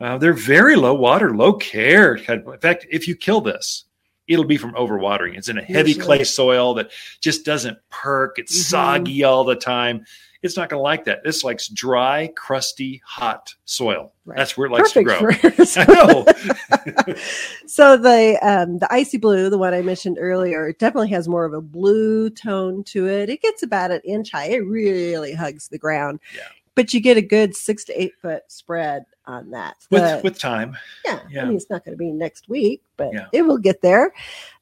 uh, 0.00 0.18
they're 0.18 0.32
very 0.32 0.76
low 0.76 0.94
water, 0.94 1.34
low 1.34 1.52
care. 1.52 2.14
In 2.16 2.58
fact, 2.60 2.86
if 2.90 3.06
you 3.06 3.14
kill 3.14 3.40
this, 3.40 3.84
it'll 4.28 4.44
be 4.44 4.56
from 4.56 4.72
overwatering. 4.74 5.36
It's 5.36 5.48
in 5.48 5.58
a 5.58 5.62
heavy 5.62 5.90
Usually. 5.90 6.04
clay 6.06 6.24
soil 6.24 6.74
that 6.74 6.90
just 7.20 7.44
doesn't 7.44 7.78
perk. 7.90 8.38
It's 8.38 8.56
Mhm. 8.56 8.70
soggy 8.70 9.24
all 9.24 9.44
the 9.44 9.56
time. 9.56 10.04
It's 10.42 10.56
not 10.56 10.70
going 10.70 10.78
to 10.78 10.82
like 10.82 11.04
that. 11.04 11.22
This 11.22 11.44
likes 11.44 11.68
dry, 11.68 12.32
crusty, 12.34 13.02
hot 13.04 13.54
soil. 13.66 14.14
Right. 14.24 14.38
That's 14.38 14.56
where 14.56 14.68
it 14.68 14.70
likes 14.70 14.92
to 14.92 15.02
grow. 15.02 15.18
I 15.42 15.84
know. 15.86 17.14
so 17.66 17.98
the 17.98 18.38
um, 18.40 18.78
the 18.78 18.88
icy 18.90 19.18
blue, 19.18 19.50
the 19.50 19.58
one 19.58 19.74
I 19.74 19.82
mentioned 19.82 20.16
earlier, 20.18 20.68
it 20.68 20.78
definitely 20.78 21.10
has 21.10 21.28
more 21.28 21.44
of 21.44 21.52
a 21.52 21.60
blue 21.60 22.30
tone 22.30 22.84
to 22.84 23.06
it. 23.06 23.28
It 23.28 23.42
gets 23.42 23.62
about 23.62 23.90
an 23.90 24.00
inch 24.02 24.30
high. 24.32 24.46
It 24.46 24.64
really 24.64 25.34
hugs 25.34 25.68
the 25.68 25.78
ground. 25.78 26.20
Yeah. 26.34 26.42
But 26.74 26.94
you 26.94 27.00
get 27.00 27.18
a 27.18 27.22
good 27.22 27.54
six 27.54 27.84
to 27.84 28.00
eight 28.02 28.14
foot 28.22 28.44
spread 28.48 29.04
on 29.30 29.50
that. 29.50 29.76
with 29.90 30.02
The- 30.02 30.20
with 30.22 30.38
time. 30.38 30.76
yeah, 31.06 31.20
yeah. 31.30 31.42
I 31.42 31.44
mean, 31.46 31.56
it's 31.56 31.70
not 31.70 31.84
going 31.84 31.94
to 31.94 31.98
be 31.98 32.12
next 32.12 32.48
week, 32.48 32.82
but 32.96 33.12
Yeah. 33.12 33.26
it 33.32 33.42
will 33.42 33.58
get 33.58 33.80
there. 33.80 34.12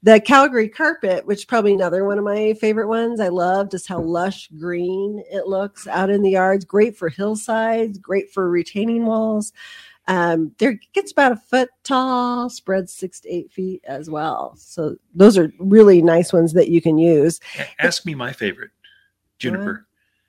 The 0.03 0.21
Calgary 0.21 0.69
carpet, 0.69 1.27
which 1.27 1.39
is 1.41 1.45
probably 1.45 1.75
another 1.75 2.05
one 2.05 2.19
of 2.19 2.25
my 2.25 2.55
favorite 2.55 2.87
ones. 2.89 3.19
I 3.19 3.29
love 3.29 3.71
just 3.71 3.89
how 3.89 4.01
lush 4.01 4.49
green 4.59 5.23
it 5.31 5.47
looks 5.49 5.87
out 5.89 6.11
in 6.11 6.23
the 6.23 6.31
yards. 6.31 6.65
Great 6.65 6.97
for 6.97 7.09
hillsides, 7.09 7.99
great 7.99 8.31
for 8.31 8.49
retaining 8.51 9.07
walls. 9.07 9.53
Um, 10.07 10.53
there 10.59 10.79
gets 10.95 11.13
about 11.13 11.33
a 11.33 11.37
foot 11.37 11.69
tall, 11.85 12.49
spreads 12.49 12.93
six 12.95 13.21
to 13.21 13.29
eight 13.29 13.53
feet 13.53 13.83
as 13.87 14.09
well. 14.09 14.55
So 14.57 14.97
those 15.15 15.37
are 15.37 15.53
really 15.59 16.01
nice 16.01 16.33
ones 16.33 16.53
that 16.55 16.69
you 16.69 16.81
can 16.81 16.97
use. 16.97 17.41
Ask 17.79 18.07
me 18.07 18.15
my 18.15 18.33
favorite 18.33 18.71
juniper. 19.39 19.87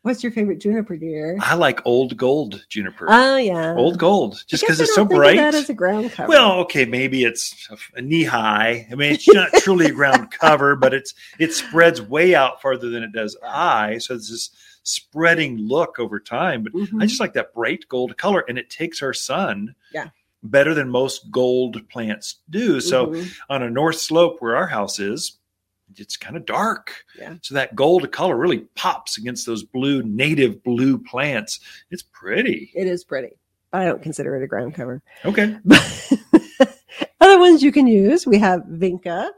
What's 0.09 0.23
your 0.23 0.31
favorite 0.31 0.57
juniper, 0.59 0.97
dear? 0.97 1.37
I 1.39 1.53
like 1.53 1.85
old 1.85 2.17
gold 2.17 2.65
juniper. 2.67 3.05
Oh 3.07 3.37
yeah, 3.37 3.75
old 3.75 3.99
gold, 3.99 4.43
just 4.47 4.63
because 4.63 4.79
it's 4.79 4.95
so 4.95 5.01
don't 5.05 5.09
think 5.09 5.17
of 5.19 5.21
bright. 5.21 5.35
That 5.37 5.53
as 5.53 5.69
a 5.69 5.75
ground 5.75 6.11
cover. 6.11 6.27
Well, 6.27 6.53
okay, 6.61 6.83
maybe 6.85 7.23
it's 7.25 7.69
a 7.95 8.01
knee 8.01 8.23
high. 8.23 8.87
I 8.91 8.95
mean, 8.95 9.13
it's 9.13 9.27
not 9.27 9.53
truly 9.59 9.85
a 9.85 9.91
ground 9.91 10.31
cover, 10.41 10.75
but 10.75 10.95
it's 10.95 11.13
it 11.37 11.53
spreads 11.53 12.01
way 12.01 12.33
out 12.33 12.59
farther 12.59 12.89
than 12.89 13.03
it 13.03 13.11
does 13.11 13.37
eye. 13.45 13.99
So 13.99 14.15
it's 14.15 14.31
this 14.31 14.49
spreading 14.81 15.59
look 15.59 15.99
over 15.99 16.19
time. 16.19 16.63
But 16.63 16.73
Mhm. 16.73 17.03
I 17.03 17.05
just 17.05 17.19
like 17.19 17.33
that 17.33 17.53
bright 17.53 17.85
gold 17.87 18.17
color, 18.17 18.43
and 18.49 18.57
it 18.57 18.71
takes 18.71 19.03
our 19.03 19.13
sun 19.13 19.75
Yeah. 19.93 20.07
better 20.41 20.73
than 20.73 20.89
most 20.89 21.29
gold 21.29 21.87
plants 21.87 22.37
do. 22.49 22.81
So 22.81 23.07
Mhm. 23.09 23.31
on 23.47 23.61
a 23.61 23.69
north 23.69 23.97
slope 23.99 24.37
where 24.39 24.55
our 24.55 24.65
house 24.67 24.97
is, 24.99 25.33
it's 25.97 26.17
kind 26.17 26.35
of 26.37 26.45
dark. 26.45 27.03
Yeah. 27.17 27.35
So 27.41 27.53
that 27.55 27.75
gold 27.75 28.11
color 28.11 28.35
really 28.37 28.59
pops 28.75 29.17
against 29.17 29.45
those 29.45 29.63
blue 29.63 30.03
native 30.03 30.63
blue 30.63 30.97
plants. 30.97 31.59
It's 31.91 32.03
pretty. 32.03 32.71
it 32.75 32.87
is 32.87 33.03
pretty. 33.03 33.31
I 33.73 33.85
don't 33.85 34.01
consider 34.01 34.35
it 34.35 34.43
a 34.43 34.47
ground 34.47 34.73
cover. 34.75 35.01
Okay. 35.25 35.57
Other 37.21 37.39
ones 37.39 37.61
you 37.61 37.71
can 37.71 37.85
use, 37.87 38.25
we 38.25 38.37
have 38.39 38.61
Vinca. 38.63 39.29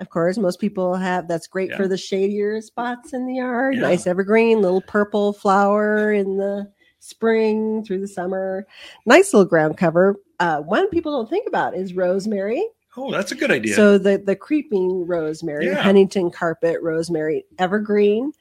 Of 0.00 0.08
course, 0.10 0.38
most 0.38 0.60
people 0.60 0.94
have 0.94 1.28
that's 1.28 1.46
great 1.46 1.70
Yeah. 1.70 1.76
for 1.76 1.88
the 1.88 1.96
shadier 1.96 2.60
spots 2.60 3.12
in 3.12 3.26
the 3.26 3.34
yard. 3.34 3.74
Yeah. 3.74 3.82
Nice 3.82 4.06
evergreen, 4.06 4.62
little 4.62 4.80
purple 4.82 5.32
flower 5.32 6.12
in 6.12 6.36
the 6.38 6.70
spring 7.00 7.84
through 7.84 8.00
the 8.00 8.08
summer. 8.08 8.66
Nice 9.06 9.32
little 9.32 9.48
ground 9.48 9.76
cover. 9.76 10.16
Uh, 10.40 10.60
one 10.60 10.88
people 10.88 11.12
don't 11.12 11.28
think 11.28 11.48
about 11.48 11.76
is 11.76 11.94
rosemary. 11.94 12.64
Oh, 13.00 13.12
that's 13.12 13.32
a 13.32 13.34
good 13.34 13.50
idea. 13.50 13.74
So 13.74 13.96
the 13.98 14.18
the 14.18 14.34
creeping 14.36 15.06
rosemary, 15.06 15.66
Yeah. 15.66 15.82
Huntington 15.82 16.30
carpet 16.30 16.78
rosemary, 16.82 17.44
evergreen. 17.58 18.32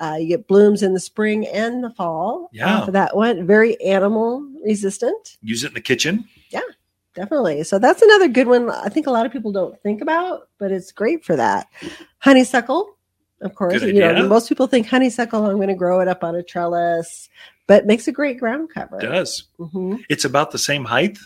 Uh, 0.00 0.16
you 0.18 0.26
get 0.26 0.48
blooms 0.48 0.82
in 0.82 0.94
the 0.94 1.00
spring 1.00 1.46
and 1.46 1.84
the 1.84 1.90
fall. 1.90 2.50
Yeah. 2.52 2.80
off 2.80 2.92
that 2.92 3.14
one 3.16 3.46
very 3.46 3.80
animal 3.80 4.44
resistant. 4.64 5.38
Use 5.42 5.62
it 5.64 5.68
in 5.68 5.74
the 5.74 5.80
kitchen. 5.80 6.24
Yeah, 6.50 6.60
definitely. 7.14 7.62
So 7.62 7.78
that's 7.78 8.02
another 8.02 8.26
good 8.28 8.48
one. 8.48 8.68
I 8.68 8.88
think 8.88 9.06
a 9.06 9.10
lot 9.12 9.26
of 9.26 9.32
people 9.32 9.52
don't 9.52 9.80
think 9.82 10.00
about, 10.00 10.48
but 10.58 10.72
it's 10.72 10.90
great 10.90 11.24
for 11.24 11.36
that. 11.36 11.68
Honeysuckle, 12.18 12.96
of 13.42 13.54
course. 13.54 13.78
Good 13.80 13.94
You 13.94 14.00
know, 14.00 14.26
most 14.28 14.48
people 14.48 14.66
think 14.66 14.88
honeysuckle. 14.88 15.46
I'm 15.46 15.56
going 15.56 15.68
to 15.68 15.74
grow 15.74 16.00
it 16.00 16.08
up 16.08 16.24
on 16.24 16.34
a 16.34 16.42
trellis, 16.42 17.28
but 17.68 17.86
makes 17.86 18.08
a 18.08 18.12
great 18.12 18.38
ground 18.40 18.70
cover. 18.74 18.98
does. 18.98 19.44
hmm 19.58 19.96
It's 20.08 20.24
about 20.24 20.50
the 20.50 20.58
same 20.58 20.84
height 20.84 21.16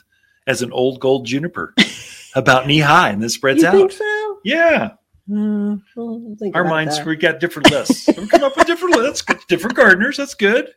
as 0.47 0.61
an 0.63 0.71
old 0.73 1.01
gold 1.01 1.25
juniper, 1.27 1.75
about 2.37 2.67
knee 2.69 2.79
high, 2.79 3.09
and 3.11 3.21
then 3.21 3.29
spreads 3.29 3.63
You 3.63 3.69
out. 3.69 3.73
think 3.75 3.93
so? 3.93 4.39
Yeah, 4.45 4.91
Hmm, 5.29 5.75
we'll 5.97 6.37
our 6.55 6.63
minds 6.63 6.99
that. 6.99 7.07
we 7.07 7.17
got 7.17 7.41
different 7.41 7.69
lists. 7.73 8.07
we 8.17 8.29
come 8.29 8.45
up 8.45 8.57
with 8.57 8.69
different 8.69 8.95
lists, 8.95 9.25
different 9.49 9.75
gardeners. 9.75 10.19
That's 10.19 10.35
good. 10.35 10.71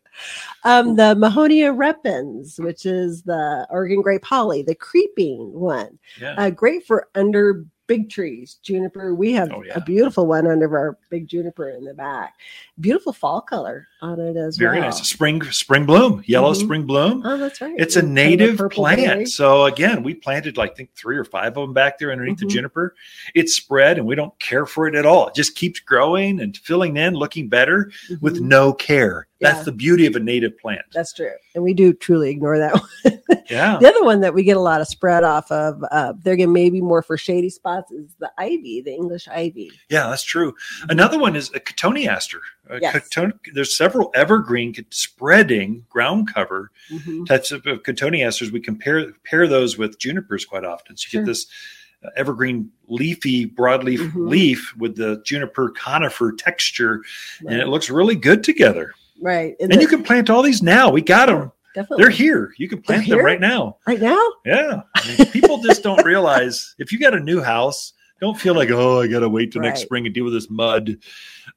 Um, 0.64 0.96
the 0.96 1.14
Mahonia 1.16 1.72
repens, 1.78 2.60
which 2.60 2.84
is 2.88 3.22
the 3.22 3.68
Oregon 3.70 4.02
grape 4.02 4.26
holly, 4.26 4.64
the 4.64 4.74
creeping 4.74 5.54
one. 5.54 6.00
Yeah, 6.20 6.34
Uh, 6.36 6.50
great 6.50 6.88
for 6.88 7.10
under 7.14 7.64
big 7.90 8.08
trees, 8.10 8.60
juniper. 8.62 9.16
We 9.16 9.34
have 9.34 9.52
Oh, 9.52 9.64
yeah. 9.64 9.74
a 9.76 9.82
beautiful 9.82 10.28
one 10.28 10.46
under 10.46 10.78
our 10.78 10.98
big 11.10 11.28
juniper 11.28 11.70
in 11.72 11.84
the 11.84 11.96
back. 11.96 12.36
Beautiful 12.80 13.12
fall 13.14 13.42
color 13.42 13.88
on 14.04 14.20
it 14.20 14.38
as 14.38 14.58
very 14.58 14.74
well. 14.78 14.82
Very 14.84 14.92
nice. 14.92 15.10
Spring, 15.10 15.42
spring 15.52 15.88
bloom, 15.88 16.24
yellow 16.28 16.54
Mhm. 16.54 16.64
spring 16.64 16.84
bloom. 16.84 17.24
Oh, 17.26 17.36
that's 17.38 17.60
right. 17.60 17.74
It's 17.80 17.96
a 17.96 18.02
Kind 18.02 18.10
of 18.12 18.14
native 18.14 18.58
plant. 18.70 19.02
berry. 19.02 19.26
So 19.26 19.66
again, 19.66 20.04
we 20.04 20.14
planted 20.14 20.56
like 20.56 20.72
I 20.72 20.76
think 20.76 20.94
three 20.96 21.18
or 21.18 21.26
five 21.26 21.58
of 21.58 21.64
them 21.64 21.74
back 21.74 21.98
there 21.98 22.12
underneath 22.12 22.38
Mhm. 22.38 22.42
the 22.42 22.46
juniper. 22.46 22.94
It's 23.34 23.56
spread 23.56 23.98
and 23.98 24.06
we 24.06 24.14
don't 24.14 24.38
care 24.40 24.68
for 24.68 24.88
it 24.88 24.94
at 24.94 25.08
all. 25.08 25.28
It 25.30 25.34
just 25.36 25.56
keeps 25.56 25.80
growing 25.80 26.40
and 26.40 26.56
filling 26.56 26.96
in, 26.96 27.16
looking 27.16 27.50
better 27.50 27.92
with 28.22 28.38
Mhm. 28.38 28.42
no 28.42 28.72
care. 28.72 29.26
That's 29.42 29.60
Yeah. 29.60 29.64
the 29.64 29.72
beauty 29.72 30.06
of 30.06 30.16
a 30.16 30.20
native 30.20 30.58
plant. 30.58 30.82
That's 30.94 31.14
true. 31.14 31.32
And 31.56 31.64
we 31.64 31.74
do 31.74 31.94
truly 31.94 32.30
ignore 32.30 32.58
that 32.58 32.74
one. 33.04 33.40
Yeah. 33.50 33.78
the 33.80 33.88
other 33.88 34.04
one 34.04 34.20
that 34.22 34.34
we 34.34 34.44
get 34.44 34.58
a 34.58 34.60
lot 34.62 34.82
of 34.82 34.88
spread 34.88 35.24
off 35.24 35.50
of, 35.52 35.82
uh, 35.92 36.14
they're 36.24 36.36
going 36.36 36.52
maybe 36.54 36.82
more 36.82 37.02
for 37.02 37.18
shady 37.18 37.50
spots, 37.50 37.92
is 37.92 38.14
the 38.20 38.30
ivy, 38.38 38.82
the 38.82 38.92
English 38.94 39.28
ivy. 39.30 39.72
Yeah, 39.90 40.08
that's 40.10 40.24
true. 40.24 40.54
Another 40.90 41.18
one 41.18 41.36
is 41.36 41.50
a 41.56 41.60
cotoneaster. 41.60 42.40
A 42.70 42.80
Yes. 42.82 42.94
coton- 43.10 43.40
there's 43.54 43.76
several 43.76 44.12
evergreen 44.14 44.76
spreading 44.92 45.86
ground 45.90 46.32
cover 46.34 46.70
Mhm. 46.92 47.26
types 47.26 47.52
of, 47.52 47.66
of 47.66 47.84
cotoneasters. 47.84 48.52
We 48.52 48.60
compare 48.60 49.12
pair 49.24 49.48
those 49.48 49.78
with 49.78 49.98
junipers 50.00 50.46
quite 50.46 50.66
often. 50.66 50.98
So 50.98 51.06
you 51.06 51.10
Sure. 51.10 51.22
get 51.22 51.28
this 51.28 51.48
uh, 52.02 52.10
evergreen 52.16 52.72
leafy 52.88 53.46
broadleaf 53.46 53.98
Mhm. 54.14 54.30
leaf 54.30 54.74
with 54.78 54.96
the 54.96 55.22
juniper 55.26 55.70
conifer 55.72 56.32
texture, 56.32 57.02
and 57.46 57.60
it 57.60 57.68
looks 57.68 57.90
really 57.90 58.16
good 58.16 58.42
together. 58.42 58.94
Right. 59.22 59.56
And 59.60 59.72
the- 59.72 59.82
you 59.82 59.88
can 59.88 60.04
plant 60.04 60.30
all 60.30 60.42
these 60.42 60.62
now. 60.64 60.90
We 60.90 61.02
got 61.02 61.28
them. 61.28 61.52
definitely 61.76 62.04
They're 62.04 62.12
here. 62.12 62.54
You 62.58 62.68
can 62.70 62.82
plant 62.82 63.08
them 63.08 63.20
right 63.20 63.40
now. 63.40 63.78
right 63.88 64.00
now. 64.02 64.20
Yeah. 64.46 64.82
I 64.96 65.08
mean, 65.18 65.28
people 65.32 65.62
just 65.62 65.84
don't 65.84 66.04
realize 66.06 66.76
if 66.80 66.92
you 66.92 67.00
got 67.00 67.14
a 67.16 67.20
new 67.20 67.42
house, 67.42 67.94
Don't 68.22 68.38
feel 68.40 68.54
like 68.54 68.70
oh, 68.70 69.00
I 69.02 69.08
got 69.08 69.20
to 69.22 69.30
wait 69.30 69.52
till 69.54 69.62
next 69.62 69.82
spring 69.82 70.06
and 70.06 70.14
deal 70.14 70.26
with 70.26 70.34
this 70.34 70.50
mud. 70.50 70.98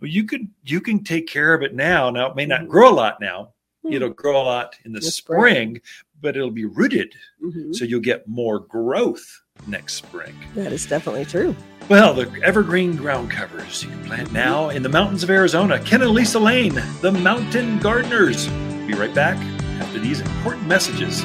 Well, 0.01 0.09
you 0.11 0.25
can 0.25 0.51
you 0.65 0.81
can 0.81 1.03
take 1.03 1.27
care 1.27 1.55
of 1.55 1.63
it 1.63 1.75
now. 1.75 2.09
Now 2.11 2.27
it 2.31 2.37
may 2.37 2.47
not 2.47 2.63
Mhm. 2.63 2.69
grow 2.69 2.91
a 2.91 2.95
lot 2.95 3.21
now. 3.21 3.53
Hmm. 3.85 3.93
It'll 3.95 4.11
grow 4.11 4.41
a 4.41 4.45
lot 4.45 4.77
in 4.85 4.93
the, 4.93 5.01
The 5.01 5.07
spring, 5.11 5.41
spring. 5.41 5.81
But 6.23 6.37
it'll 6.37 6.51
be 6.51 6.65
rooted, 6.65 7.13
Mhm. 7.45 7.75
so 7.75 7.85
you'll 7.85 8.01
get 8.01 8.27
more 8.29 8.61
growth 8.61 9.25
next 9.67 9.95
spring. 9.95 10.35
That 10.55 10.73
is 10.73 10.87
definitely 10.87 11.25
true. 11.25 11.55
Well, 11.89 12.15
the 12.15 12.31
evergreen 12.43 12.97
ground 12.97 13.31
covers 13.31 13.83
you 13.83 13.91
can 13.91 14.05
plant 14.05 14.33
now 14.33 14.71
in 14.71 14.83
the 14.83 14.89
mountains 14.89 15.23
of 15.23 15.31
Arizona. 15.31 15.79
Ken 15.81 16.01
and 16.01 16.13
Lisa 16.13 16.39
Lane, 16.39 16.81
the 17.01 17.13
Mountain 17.13 17.81
Gardeners. 17.81 18.47
Be 18.87 18.95
right 18.95 19.15
back 19.15 19.37
after 19.81 19.99
these 19.99 20.21
important 20.21 20.67
messages. 20.67 21.23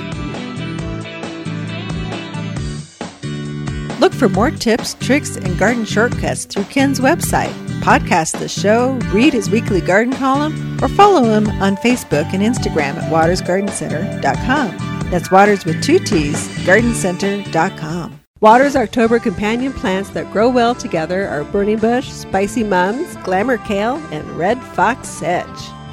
Look 4.00 4.14
for 4.14 4.30
more 4.30 4.52
tips, 4.52 4.96
tricks, 4.96 5.36
and 5.38 5.58
garden 5.58 5.86
shortcuts 5.86 6.46
through 6.46 6.66
Ken's 6.66 7.00
website. 7.00 7.54
Podcast 7.82 8.40
the 8.40 8.48
show, 8.48 8.94
read 9.12 9.34
his 9.34 9.50
weekly 9.50 9.82
garden 9.82 10.14
column, 10.14 10.78
or 10.84 10.88
follow 10.88 11.24
him 11.24 11.50
on 11.62 11.76
Facebook 11.78 12.32
and 12.34 12.44
Instagram 12.44 12.96
at 12.96 13.12
watersgardencenter.com. 13.12 15.10
That's 15.10 15.32
Waters 15.32 15.66
with 15.66 15.82
two 15.82 16.00
T's, 16.00 16.48
gardencenter.com. 16.66 18.20
Water's 18.40 18.76
October 18.76 19.18
companion 19.18 19.74
plants 19.74 20.12
that 20.12 20.32
grow 20.32 20.48
well 20.48 20.76
together 20.76 21.28
are 21.28 21.44
burning 21.44 21.80
bush, 21.80 22.08
spicy 22.10 22.64
mums, 22.64 23.16
glamour 23.18 23.58
kale, 23.58 23.96
and 24.12 24.30
red 24.38 24.62
fox 24.62 25.08
sedge. 25.08 25.48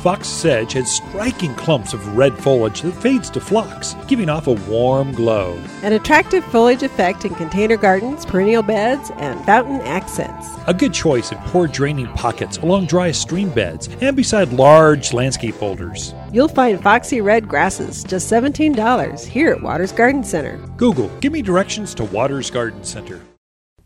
Fox 0.04 0.28
sedge 0.28 0.74
has 0.74 0.96
striking 0.96 1.54
clumps 1.54 1.94
of 1.94 2.14
red 2.14 2.36
foliage 2.36 2.82
that 2.82 2.92
fades 2.92 3.30
to 3.30 3.40
phlox, 3.40 3.96
giving 4.06 4.28
off 4.28 4.48
a 4.48 4.52
warm 4.68 5.12
glow. 5.12 5.58
An 5.82 5.94
attractive 5.94 6.44
foliage 6.44 6.82
effect 6.82 7.24
in 7.24 7.34
container 7.36 7.78
gardens, 7.78 8.26
perennial 8.26 8.62
beds, 8.62 9.10
and 9.16 9.42
fountain 9.46 9.80
accents. 9.80 10.46
A 10.66 10.74
good 10.74 10.92
choice 10.92 11.32
in 11.32 11.38
poor 11.46 11.66
draining 11.66 12.08
pockets 12.08 12.58
along 12.58 12.84
dry 12.84 13.12
stream 13.12 13.48
beds 13.48 13.88
and 14.02 14.14
beside 14.14 14.52
large 14.52 15.14
landscape 15.14 15.58
boulders. 15.58 16.12
You'll 16.30 16.48
find 16.48 16.82
foxy 16.82 17.22
red 17.22 17.48
grasses 17.48 18.04
just 18.04 18.30
$17 18.30 19.24
here 19.24 19.52
at 19.52 19.62
Water's 19.62 19.92
Garden 19.92 20.22
Center. 20.22 20.58
Google, 20.76 21.08
give 21.20 21.32
me 21.32 21.40
directions 21.40 21.94
to 21.94 22.04
Waters 22.04 22.50
Garden 22.50 22.84
Center. 22.84 23.22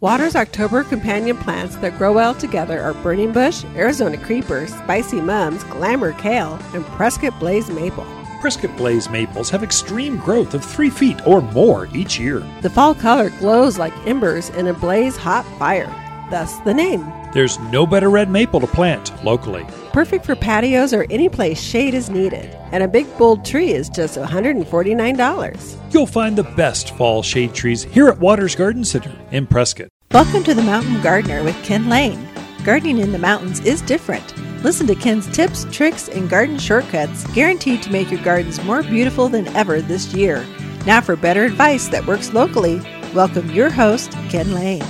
Water's 0.01 0.37
October 0.37 0.85
companion 0.85 1.37
plants 1.37 1.75
that 1.77 1.99
grow 1.99 2.13
well 2.13 2.33
together 2.33 2.81
are 2.81 2.95
burning 2.95 3.33
bush, 3.33 3.65
Arizona 3.75 4.17
creeper, 4.17 4.69
spicy 4.69 5.21
mums, 5.21 5.65
glamour 5.65 6.13
kale, 6.13 6.57
and 6.73 6.85
Prescott 6.87 7.37
blaze 7.41 7.69
maple. 7.69 8.07
Prescott 8.41 8.77
Blaze 8.77 9.11
maples 9.11 9.51
have 9.51 9.65
extreme 9.65 10.17
growth 10.19 10.55
of 10.55 10.65
three 10.65 10.91
feet 10.91 11.27
or 11.27 11.41
more 11.41 11.89
each 11.93 12.21
year. 12.21 12.47
The 12.61 12.71
fall 12.71 12.95
color 12.95 13.31
glows 13.41 13.77
like 13.77 14.07
embers 14.07 14.51
in 14.51 14.69
a 14.69 14.73
blaze 14.73 15.17
hot 15.17 15.45
fire, 15.59 15.93
thus 16.31 16.59
the 16.59 16.73
name. 16.73 17.13
There's 17.35 17.59
no 17.59 17.87
better 17.87 18.09
red 18.09 18.31
maple 18.31 18.59
to 18.61 18.67
plant 18.67 19.13
locally. 19.23 19.67
Perfect 19.93 20.25
for 20.25 20.35
patios 20.35 20.95
or 20.95 21.05
any 21.11 21.29
place 21.29 21.61
shade 21.61 21.93
is 21.93 22.09
needed. 22.09 22.55
And 22.73 22.83
a 22.83 22.89
big 22.89 23.07
bold 23.19 23.45
tree 23.45 23.73
is 23.73 23.91
just 23.91 24.17
$149. 24.17 25.93
You'll 25.93 26.07
find 26.07 26.37
the 26.37 26.45
best 26.45 26.97
fall 26.97 27.23
shade 27.23 27.53
trees 27.53 27.83
here 27.83 28.09
at 28.09 28.19
Waters 28.19 28.57
Garden 28.57 28.83
Center 28.83 29.13
in 29.31 29.47
Prescott. 29.47 29.91
Welcome 30.13 30.43
to 30.45 30.55
the 30.55 30.63
Mountain 30.63 31.03
Gardener 31.03 31.45
with 31.45 31.63
Ken 31.63 31.91
Lane. 31.91 32.27
Gardening 32.65 32.99
in 32.99 33.13
the 33.13 33.19
mountains 33.19 33.61
is 33.61 33.83
different. 33.83 34.35
Listen 34.65 34.87
to 34.87 34.95
Ken's 34.95 35.27
tips, 35.29 35.67
tricks, 35.71 36.09
and 36.09 36.31
garden 36.31 36.59
shortcuts 36.59 37.27
guaranteed 37.35 37.83
to 37.83 37.93
make 37.93 38.11
your 38.11 38.23
gardens 38.23 38.65
more 38.65 38.83
beautiful 38.83 39.29
than 39.29 39.49
ever 39.49 39.83
this 39.83 40.15
year. 40.15 40.47
Now, 40.87 41.03
for 41.03 41.15
better 41.15 41.45
advice 41.45 41.89
that 41.89 42.07
works 42.07 42.33
locally, 42.33 42.81
welcome 43.15 43.51
your 43.51 43.69
host, 43.69 44.13
Ken 44.31 44.55
Lane. 44.55 44.85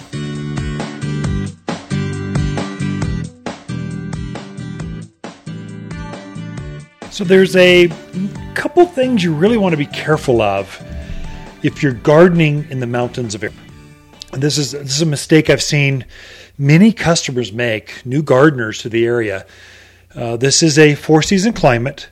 So 7.19 7.25
there's 7.25 7.57
a 7.57 7.89
couple 8.55 8.87
things 8.87 9.25
you 9.25 9.35
really 9.35 9.57
want 9.59 9.73
to 9.73 9.77
be 9.77 9.87
careful 9.87 10.41
of 10.41 10.81
if 11.65 11.83
you're 11.83 11.93
gardening 11.93 12.65
in 12.71 12.79
the 12.79 12.87
mountains 12.87 13.35
of 13.35 13.43
Arizona. 13.43 13.67
This 14.35 14.57
is 14.57 14.71
this 14.71 14.95
is 14.95 15.03
a 15.03 15.07
mistake 15.07 15.51
I've 15.51 15.61
seen 15.61 16.07
many 16.59 16.93
customers 16.93 17.53
make, 17.53 18.07
new 18.07 18.23
gardeners 18.23 18.83
to 18.83 18.89
the 18.89 19.05
area. 19.05 19.47
Uh, 20.15 20.37
this 20.37 20.63
is 20.63 20.79
a 20.79 20.95
four 20.95 21.21
season 21.21 21.55
climate, 21.55 22.09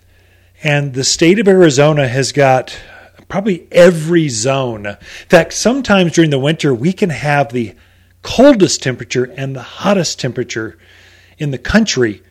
and 0.65 0.93
the 0.93 1.05
state 1.05 1.39
of 1.39 1.47
Arizona 1.47 2.09
has 2.09 2.33
got 2.33 2.77
probably 3.29 3.69
every 3.71 4.29
zone. 4.29 4.87
In 4.87 4.97
fact, 5.29 5.53
sometimes 5.53 6.15
during 6.15 6.31
the 6.31 6.41
winter, 6.41 6.75
we 6.75 6.93
can 6.93 7.11
have 7.11 7.53
the 7.53 7.77
coldest 8.23 8.83
temperature 8.83 9.33
and 9.37 9.55
the 9.55 9.63
hottest 9.63 10.19
temperature 10.19 10.77
in 11.39 11.53
the 11.53 11.59
country 11.59 12.25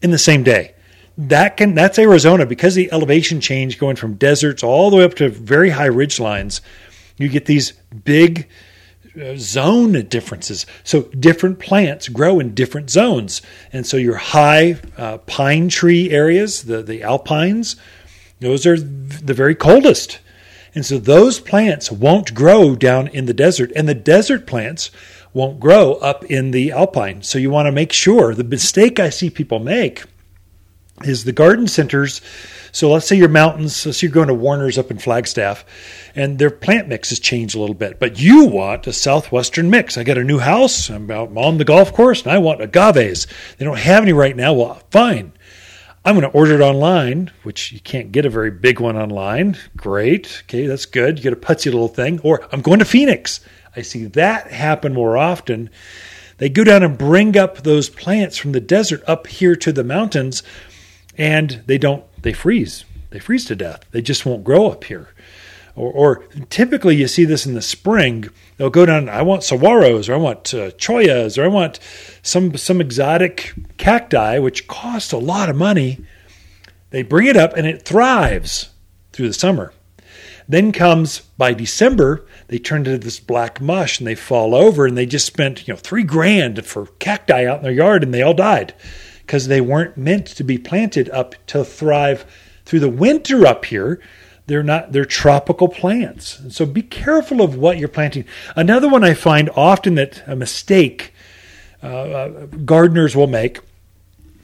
in 0.00 0.12
the 0.12 0.18
same 0.18 0.42
day. 0.42 0.72
That 1.18 1.56
can 1.56 1.74
that's 1.74 1.98
Arizona 1.98 2.44
because 2.44 2.74
the 2.74 2.92
elevation 2.92 3.40
change 3.40 3.78
going 3.78 3.96
from 3.96 4.14
deserts 4.14 4.62
all 4.62 4.90
the 4.90 4.96
way 4.96 5.04
up 5.04 5.14
to 5.14 5.30
very 5.30 5.70
high 5.70 5.86
ridge 5.86 6.20
lines. 6.20 6.60
You 7.16 7.28
get 7.28 7.46
these 7.46 7.72
big 8.04 8.46
uh, 9.18 9.34
zone 9.36 9.92
differences. 10.08 10.66
So 10.84 11.04
different 11.04 11.58
plants 11.58 12.08
grow 12.08 12.38
in 12.38 12.54
different 12.54 12.90
zones, 12.90 13.40
and 13.72 13.86
so 13.86 13.96
your 13.96 14.16
high 14.16 14.76
uh, 14.98 15.18
pine 15.18 15.70
tree 15.70 16.10
areas, 16.10 16.64
the 16.64 16.82
the 16.82 17.02
alpines, 17.02 17.76
those 18.40 18.66
are 18.66 18.78
the 18.78 19.32
very 19.32 19.54
coldest, 19.54 20.18
and 20.74 20.84
so 20.84 20.98
those 20.98 21.40
plants 21.40 21.90
won't 21.90 22.34
grow 22.34 22.76
down 22.76 23.08
in 23.08 23.24
the 23.24 23.32
desert, 23.32 23.72
and 23.74 23.88
the 23.88 23.94
desert 23.94 24.46
plants 24.46 24.90
won't 25.32 25.60
grow 25.60 25.94
up 25.94 26.24
in 26.24 26.50
the 26.50 26.72
alpine. 26.72 27.22
So 27.22 27.38
you 27.38 27.48
want 27.48 27.66
to 27.66 27.72
make 27.72 27.92
sure. 27.92 28.34
The 28.34 28.44
mistake 28.44 29.00
I 29.00 29.08
see 29.08 29.30
people 29.30 29.58
make 29.58 30.02
is 31.02 31.24
the 31.24 31.32
garden 31.32 31.66
centers. 31.66 32.20
So 32.72 32.92
let's 32.92 33.06
say 33.06 33.16
your 33.16 33.28
mountains, 33.28 33.86
let's 33.86 33.98
say 33.98 34.06
you're 34.06 34.14
going 34.14 34.28
to 34.28 34.34
Warner's 34.34 34.76
up 34.76 34.90
in 34.90 34.98
Flagstaff, 34.98 35.64
and 36.14 36.38
their 36.38 36.50
plant 36.50 36.88
mix 36.88 37.08
has 37.08 37.18
changed 37.18 37.54
a 37.54 37.58
little 37.58 37.74
bit, 37.74 37.98
but 37.98 38.20
you 38.20 38.44
want 38.44 38.86
a 38.86 38.92
southwestern 38.92 39.70
mix. 39.70 39.96
I 39.96 40.04
got 40.04 40.18
a 40.18 40.24
new 40.24 40.38
house, 40.38 40.90
I'm 40.90 41.10
on 41.10 41.58
the 41.58 41.64
golf 41.64 41.92
course, 41.94 42.22
and 42.22 42.32
I 42.32 42.38
want 42.38 42.60
agaves. 42.60 43.26
They 43.56 43.64
don't 43.64 43.78
have 43.78 44.02
any 44.02 44.12
right 44.12 44.36
now. 44.36 44.52
Well, 44.52 44.82
fine. 44.90 45.32
I'm 46.04 46.14
going 46.14 46.30
to 46.30 46.36
order 46.36 46.54
it 46.54 46.60
online, 46.60 47.32
which 47.42 47.72
you 47.72 47.80
can't 47.80 48.12
get 48.12 48.26
a 48.26 48.30
very 48.30 48.50
big 48.52 48.78
one 48.78 48.96
online. 48.96 49.56
Great. 49.76 50.44
Okay, 50.44 50.66
that's 50.66 50.86
good. 50.86 51.18
You 51.18 51.22
get 51.24 51.32
a 51.32 51.36
putsy 51.36 51.66
little 51.66 51.88
thing. 51.88 52.20
Or 52.22 52.46
I'm 52.52 52.60
going 52.60 52.78
to 52.78 52.84
Phoenix. 52.84 53.40
I 53.74 53.82
see 53.82 54.04
that 54.04 54.52
happen 54.52 54.94
more 54.94 55.16
often. 55.16 55.68
They 56.38 56.48
go 56.48 56.62
down 56.62 56.84
and 56.84 56.96
bring 56.96 57.36
up 57.36 57.62
those 57.62 57.88
plants 57.88 58.36
from 58.36 58.52
the 58.52 58.60
desert 58.60 59.02
up 59.08 59.26
here 59.26 59.56
to 59.56 59.72
the 59.72 59.82
mountains 59.82 60.42
and 61.16 61.62
they 61.66 61.78
don't 61.78 62.04
they 62.22 62.32
freeze. 62.32 62.84
They 63.10 63.18
freeze 63.18 63.44
to 63.46 63.56
death. 63.56 63.84
They 63.92 64.02
just 64.02 64.26
won't 64.26 64.44
grow 64.44 64.68
up 64.70 64.84
here. 64.84 65.08
Or, 65.74 65.92
or 65.92 66.24
typically 66.48 66.96
you 66.96 67.06
see 67.06 67.24
this 67.24 67.46
in 67.46 67.54
the 67.54 67.62
spring. 67.62 68.28
They'll 68.56 68.70
go 68.70 68.86
down 68.86 69.08
i 69.08 69.22
want 69.22 69.42
saguaros 69.42 70.08
or 70.08 70.14
i 70.14 70.16
want 70.16 70.54
uh, 70.54 70.70
chollas 70.70 71.36
or 71.36 71.44
i 71.44 71.48
want 71.48 71.78
some 72.22 72.56
some 72.56 72.80
exotic 72.80 73.52
cacti 73.76 74.38
which 74.38 74.66
cost 74.66 75.12
a 75.12 75.18
lot 75.18 75.48
of 75.48 75.56
money. 75.56 76.04
They 76.90 77.02
bring 77.02 77.26
it 77.26 77.36
up 77.36 77.54
and 77.54 77.66
it 77.66 77.82
thrives 77.82 78.70
through 79.12 79.28
the 79.28 79.34
summer. 79.34 79.72
Then 80.48 80.70
comes 80.70 81.20
by 81.36 81.54
December, 81.54 82.24
they 82.46 82.58
turn 82.58 82.86
into 82.86 82.98
this 82.98 83.18
black 83.18 83.60
mush 83.60 83.98
and 83.98 84.06
they 84.06 84.14
fall 84.14 84.54
over 84.54 84.86
and 84.86 84.96
they 84.96 85.04
just 85.04 85.26
spent, 85.26 85.66
you 85.66 85.74
know, 85.74 85.78
three 85.78 86.04
grand 86.04 86.64
for 86.64 86.86
cacti 87.00 87.44
out 87.44 87.58
in 87.58 87.64
their 87.64 87.72
yard 87.72 88.04
and 88.04 88.14
they 88.14 88.22
all 88.22 88.34
died 88.34 88.72
because 89.26 89.48
they 89.48 89.60
weren't 89.60 89.96
meant 89.96 90.26
to 90.26 90.44
be 90.44 90.56
planted 90.56 91.10
up 91.10 91.34
to 91.48 91.64
thrive 91.64 92.24
through 92.64 92.80
the 92.80 92.88
winter 92.88 93.44
up 93.44 93.64
here. 93.64 94.00
They're 94.46 94.62
not, 94.62 94.92
they're 94.92 95.04
tropical 95.04 95.68
plants. 95.68 96.40
So 96.50 96.64
be 96.64 96.82
careful 96.82 97.42
of 97.42 97.56
what 97.56 97.78
you're 97.78 97.88
planting. 97.88 98.24
Another 98.54 98.88
one 98.88 99.02
I 99.02 99.14
find 99.14 99.50
often 99.56 99.96
that 99.96 100.22
a 100.28 100.36
mistake 100.36 101.12
uh, 101.82 101.86
uh, 101.86 102.46
gardeners 102.64 103.16
will 103.16 103.26
make 103.26 103.58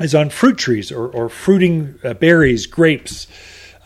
is 0.01 0.15
on 0.15 0.31
fruit 0.31 0.59
trees 0.59 0.91
or, 0.91 1.09
or 1.09 1.29
fruiting 1.29 2.01
uh, 2.03 2.15
berries, 2.15 2.67
grapes, 2.67 3.29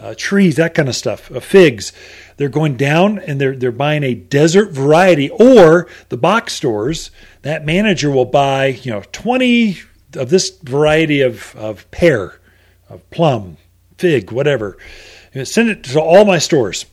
uh, 0.00 0.14
trees, 0.16 0.56
that 0.56 0.72
kind 0.72 0.88
of 0.88 0.96
stuff, 0.96 1.30
uh, 1.30 1.40
figs. 1.40 1.92
They're 2.38 2.48
going 2.48 2.76
down 2.76 3.18
and 3.18 3.40
they're 3.40 3.56
they're 3.56 3.72
buying 3.72 4.02
a 4.02 4.14
desert 4.14 4.70
variety, 4.70 5.30
or 5.30 5.88
the 6.10 6.18
box 6.18 6.52
stores. 6.52 7.10
That 7.42 7.64
manager 7.64 8.10
will 8.10 8.26
buy 8.26 8.66
you 8.66 8.90
know 8.90 9.02
twenty 9.10 9.78
of 10.16 10.30
this 10.30 10.50
variety 10.62 11.20
of 11.20 11.54
of 11.56 11.90
pear, 11.90 12.40
of 12.88 13.08
plum, 13.10 13.56
fig, 13.98 14.30
whatever. 14.30 14.76
And 15.34 15.46
send 15.46 15.68
it 15.68 15.84
to 15.84 16.00
all 16.00 16.24
my 16.24 16.38
stores. 16.38 16.86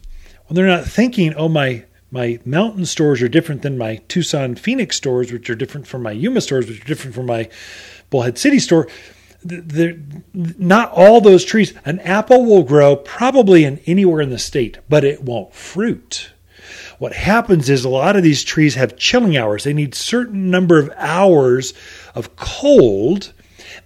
Well, 0.50 0.56
they're 0.56 0.68
not 0.68 0.86
thinking, 0.86 1.34
oh 1.36 1.50
my 1.50 1.86
my 2.12 2.40
mountain 2.46 2.86
stores 2.86 3.22
are 3.22 3.30
different 3.30 3.64
than 3.64 3.78
my 3.78 3.98
Tucson 4.08 4.56
Phoenix 4.56 4.98
stores, 4.98 5.32
which 5.32 5.50
are 5.50 5.56
different 5.56 5.88
from 5.88 6.04
my 6.04 6.12
Yuma 6.12 6.42
stores, 6.42 6.68
which 6.68 6.82
are 6.82 6.88
different 6.88 7.16
from 7.16 7.26
my 7.26 7.50
Bullhead 8.10 8.38
City 8.38 8.60
store 8.60 8.88
they're, 9.44 9.98
not 10.34 10.92
all 10.92 11.22
those 11.22 11.46
trees. 11.46 11.74
An 11.86 12.00
apple 12.00 12.46
will 12.46 12.64
grow 12.64 12.96
probably 12.96 13.66
in 13.66 13.80
anywhere 13.86 14.22
in 14.22 14.30
the 14.30 14.40
state, 14.40 14.80
but 14.90 15.04
it 15.04 15.24
won't 15.24 15.54
fruit. 15.54 16.32
What 16.98 17.14
happens 17.14 17.70
is 17.70 17.84
a 17.84 17.90
lot 17.90 18.16
of 18.16 18.24
these 18.24 18.44
trees 18.44 18.76
have 18.76 18.96
chilling 18.96 19.36
hours. 19.36 19.64
They 19.64 19.74
need 19.74 19.96
certain 19.96 20.50
number 20.50 20.80
of 20.80 20.92
hours 20.96 21.74
of 22.16 22.36
cold. 22.36 23.34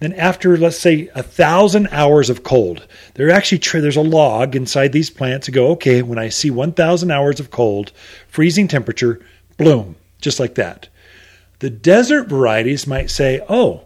Then 0.00 0.12
after, 0.12 0.56
let's 0.56 0.78
say, 0.78 1.08
a 1.14 1.22
thousand 1.22 1.88
hours 1.90 2.30
of 2.30 2.42
cold, 2.42 2.86
they're 3.14 3.30
actually 3.30 3.80
there's 3.80 3.96
a 3.96 4.02
log 4.02 4.54
inside 4.54 4.92
these 4.92 5.10
plants 5.10 5.46
to 5.46 5.52
go. 5.52 5.68
Okay, 5.72 6.02
when 6.02 6.18
I 6.18 6.28
see 6.28 6.50
1,000 6.50 7.10
hours 7.10 7.40
of 7.40 7.50
cold, 7.50 7.92
freezing 8.28 8.68
temperature, 8.68 9.20
bloom, 9.56 9.96
just 10.20 10.38
like 10.38 10.54
that. 10.54 10.88
The 11.60 11.70
desert 11.70 12.28
varieties 12.28 12.86
might 12.86 13.10
say, 13.10 13.44
oh, 13.48 13.84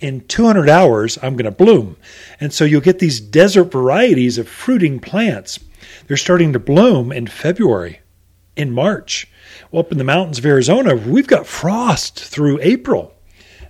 in 0.00 0.26
200 0.26 0.68
hours, 0.68 1.16
I'm 1.22 1.36
going 1.36 1.44
to 1.44 1.52
bloom. 1.52 1.96
And 2.40 2.52
so 2.52 2.64
you'll 2.64 2.80
get 2.80 2.98
these 2.98 3.20
desert 3.20 3.70
varieties 3.70 4.36
of 4.36 4.48
fruiting 4.48 4.98
plants. 4.98 5.60
They're 6.06 6.16
starting 6.16 6.52
to 6.52 6.58
bloom 6.58 7.12
in 7.12 7.28
February, 7.28 8.00
in 8.56 8.72
March. 8.72 9.28
Well, 9.70 9.80
up 9.80 9.92
in 9.92 9.98
the 9.98 10.04
mountains 10.04 10.38
of 10.38 10.46
Arizona, 10.46 10.96
we've 10.96 11.28
got 11.28 11.46
frost 11.46 12.18
through 12.18 12.58
April. 12.62 13.14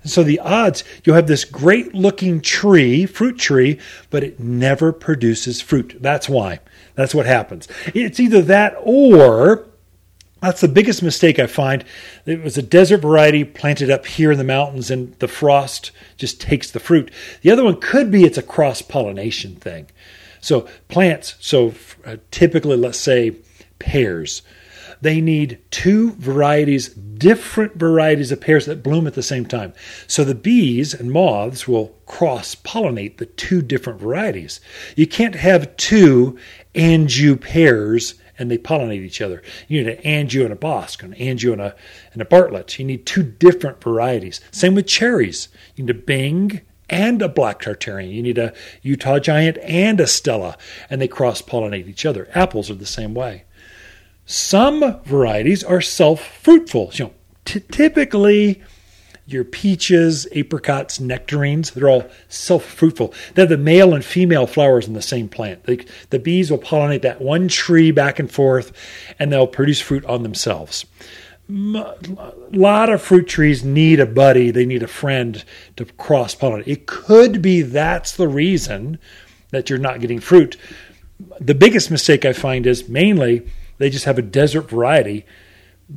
So 0.05 0.23
the 0.23 0.41
odds, 0.41 0.85
you'll 1.05 1.17
have 1.17 1.29
this 1.29 1.45
great 1.45 1.95
looking 1.95 2.41
tree, 2.41 3.07
fruit 3.07 3.39
tree, 3.39 3.79
but 4.11 4.25
it 4.25 4.41
never 4.41 4.93
produces 4.93 5.61
fruit. 5.61 5.97
That's 6.01 6.29
why. 6.29 6.61
That's 6.95 7.15
what 7.15 7.27
happens. 7.27 7.69
It's 7.95 8.21
either 8.21 8.43
that 8.43 8.75
or 8.83 9.67
that's 10.43 10.61
the 10.61 10.69
biggest 10.69 11.05
mistake 11.05 11.39
I 11.39 11.47
find. 11.47 11.85
It 12.27 12.43
was 12.43 12.59
a 12.59 12.63
desert 12.63 12.99
variety 12.99 13.45
planted 13.45 13.91
up 13.91 14.07
here 14.07 14.33
in 14.33 14.39
the 14.39 14.45
mountains, 14.45 14.91
and 14.91 15.15
the 15.21 15.29
frost 15.29 15.93
just 16.17 16.41
takes 16.41 16.69
the 16.69 16.81
fruit. 16.81 17.13
The 17.43 17.53
other 17.53 17.63
one 17.63 17.81
could 17.81 18.11
be 18.11 18.25
it's 18.25 18.39
a 18.39 18.43
cross 18.43 18.83
pollination 18.83 19.55
thing. 19.55 19.87
So, 20.41 20.67
plants, 20.89 21.37
so 21.39 21.75
uh, 22.05 22.17
typically, 22.33 22.77
let's 22.77 22.99
say 22.99 23.37
pears, 23.79 24.43
they 25.03 25.21
need 25.21 25.59
two 25.71 26.13
varieties, 26.13 26.89
different 26.89 27.75
varieties 27.75 28.33
of 28.33 28.41
pears 28.41 28.67
that 28.67 28.83
bloom 28.83 29.07
at 29.07 29.15
the 29.15 29.23
same 29.23 29.45
time. 29.45 29.75
So, 30.07 30.25
the 30.25 30.35
bees 30.35 30.95
and 30.95 31.13
moths 31.13 31.69
will 31.69 31.89
cross 32.07 32.55
pollinate 32.55 33.19
the 33.19 33.27
two 33.27 33.63
different 33.63 34.01
varieties. 34.01 34.61
You 34.97 35.07
can't 35.07 35.35
have 35.35 35.77
two 35.77 36.39
Anjou 36.75 37.37
pears 37.37 38.15
and 38.39 38.51
they 38.51 38.59
pollinate 38.59 39.05
each 39.05 39.21
other. 39.21 39.43
You 39.69 39.83
need 39.83 39.99
an 39.99 40.05
Anjou 40.05 40.45
and 40.45 40.53
a 40.53 40.57
Bosc, 40.57 41.03
an 41.03 41.15
Anjou 41.15 41.53
and 41.53 41.61
a, 41.61 41.77
and 42.13 42.23
a 42.23 42.25
Bartlett. 42.25 42.79
You 42.79 42.85
need 42.85 43.05
two 43.05 43.23
different 43.23 43.83
varieties. 43.83 44.41
Same 44.51 44.75
with 44.75 44.87
cherries. 44.87 45.49
You 45.77 45.85
need 45.85 45.97
a 45.97 45.99
Bing 45.99 46.63
and 46.89 47.23
a 47.23 47.29
black 47.29 47.61
Tartarian. 47.61 48.13
You 48.13 48.23
need 48.23 48.39
a 48.39 48.53
Utah 48.83 49.19
Giant 49.19 49.59
and 49.63 50.01
a 50.01 50.07
Stella, 50.07 50.57
and 50.89 51.01
they 51.01 51.09
cross 51.09 51.43
pollinate 51.43 51.89
each 51.89 52.07
other. 52.07 52.29
Apples 52.35 52.71
are 52.71 52.75
the 52.75 52.87
same 52.87 53.15
way. 53.15 53.45
Some 54.33 54.99
varieties 55.05 55.63
are 55.63 55.83
self 55.83 56.27
fruitful. 56.27 56.91
You 56.95 57.05
know, 57.05 57.13
t- 57.45 57.61
typically, 57.71 58.63
your 59.27 59.45
peaches, 59.45 60.27
apricots, 60.35 60.99
nectarines, 60.99 61.73
they're 61.73 61.91
all 61.91 62.07
self 62.31 62.65
fruitful. 62.65 63.13
They 63.35 63.43
have 63.43 63.51
the 63.51 63.59
male 63.59 63.93
and 63.93 64.03
female 64.03 64.47
flowers 64.47 64.89
in 64.89 64.95
the 64.95 65.03
same 65.03 65.29
plant. 65.29 65.65
They, 65.65 65.85
the 66.09 66.19
bees 66.19 66.51
will 66.51 66.59
pollinate 66.59 67.03
that 67.03 67.21
one 67.21 67.47
tree 67.47 67.91
back 67.91 68.19
and 68.19 68.33
forth, 68.33 68.73
and 69.19 69.31
they'll 69.31 69.47
produce 69.47 69.83
fruit 69.83 70.05
on 70.07 70.23
themselves. 70.23 70.87
A 71.51 72.33
lot 72.53 72.89
of 72.89 73.03
fruit 73.03 73.29
trees 73.29 73.63
need 73.63 74.01
a 74.01 74.07
buddy, 74.07 74.51
they 74.51 74.65
need 74.65 74.83
a 74.83 74.89
friend 74.89 75.45
to 75.77 75.85
cross 75.85 76.35
pollinate. 76.35 76.67
It 76.67 76.87
could 76.87 77.43
be 77.43 77.61
that's 77.61 78.17
the 78.17 78.29
reason 78.29 78.99
that 79.51 79.69
you're 79.69 79.79
not 79.79 80.01
getting 80.01 80.21
fruit. 80.21 80.57
The 81.39 81.55
biggest 81.55 81.91
mistake 81.91 82.25
I 82.25 82.33
find 82.33 82.67
is 82.67 82.89
mainly 82.89 83.47
they 83.83 83.91
just 83.91 84.05
have 84.05 84.19
a 84.19 84.23
desert 84.23 84.71
variety 84.71 85.27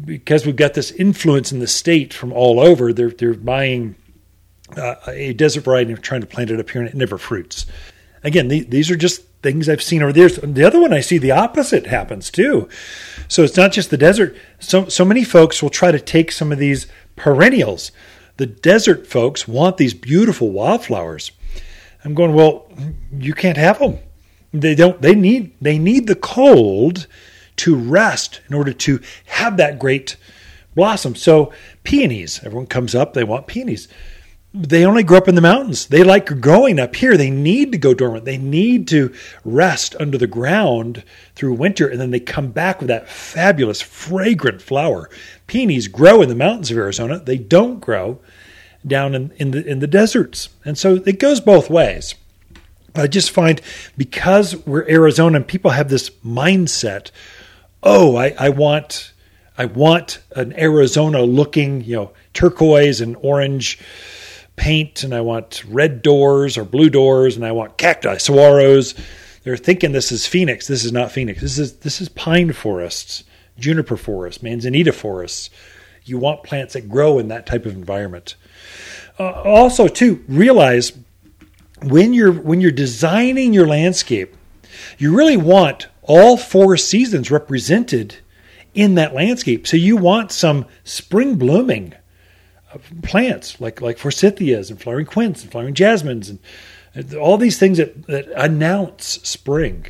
because 0.03 0.45
we've 0.45 0.55
got 0.55 0.73
this 0.73 0.91
influence 0.91 1.51
in 1.51 1.59
the 1.59 1.67
state 1.67 2.13
from 2.13 2.33
all 2.33 2.59
over, 2.59 2.91
they're 2.91 3.11
they're 3.11 3.33
buying 3.33 3.95
uh, 4.75 4.95
a 5.07 5.33
desert 5.33 5.63
variety 5.63 5.93
and 5.93 6.03
trying 6.03 6.21
to 6.21 6.27
plant 6.27 6.51
it 6.51 6.59
up 6.59 6.69
here, 6.69 6.81
and 6.81 6.89
it 6.89 6.95
never 6.95 7.17
fruits. 7.17 7.65
Again, 8.23 8.47
the, 8.47 8.61
these 8.61 8.89
are 8.89 8.95
just 8.95 9.21
things 9.43 9.69
I've 9.69 9.83
seen 9.83 10.01
over 10.01 10.11
there. 10.11 10.29
The 10.29 10.63
other 10.63 10.81
one 10.81 10.91
I 10.91 11.01
see 11.01 11.19
the 11.19 11.31
opposite 11.31 11.85
happens 11.85 12.31
too. 12.31 12.67
So 13.27 13.43
it's 13.43 13.55
not 13.55 13.71
just 13.71 13.91
the 13.91 13.97
desert. 13.97 14.35
So 14.59 14.89
so 14.89 15.05
many 15.05 15.23
folks 15.23 15.61
will 15.61 15.69
try 15.69 15.91
to 15.91 15.99
take 15.99 16.31
some 16.31 16.51
of 16.51 16.57
these 16.57 16.87
perennials. 17.15 17.91
The 18.37 18.47
desert 18.47 19.07
folks 19.07 19.47
want 19.47 19.77
these 19.77 19.93
beautiful 19.93 20.51
wildflowers. 20.51 21.31
I'm 22.03 22.13
going, 22.13 22.33
well, 22.33 22.67
you 23.17 23.33
can't 23.33 23.57
have 23.57 23.79
them. 23.79 23.99
They 24.51 24.75
don't. 24.75 25.01
They 25.01 25.15
need. 25.15 25.53
They 25.61 25.77
need 25.77 26.07
the 26.07 26.15
cold 26.15 27.07
to 27.57 27.75
rest 27.75 28.41
in 28.47 28.55
order 28.55 28.73
to 28.73 28.99
have 29.25 29.57
that 29.57 29.79
great 29.79 30.17
blossom. 30.75 31.15
So 31.15 31.53
peonies, 31.83 32.41
everyone 32.43 32.67
comes 32.67 32.93
up, 32.93 33.13
they 33.13 33.23
want 33.23 33.47
peonies. 33.47 33.87
They 34.53 34.85
only 34.85 35.03
grow 35.03 35.17
up 35.17 35.27
in 35.27 35.35
the 35.35 35.41
mountains. 35.41 35.87
They 35.87 36.01
like 36.01 36.39
growing 36.39 36.79
up 36.79 36.95
here. 36.95 37.17
They 37.17 37.29
need 37.29 37.73
to 37.73 37.77
go 37.77 37.93
dormant. 37.93 38.23
They 38.23 38.37
need 38.37 38.87
to 38.87 39.13
rest 39.43 39.97
under 39.99 40.17
the 40.17 40.27
ground 40.27 41.03
through 41.35 41.55
winter, 41.55 41.89
and 41.89 41.99
then 41.99 42.11
they 42.11 42.21
come 42.21 42.51
back 42.51 42.79
with 42.79 42.87
that 42.87 43.09
fabulous, 43.09 43.81
fragrant 43.81 44.61
flower. 44.61 45.09
Peonies 45.47 45.89
grow 45.89 46.21
in 46.21 46.29
the 46.29 46.35
mountains 46.35 46.71
of 46.71 46.77
Arizona. 46.77 47.19
They 47.19 47.37
don't 47.37 47.81
grow 47.81 48.21
down 48.87 49.13
in, 49.13 49.31
in 49.37 49.51
the 49.51 49.65
in 49.65 49.79
the 49.79 49.87
deserts. 49.87 50.49
And 50.63 50.77
so 50.77 51.03
it 51.05 51.19
goes 51.19 51.41
both 51.41 51.69
ways. 51.69 52.15
I 52.95 53.07
just 53.07 53.31
find 53.31 53.61
because 53.97 54.55
we're 54.65 54.89
Arizona 54.89 55.37
and 55.37 55.47
people 55.47 55.71
have 55.71 55.89
this 55.89 56.09
mindset 56.25 57.11
oh, 57.85 58.17
I, 58.17 58.35
I 58.37 58.49
want 58.49 59.13
I 59.57 59.65
want 59.65 60.19
an 60.35 60.53
Arizona 60.59 61.21
looking, 61.21 61.81
you 61.81 61.95
know, 61.95 62.11
turquoise 62.33 62.99
and 62.99 63.15
orange 63.21 63.79
paint, 64.57 65.03
and 65.03 65.13
I 65.15 65.21
want 65.21 65.63
red 65.65 66.01
doors 66.01 66.57
or 66.57 66.65
blue 66.65 66.89
doors, 66.89 67.37
and 67.37 67.45
I 67.45 67.53
want 67.53 67.77
cacti, 67.77 68.15
saguaros. 68.15 68.99
They're 69.43 69.55
thinking 69.55 69.91
this 69.91 70.11
is 70.11 70.27
Phoenix. 70.27 70.67
This 70.67 70.83
is 70.83 70.91
not 70.91 71.11
Phoenix. 71.11 71.39
This 71.39 71.57
is 71.57 71.77
this 71.77 72.01
is 72.01 72.09
pine 72.09 72.51
forests, 72.51 73.23
juniper 73.57 73.95
forests, 73.95 74.43
manzanita 74.43 74.91
forests. 74.91 75.49
You 76.03 76.17
want 76.17 76.43
plants 76.43 76.73
that 76.73 76.89
grow 76.89 77.17
in 77.17 77.29
that 77.29 77.45
type 77.45 77.65
of 77.65 77.73
environment. 77.73 78.35
Uh, 79.17 79.31
also, 79.43 79.87
too, 79.87 80.23
realize 80.27 80.91
when 81.81 82.13
you're 82.13 82.33
when 82.33 82.59
you're 82.59 82.71
designing 82.71 83.53
your 83.53 83.67
landscape, 83.67 84.35
you 84.97 85.15
really 85.15 85.37
want 85.37 85.87
all 86.07 86.37
four 86.37 86.77
seasons 86.77 87.31
represented 87.31 88.17
in 88.73 88.95
that 88.95 89.13
landscape. 89.13 89.65
So 89.65 89.77
you 89.77 89.97
want 89.97 90.31
some 90.31 90.65
spring 90.83 91.35
blooming 91.35 91.93
plants 93.03 93.61
like 93.61 93.79
like 93.79 93.97
forsythias 93.97 94.69
and 94.69 94.81
flowering 94.81 95.05
quince 95.05 95.41
and 95.41 95.51
flowering 95.51 95.73
jasmines 95.73 96.29
and 96.29 96.39
all 97.15 97.37
these 97.37 97.57
things 97.57 97.77
that, 97.77 98.07
that 98.07 98.27
announce 98.35 99.19
spring. 99.27 99.87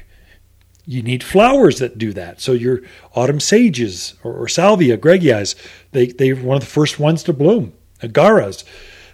You 0.88 1.02
need 1.02 1.24
flowers 1.24 1.80
that 1.80 1.98
do 1.98 2.14
that. 2.14 2.42
So 2.42 2.52
your 2.52 2.82
autumn 3.14 3.40
sages 3.40 4.14
or, 4.24 4.34
or 4.34 4.48
salvia 4.48 4.98
greggii, 4.98 5.56
they 5.92 6.08
they're 6.08 6.36
one 6.36 6.58
of 6.58 6.64
the 6.64 6.70
first 6.70 7.00
ones 7.00 7.24
to 7.24 7.34
bloom. 7.34 7.74
Agaras, 8.02 8.64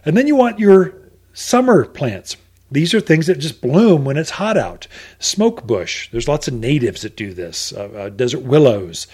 and 0.03 0.17
then 0.17 0.27
you 0.27 0.35
want 0.35 0.59
your 0.59 0.95
summer 1.33 1.85
plants. 1.85 2.35
These 2.71 2.93
are 2.93 3.01
things 3.01 3.27
that 3.27 3.39
just 3.39 3.61
bloom 3.61 4.05
when 4.05 4.17
it's 4.17 4.31
hot 4.31 4.57
out. 4.57 4.87
Smoke 5.19 5.67
bush, 5.67 6.09
there's 6.11 6.27
lots 6.27 6.47
of 6.47 6.53
natives 6.53 7.01
that 7.01 7.17
do 7.17 7.33
this. 7.33 7.73
Uh, 7.73 7.89
uh, 7.89 8.09
desert 8.09 8.43
willows, 8.43 9.07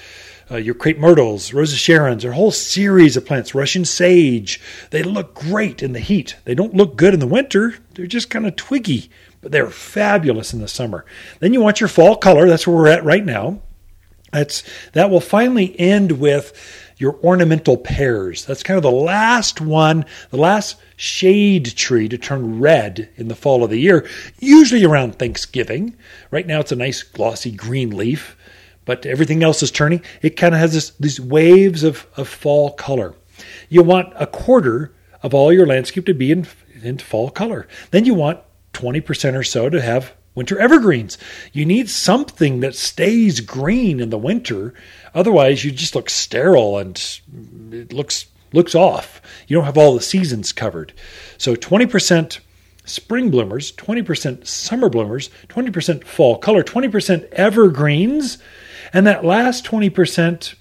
uh, 0.52 0.58
your 0.58 0.76
crepe 0.76 1.00
myrtles, 1.00 1.52
rose 1.54 1.74
of 1.74 1.80
Sharons, 1.80 2.24
a 2.24 2.34
whole 2.34 2.52
series 2.52 3.18
of 3.18 3.26
plants. 3.26 3.56
Russian 3.56 3.84
sage, 3.84 4.62
they 4.92 5.02
look 5.02 5.34
great 5.34 5.82
in 5.82 5.94
the 5.94 6.00
heat. 6.00 6.36
They 6.46 6.54
don't 6.54 6.76
look 6.76 6.96
good 6.96 7.16
in 7.16 7.20
the 7.20 7.28
winter. 7.28 7.76
They're 7.96 8.06
just 8.06 8.30
kind 8.30 8.46
of 8.46 8.56
twiggy, 8.56 9.10
but 9.42 9.52
they're 9.52 9.70
fabulous 9.70 10.54
in 10.54 10.62
the 10.62 10.68
summer. 10.68 11.06
Then 11.40 11.52
you 11.52 11.60
want 11.60 11.80
your 11.80 11.90
fall 11.90 12.16
color. 12.16 12.48
That's 12.48 12.68
where 12.68 12.76
we're 12.78 12.88
at 12.88 13.04
right 13.04 13.26
now. 13.26 13.62
That's 14.32 14.64
that 14.94 15.10
will 15.10 15.22
finally 15.22 15.78
end 15.80 16.14
with 16.14 16.54
your 16.98 17.20
ornamental 17.24 17.78
pears. 17.78 18.46
That's 18.46 18.64
kind 18.64 18.78
of 18.78 18.84
the 18.84 18.92
last 18.92 19.62
one, 19.62 20.06
the 20.30 20.38
last 20.38 20.78
shade 20.96 21.66
tree 21.76 22.10
to 22.10 22.18
turn 22.18 22.60
red 22.60 23.10
in 23.16 23.28
the 23.28 23.36
fall 23.36 23.64
of 23.64 23.70
the 23.70 23.80
year, 23.80 24.08
usually 24.40 24.84
around 24.84 25.18
Thanksgiving. 25.18 25.96
Right 26.32 26.48
now 26.48 26.60
it's 26.60 26.72
a 26.72 26.76
nice 26.76 27.04
glossy 27.04 27.52
green 27.52 27.96
leaf, 27.96 28.36
but 28.86 29.06
everything 29.06 29.44
else 29.44 29.62
is 29.62 29.72
turning. 29.72 30.02
It 30.22 30.38
kind 30.38 30.56
of 30.56 30.60
has 30.60 30.74
this, 30.74 30.90
these 30.92 31.20
waves 31.20 31.84
of, 31.84 32.08
of 32.18 32.28
fall 32.28 32.72
color. 32.72 33.14
You 33.70 33.84
want 33.84 34.14
a 34.16 34.26
quarter 34.26 34.94
of 35.22 35.34
all 35.34 35.54
your 35.54 35.68
landscape 35.68 36.06
to 36.06 36.14
be 36.14 36.32
in, 36.32 36.48
in 36.82 36.98
fall 36.98 37.30
color. 37.30 37.68
Then 37.92 38.06
you 38.06 38.14
want 38.14 38.40
20% 38.74 39.36
or 39.36 39.44
so 39.44 39.70
to 39.70 39.82
have 39.82 40.14
winter 40.38 40.60
evergreens. 40.60 41.18
You 41.52 41.66
need 41.66 41.90
something 41.90 42.60
that 42.60 42.76
stays 42.76 43.40
green 43.40 44.00
in 44.00 44.12
the 44.12 44.20
winter. 44.20 44.74
Otherwise, 45.18 45.66
you 45.66 45.72
just 45.72 45.96
look 45.96 46.12
sterile 46.12 46.78
and 46.78 47.20
it 47.72 47.92
looks 47.92 48.28
looks 48.54 48.76
off. 48.76 49.20
You 49.48 49.56
don't 49.56 49.66
have 49.66 49.78
all 49.78 49.96
the 49.96 50.02
seasons 50.02 50.52
covered. 50.52 50.94
So 51.40 51.56
20% 51.56 52.40
spring 52.86 53.32
bloomers, 53.32 53.72
20% 53.72 54.46
summer 54.46 54.90
bloomers, 54.90 55.32
20% 55.50 56.04
fall 56.04 56.38
color, 56.38 56.64
20% 56.64 57.30
evergreens, 57.32 58.38
and 58.94 59.08
that 59.08 59.26
last 59.26 59.66
20% 59.66 60.54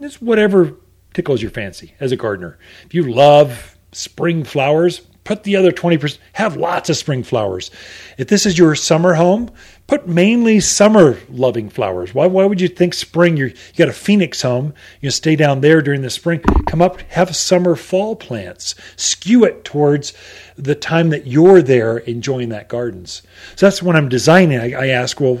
is 0.00 0.22
whatever 0.22 0.74
tickles 1.12 1.42
your 1.42 1.50
fancy 1.50 1.94
as 2.00 2.12
a 2.12 2.16
gardener. 2.16 2.58
If 2.86 2.94
you 2.94 3.12
love 3.12 3.76
spring 3.92 4.42
flowers, 4.42 5.02
put 5.24 5.44
the 5.44 5.56
other 5.56 5.70
20%, 5.70 6.18
have 6.32 6.56
lots 6.56 6.90
of 6.90 6.96
spring 6.96 7.22
flowers. 7.22 7.70
If 8.18 8.28
this 8.28 8.46
is 8.46 8.58
your 8.58 8.74
summer 8.74 9.14
home, 9.14 9.50
put 9.86 10.08
mainly 10.08 10.60
summer 10.60 11.18
loving 11.28 11.68
flowers. 11.68 12.14
Why, 12.14 12.26
why 12.26 12.44
would 12.44 12.60
you 12.60 12.68
think 12.68 12.94
spring? 12.94 13.36
You're, 13.36 13.48
you 13.48 13.76
got 13.76 13.88
a 13.88 13.92
Phoenix 13.92 14.42
home, 14.42 14.74
you 15.00 15.10
stay 15.10 15.36
down 15.36 15.60
there 15.60 15.80
during 15.82 16.02
the 16.02 16.10
spring. 16.10 16.40
Come 16.66 16.82
up, 16.82 17.00
have 17.02 17.34
summer 17.36 17.76
fall 17.76 18.16
plants. 18.16 18.74
Skew 18.96 19.44
it 19.44 19.64
towards 19.64 20.12
the 20.56 20.74
time 20.74 21.10
that 21.10 21.26
you're 21.26 21.62
there 21.62 21.98
enjoying 21.98 22.48
that 22.50 22.68
gardens. 22.68 23.22
So 23.56 23.66
that's 23.66 23.82
when 23.82 23.96
I'm 23.96 24.08
designing. 24.08 24.58
I, 24.58 24.72
I 24.72 24.86
ask, 24.88 25.20
well, 25.20 25.38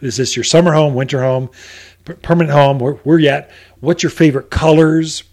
is 0.00 0.16
this 0.16 0.36
your 0.36 0.44
summer 0.44 0.72
home, 0.72 0.94
winter 0.94 1.22
home, 1.22 1.50
permanent 2.22 2.52
home? 2.52 2.78
Where, 2.78 2.94
where 2.94 3.18
you 3.18 3.28
at? 3.28 3.50
What's 3.80 4.02
your 4.02 4.10
favorite 4.10 4.50
colors? 4.50 5.24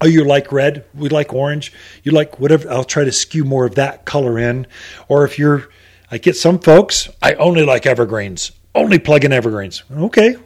Oh, 0.00 0.06
you 0.06 0.24
like 0.24 0.52
red, 0.52 0.84
we 0.94 1.08
like 1.08 1.32
orange, 1.32 1.72
you 2.02 2.12
like 2.12 2.38
whatever, 2.38 2.70
I'll 2.70 2.84
try 2.84 3.04
to 3.04 3.12
skew 3.12 3.44
more 3.44 3.64
of 3.64 3.74
that 3.76 4.04
color 4.04 4.38
in. 4.38 4.66
Or 5.08 5.24
if 5.24 5.38
you're, 5.38 5.68
I 6.10 6.18
get 6.18 6.36
some 6.36 6.58
folks, 6.58 7.08
I 7.22 7.34
only 7.34 7.64
like 7.64 7.86
evergreens, 7.86 8.52
only 8.74 8.98
plug 8.98 9.24
in 9.24 9.32
evergreens. 9.32 9.82
Okay, 9.90 10.36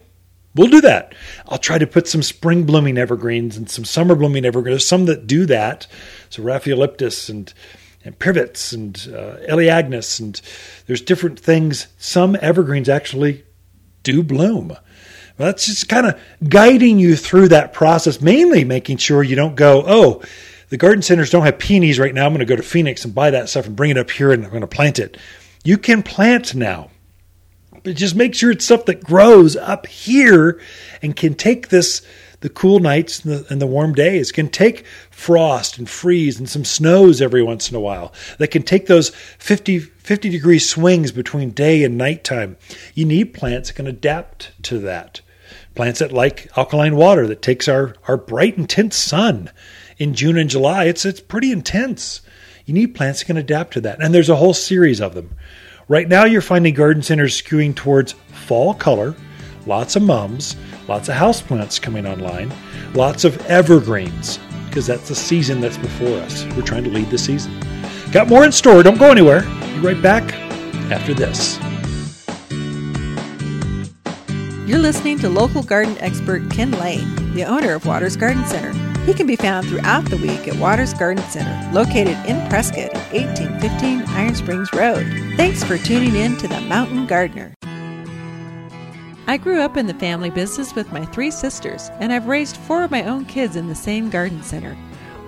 we'll 0.55 0.70
do 0.70 0.80
that. 0.82 1.14
I'll 1.48 1.59
try 1.59 1.78
to 1.78 1.86
put 1.86 2.09
some 2.09 2.22
spring 2.22 2.64
blooming 2.64 2.98
evergreens 2.98 3.57
and 3.57 3.68
some 3.68 3.84
summer 3.84 4.14
blooming 4.14 4.44
evergreens. 4.44 4.74
There's 4.74 4.86
some 4.86 5.07
that 5.07 5.26
do 5.26 5.46
that. 5.46 5.86
So 6.30 6.42
Raphiolepis 6.42 7.28
and 7.28 7.53
and 8.03 8.18
privets 8.18 8.72
and 8.72 8.96
uh, 9.14 9.36
Elaeagnus 9.46 10.20
and 10.20 10.40
there's 10.86 11.03
different 11.03 11.38
things. 11.38 11.88
Some 11.98 12.36
evergreens 12.40 12.88
actually 12.88 13.44
do 14.03 14.22
bloom. 14.22 14.76
Well, 15.39 15.47
that's 15.47 15.66
just 15.66 15.89
kind 15.89 16.07
of 16.07 16.20
guiding 16.49 16.99
you 16.99 17.16
through 17.16 17.49
that 17.49 17.72
process, 17.72 18.20
mainly 18.20 18.64
making 18.64 18.99
sure 18.99 19.22
you 19.22 19.37
don't 19.37 19.55
go, 19.55 19.83
oh, 19.87 20.22
the 20.68 20.76
garden 20.76 21.03
centers 21.03 21.31
don't 21.31 21.45
have 21.45 21.59
peonies 21.59 21.99
right 21.99 22.14
now. 22.14 22.26
I'm 22.26 22.33
going 22.33 22.41
to 22.41 22.45
go 22.45 22.57
to 22.57 22.62
Phoenix 22.62 23.05
and 23.05 23.14
buy 23.14 23.31
that 23.31 23.49
stuff 23.49 23.66
and 23.66 23.74
bring 23.74 23.91
it 23.91 23.99
up 23.99 24.11
here 24.11 24.33
and 24.33 24.45
I'm 24.45 24.51
going 24.51 24.61
to 24.61 24.66
plant 24.66 24.99
it. 24.99 25.16
You 25.64 25.78
can 25.78 26.03
plant 26.03 26.55
now. 26.55 26.91
But 27.83 27.97
just 27.97 28.14
make 28.14 28.35
sure 28.35 28.51
it's 28.51 28.64
stuff 28.64 28.85
that 28.87 29.03
grows 29.03 29.57
up 29.57 29.87
here 29.87 30.61
and 31.03 31.16
can 31.16 31.35
take 31.35 31.68
this 31.68 32.07
the 32.41 32.49
cool 32.49 32.78
nights 32.78 33.24
and 33.24 33.32
the, 33.32 33.53
and 33.53 33.61
the, 33.61 33.66
warm 33.66 33.95
days 33.95 34.32
can 34.32 34.49
take 34.49 34.86
frost 35.11 35.78
and 35.78 35.88
freeze 35.88 36.38
and 36.38 36.49
some 36.49 36.64
snows 36.64 37.20
every 37.20 37.43
once 37.43 37.70
in 37.70 37.76
a 37.76 37.80
while 37.80 38.12
that 38.38 38.49
can 38.49 38.62
take 38.62 38.86
those 38.86 39.11
50, 39.38 39.78
50 39.78 40.30
degree 40.30 40.59
swings 40.59 41.12
between 41.12 41.51
day 41.51 41.84
and 41.84 41.99
nighttime 41.99 42.57
you 42.95 43.05
need 43.05 43.34
plants 43.34 43.68
that 43.68 43.74
can 43.74 43.86
adapt 43.86 44.53
to 44.62 44.78
that 44.78 45.20
plants 45.74 46.01
that 46.01 46.12
like 46.12 46.49
alkaline 46.57 46.97
water 46.97 47.26
that 47.26 47.43
takes 47.43 47.68
our, 47.68 47.95
our 48.09 48.16
bright, 48.16 48.59
intense 48.59 48.97
sun 48.97 49.51
in 49.99 50.14
June 50.14 50.36
and 50.36 50.51
July. 50.51 50.84
It's, 50.84 51.05
it's 51.05 51.20
pretty 51.20 51.53
intense. 51.53 52.20
You 52.66 52.74
need 52.74 52.95
plants 52.95 53.20
that 53.20 53.26
can 53.26 53.36
adapt 53.36 53.74
to 53.74 53.80
that. 53.82 54.03
And 54.03 54.14
there's 54.14 54.28
a 54.28 54.36
whole 54.36 54.55
series 54.55 55.01
of 55.01 55.14
them. 55.14 55.34
Right 55.88 56.09
now, 56.09 56.24
you're 56.24 56.41
finding 56.41 56.74
garden 56.74 57.03
centers 57.03 57.41
skewing 57.41 57.74
towards 57.74 58.12
fall 58.12 58.74
color, 58.74 59.14
lots 59.66 59.96
of 59.96 60.02
mums, 60.02 60.56
lots 60.88 61.08
of 61.08 61.14
houseplants 61.14 61.80
coming 61.80 62.06
online, 62.06 62.52
lots 62.94 63.24
of 63.24 63.44
evergreens, 63.46 64.38
because 64.66 64.86
that's 64.86 65.08
the 65.08 65.14
season 65.14 65.61
that's 65.61 65.78
before 65.78 66.18
us. 66.20 66.44
We're 66.56 66.62
trying 66.62 66.84
to 66.84 66.90
lead 66.90 67.11
the 67.11 67.18
season. 67.18 67.52
Got 68.12 68.28
more 68.28 68.44
in 68.44 68.52
store. 68.52 68.82
Don't 68.82 68.98
go 68.98 69.11
anywhere. 69.11 69.42
Be 69.42 69.80
right 69.80 70.02
back 70.02 70.32
after 70.90 71.14
this. 71.14 71.58
You're 74.66 74.78
listening 74.78 75.18
to 75.18 75.28
local 75.28 75.64
garden 75.64 75.96
expert 75.98 76.48
Ken 76.50 76.70
Lane, 76.72 77.34
the 77.34 77.44
owner 77.44 77.74
of 77.74 77.86
Waters 77.86 78.16
Garden 78.16 78.44
Center. 78.46 78.72
He 79.04 79.14
can 79.14 79.26
be 79.26 79.34
found 79.34 79.68
throughout 79.68 80.04
the 80.04 80.16
week 80.18 80.46
at 80.46 80.54
Waters 80.56 80.94
Garden 80.94 81.24
Center, 81.24 81.72
located 81.72 82.16
in 82.26 82.48
Prescott 82.48 82.94
at 82.94 83.12
1815 83.12 84.02
Iron 84.08 84.34
Springs 84.34 84.72
Road. 84.72 85.04
Thanks 85.36 85.64
for 85.64 85.76
tuning 85.78 86.14
in 86.14 86.36
to 86.36 86.46
The 86.46 86.61
Mountain 86.61 87.06
Gardener. 87.06 87.54
I 89.31 89.37
grew 89.37 89.61
up 89.61 89.76
in 89.76 89.87
the 89.87 89.95
family 89.95 90.28
business 90.28 90.74
with 90.74 90.91
my 90.91 91.05
three 91.05 91.31
sisters, 91.31 91.89
and 92.01 92.12
I've 92.12 92.26
raised 92.26 92.57
four 92.57 92.83
of 92.83 92.91
my 92.91 93.05
own 93.05 93.24
kids 93.26 93.55
in 93.55 93.68
the 93.68 93.76
same 93.76 94.11
garden 94.11 94.43
center. 94.43 94.76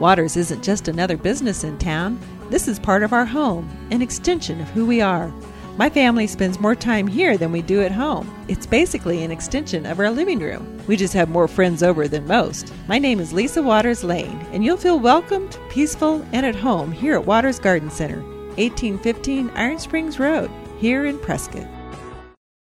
Waters 0.01 0.37
isn't 0.37 0.65
just 0.65 0.89
another 0.89 1.17
business 1.17 1.63
in 1.63 1.79
town, 1.79 2.19
this 2.51 2.67
is 2.67 2.81
part 2.81 3.05
of 3.05 3.13
our 3.13 3.25
home, 3.25 3.71
an 3.93 4.03
extension 4.03 4.61
of 4.61 4.69
who 4.71 4.87
we 4.87 5.01
are. 5.01 5.33
My 5.77 5.89
family 5.89 6.27
spends 6.27 6.59
more 6.59 6.75
time 6.75 7.07
here 7.07 7.39
than 7.39 7.53
we 7.53 7.63
do 7.63 7.81
at 7.81 7.93
home. 7.93 8.29
It's 8.49 8.67
basically 8.67 9.23
an 9.23 9.31
extension 9.31 9.87
of 9.87 10.01
our 10.01 10.11
living 10.11 10.41
room. 10.41 10.83
We 10.89 10.97
just 10.97 11.15
have 11.15 11.29
more 11.29 11.47
friends 11.47 11.85
over 11.85 12.09
than 12.09 12.27
most. 12.27 12.75
My 12.89 12.99
name 12.99 13.21
is 13.21 13.33
Lisa 13.33 13.63
Waters 13.63 14.03
Lane, 14.03 14.45
and 14.51 14.65
you'll 14.65 14.79
feel 14.79 14.99
welcomed, 14.99 15.57
peaceful, 15.71 16.27
and 16.33 16.45
at 16.45 16.57
home 16.57 16.91
here 16.91 17.15
at 17.15 17.25
Waters 17.25 17.61
Garden 17.61 17.89
Center, 17.89 18.21
1815 18.57 19.51
Iron 19.51 19.79
Springs 19.79 20.19
Road, 20.19 20.51
here 20.81 21.07
in 21.07 21.21
Prescott. 21.21 21.69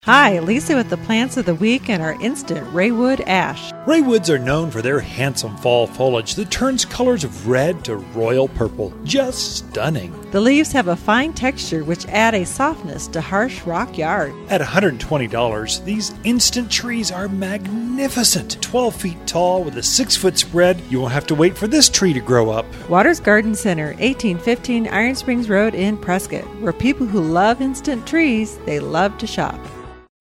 Hi, 0.05 0.37
Lisa 0.37 0.75
with 0.75 0.91
the 0.91 0.97
plants 0.97 1.35
of 1.35 1.47
the 1.47 1.55
week 1.55 1.89
and 1.89 1.99
our 1.99 2.13
instant 2.21 2.63
Raywood 2.67 3.23
ash. 3.25 3.71
Raywoods 3.87 4.29
are 4.29 4.37
known 4.37 4.69
for 4.69 4.83
their 4.83 4.99
handsome 4.99 5.57
fall 5.57 5.87
foliage 5.87 6.35
that 6.35 6.51
turns 6.51 6.85
colors 6.85 7.23
of 7.23 7.47
red 7.47 7.83
to 7.85 7.95
royal 7.95 8.47
purple. 8.47 8.93
Just 9.03 9.55
stunning. 9.55 10.13
The 10.29 10.41
leaves 10.41 10.71
have 10.73 10.89
a 10.89 10.95
fine 10.95 11.33
texture 11.33 11.83
which 11.83 12.05
add 12.05 12.35
a 12.35 12.45
softness 12.45 13.07
to 13.07 13.21
harsh 13.21 13.63
rock 13.63 13.97
yard. 13.97 14.35
At 14.49 14.61
$120, 14.61 15.83
these 15.85 16.13
instant 16.23 16.69
trees 16.69 17.09
are 17.11 17.27
magnificent. 17.27 18.61
12 18.61 18.95
feet 18.95 19.25
tall 19.25 19.63
with 19.63 19.75
a 19.75 19.81
6 19.81 20.15
foot 20.15 20.37
spread. 20.37 20.79
You 20.87 21.01
won't 21.01 21.13
have 21.13 21.25
to 21.25 21.35
wait 21.35 21.57
for 21.57 21.65
this 21.65 21.89
tree 21.89 22.13
to 22.13 22.19
grow 22.19 22.51
up. 22.51 22.67
Waters 22.89 23.19
Garden 23.19 23.55
Center, 23.55 23.87
1815 23.93 24.87
Iron 24.87 25.15
Springs 25.15 25.49
Road 25.49 25.73
in 25.73 25.97
Prescott, 25.97 26.45
where 26.61 26.73
people 26.73 27.07
who 27.07 27.21
love 27.21 27.59
instant 27.59 28.05
trees, 28.05 28.59
they 28.67 28.79
love 28.79 29.17
to 29.17 29.25
shop. 29.25 29.59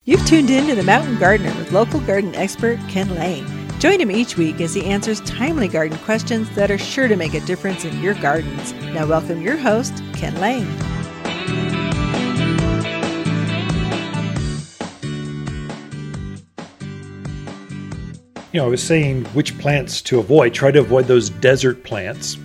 You've 0.06 0.26
tuned 0.26 0.50
in 0.50 0.66
to 0.66 0.74
The 0.74 0.82
Mountain 0.82 1.18
Gardener 1.18 1.54
with 1.56 1.72
local 1.72 1.98
garden 2.00 2.34
expert 2.34 2.78
Ken 2.88 3.14
Lane. 3.14 3.46
Join 3.78 3.98
him 3.98 4.10
each 4.10 4.36
week 4.36 4.60
as 4.60 4.74
he 4.74 4.84
answers 4.84 5.22
timely 5.22 5.66
garden 5.66 5.96
questions 6.00 6.54
that 6.56 6.70
are 6.70 6.76
sure 6.76 7.08
to 7.08 7.16
make 7.16 7.32
a 7.32 7.40
difference 7.40 7.86
in 7.86 8.02
your 8.02 8.12
gardens. 8.12 8.74
Now, 8.92 9.06
welcome 9.06 9.40
your 9.40 9.56
host, 9.56 9.94
Ken 10.12 10.38
Lane. 10.42 10.66
You 18.52 18.60
know, 18.60 18.66
I 18.66 18.68
was 18.68 18.82
saying 18.82 19.24
which 19.32 19.58
plants 19.58 20.02
to 20.02 20.18
avoid. 20.18 20.52
Try 20.52 20.70
to 20.70 20.80
avoid 20.80 21.06
those 21.06 21.30
desert 21.30 21.82
plants. 21.82 22.36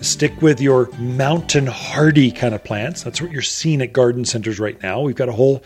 Stick 0.00 0.40
with 0.40 0.58
your 0.58 0.90
mountain 0.92 1.66
hardy 1.66 2.30
kind 2.30 2.54
of 2.54 2.64
plants. 2.64 3.02
That's 3.02 3.20
what 3.20 3.30
you're 3.30 3.42
seeing 3.42 3.82
at 3.82 3.92
garden 3.92 4.24
centers 4.24 4.58
right 4.58 4.82
now. 4.82 5.02
We've 5.02 5.14
got 5.14 5.28
a 5.28 5.32
whole 5.32 5.62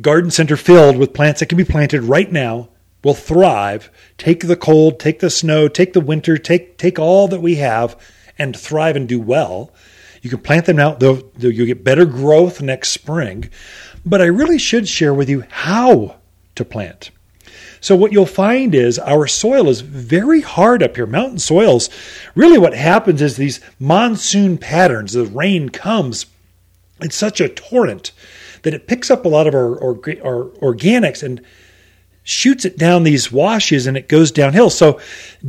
garden 0.00 0.30
center 0.30 0.56
filled 0.56 0.96
with 0.96 1.14
plants 1.14 1.40
that 1.40 1.46
can 1.46 1.58
be 1.58 1.64
planted 1.64 2.02
right 2.02 2.30
now 2.30 2.68
will 3.02 3.14
thrive. 3.14 3.90
Take 4.16 4.46
the 4.46 4.56
cold 4.56 5.00
take 5.00 5.20
the 5.20 5.30
snow 5.30 5.68
take 5.68 5.92
the 5.92 6.00
winter 6.00 6.38
take 6.38 6.78
take 6.78 6.98
all 6.98 7.28
that 7.28 7.40
we 7.40 7.56
have 7.56 7.96
and 8.38 8.56
thrive 8.56 8.96
and 8.96 9.08
do 9.08 9.20
well. 9.20 9.72
You 10.22 10.30
can 10.30 10.38
plant 10.38 10.66
them 10.66 10.76
now. 10.76 10.94
They'll, 10.94 11.22
you'll 11.36 11.66
get 11.66 11.82
better 11.84 12.04
growth 12.04 12.62
next 12.62 12.90
spring. 12.90 13.50
But 14.06 14.22
i 14.22 14.26
really 14.26 14.58
should 14.58 14.88
share 14.88 15.12
with 15.12 15.28
you 15.28 15.44
how 15.48 16.16
to 16.54 16.64
plant. 16.64 17.10
So 17.80 17.96
what 17.96 18.12
you'll 18.12 18.26
find 18.26 18.74
is 18.74 19.00
our 19.00 19.26
soil 19.26 19.68
is 19.68 19.80
very 19.80 20.40
hard 20.40 20.82
up 20.82 20.94
here. 20.94 21.06
Mountain 21.06 21.40
soils, 21.40 21.90
really 22.36 22.58
what 22.58 22.74
happens 22.74 23.20
is 23.20 23.36
these 23.36 23.60
monsoon 23.80 24.56
patterns, 24.56 25.14
the 25.14 25.24
rain 25.24 25.68
comes, 25.68 26.26
it's 27.00 27.16
such 27.16 27.40
a 27.40 27.48
torrent 27.48 28.12
that 28.62 28.74
it 28.74 28.86
picks 28.86 29.10
up 29.10 29.24
a 29.24 29.28
lot 29.28 29.46
of 29.46 29.54
our, 29.54 29.80
our, 29.82 29.92
our 30.24 30.44
organics 30.60 31.22
and 31.22 31.40
shoots 32.24 32.64
it 32.64 32.78
down 32.78 33.02
these 33.02 33.32
washes 33.32 33.86
and 33.86 33.96
it 33.96 34.08
goes 34.08 34.30
downhill. 34.30 34.70
So 34.70 35.00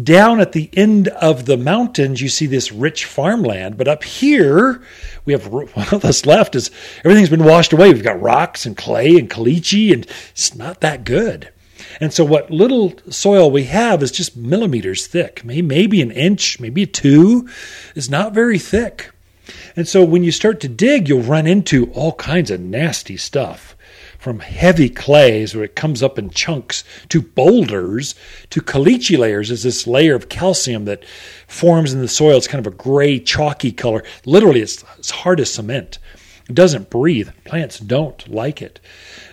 down 0.02 0.40
at 0.40 0.54
the 0.54 0.70
end 0.74 1.08
of 1.10 1.46
the 1.46 1.58
mountains, 1.58 2.22
you 2.22 2.30
see 2.30 2.48
this 2.48 2.72
rich 2.72 3.06
farmland. 3.06 3.78
But 3.78 3.88
up 3.88 4.04
here, 4.04 4.82
we 5.26 5.34
have 5.34 5.54
all 5.54 6.00
that's 6.00 6.26
left 6.26 6.56
is 6.56 6.72
everything's 7.04 7.30
been 7.30 7.44
washed 7.44 7.74
away. 7.74 7.94
We've 7.94 8.04
got 8.04 8.22
rocks 8.22 8.66
and 8.66 8.76
clay 8.76 9.18
and 9.18 9.30
caliche, 9.30 9.94
and 9.94 10.08
it's 10.32 10.56
not 10.56 10.82
that 10.82 11.04
good. 11.04 11.50
And 12.00 12.12
so 12.12 12.26
what 12.26 12.50
little 12.50 12.94
soil 13.10 13.52
we 13.52 13.66
have 13.66 14.02
is 14.02 14.12
just 14.12 14.36
millimeters 14.36 15.06
thick, 15.06 15.44
maybe 15.46 16.02
an 16.02 16.12
inch, 16.12 16.60
maybe 16.60 16.88
two. 16.88 17.48
It's 17.96 18.10
not 18.10 18.34
very 18.34 18.58
thick. 18.58 19.13
And 19.76 19.88
so 19.88 20.04
when 20.04 20.24
you 20.24 20.32
start 20.32 20.60
to 20.62 20.68
dig, 20.68 21.10
you'll 21.10 21.22
run 21.22 21.48
into 21.48 21.92
all 21.92 22.14
kinds 22.14 22.52
of 22.52 22.60
nasty 22.60 23.18
stuff 23.18 23.76
from 24.24 24.40
heavy 24.40 24.88
clays 24.90 25.54
where 25.54 25.66
it 25.66 25.76
comes 25.76 26.02
up 26.02 26.18
in 26.18 26.30
chunks 26.30 26.86
to 27.10 27.22
boulders 27.22 28.16
to 28.50 28.62
caliche 28.62 29.18
layers 29.18 29.52
is 29.52 29.64
this 29.64 29.86
layer 29.86 30.16
of 30.16 30.30
calcium 30.30 30.86
that 30.86 31.04
forms 31.46 31.92
in 31.92 32.00
the 32.00 32.08
soil. 32.08 32.38
It's 32.38 32.48
kind 32.48 32.66
of 32.66 32.74
a 32.74 32.76
gray, 32.78 33.20
chalky 33.20 33.74
color. 33.74 34.02
Literally, 34.26 34.62
it's 34.62 34.82
as 34.98 35.10
hard 35.10 35.42
as 35.42 35.54
cement. 35.54 36.00
It 36.48 36.56
doesn't 36.56 36.90
breathe. 36.90 37.32
Plants 37.44 37.80
don't 37.80 38.26
like 38.30 38.62
it. 38.62 38.80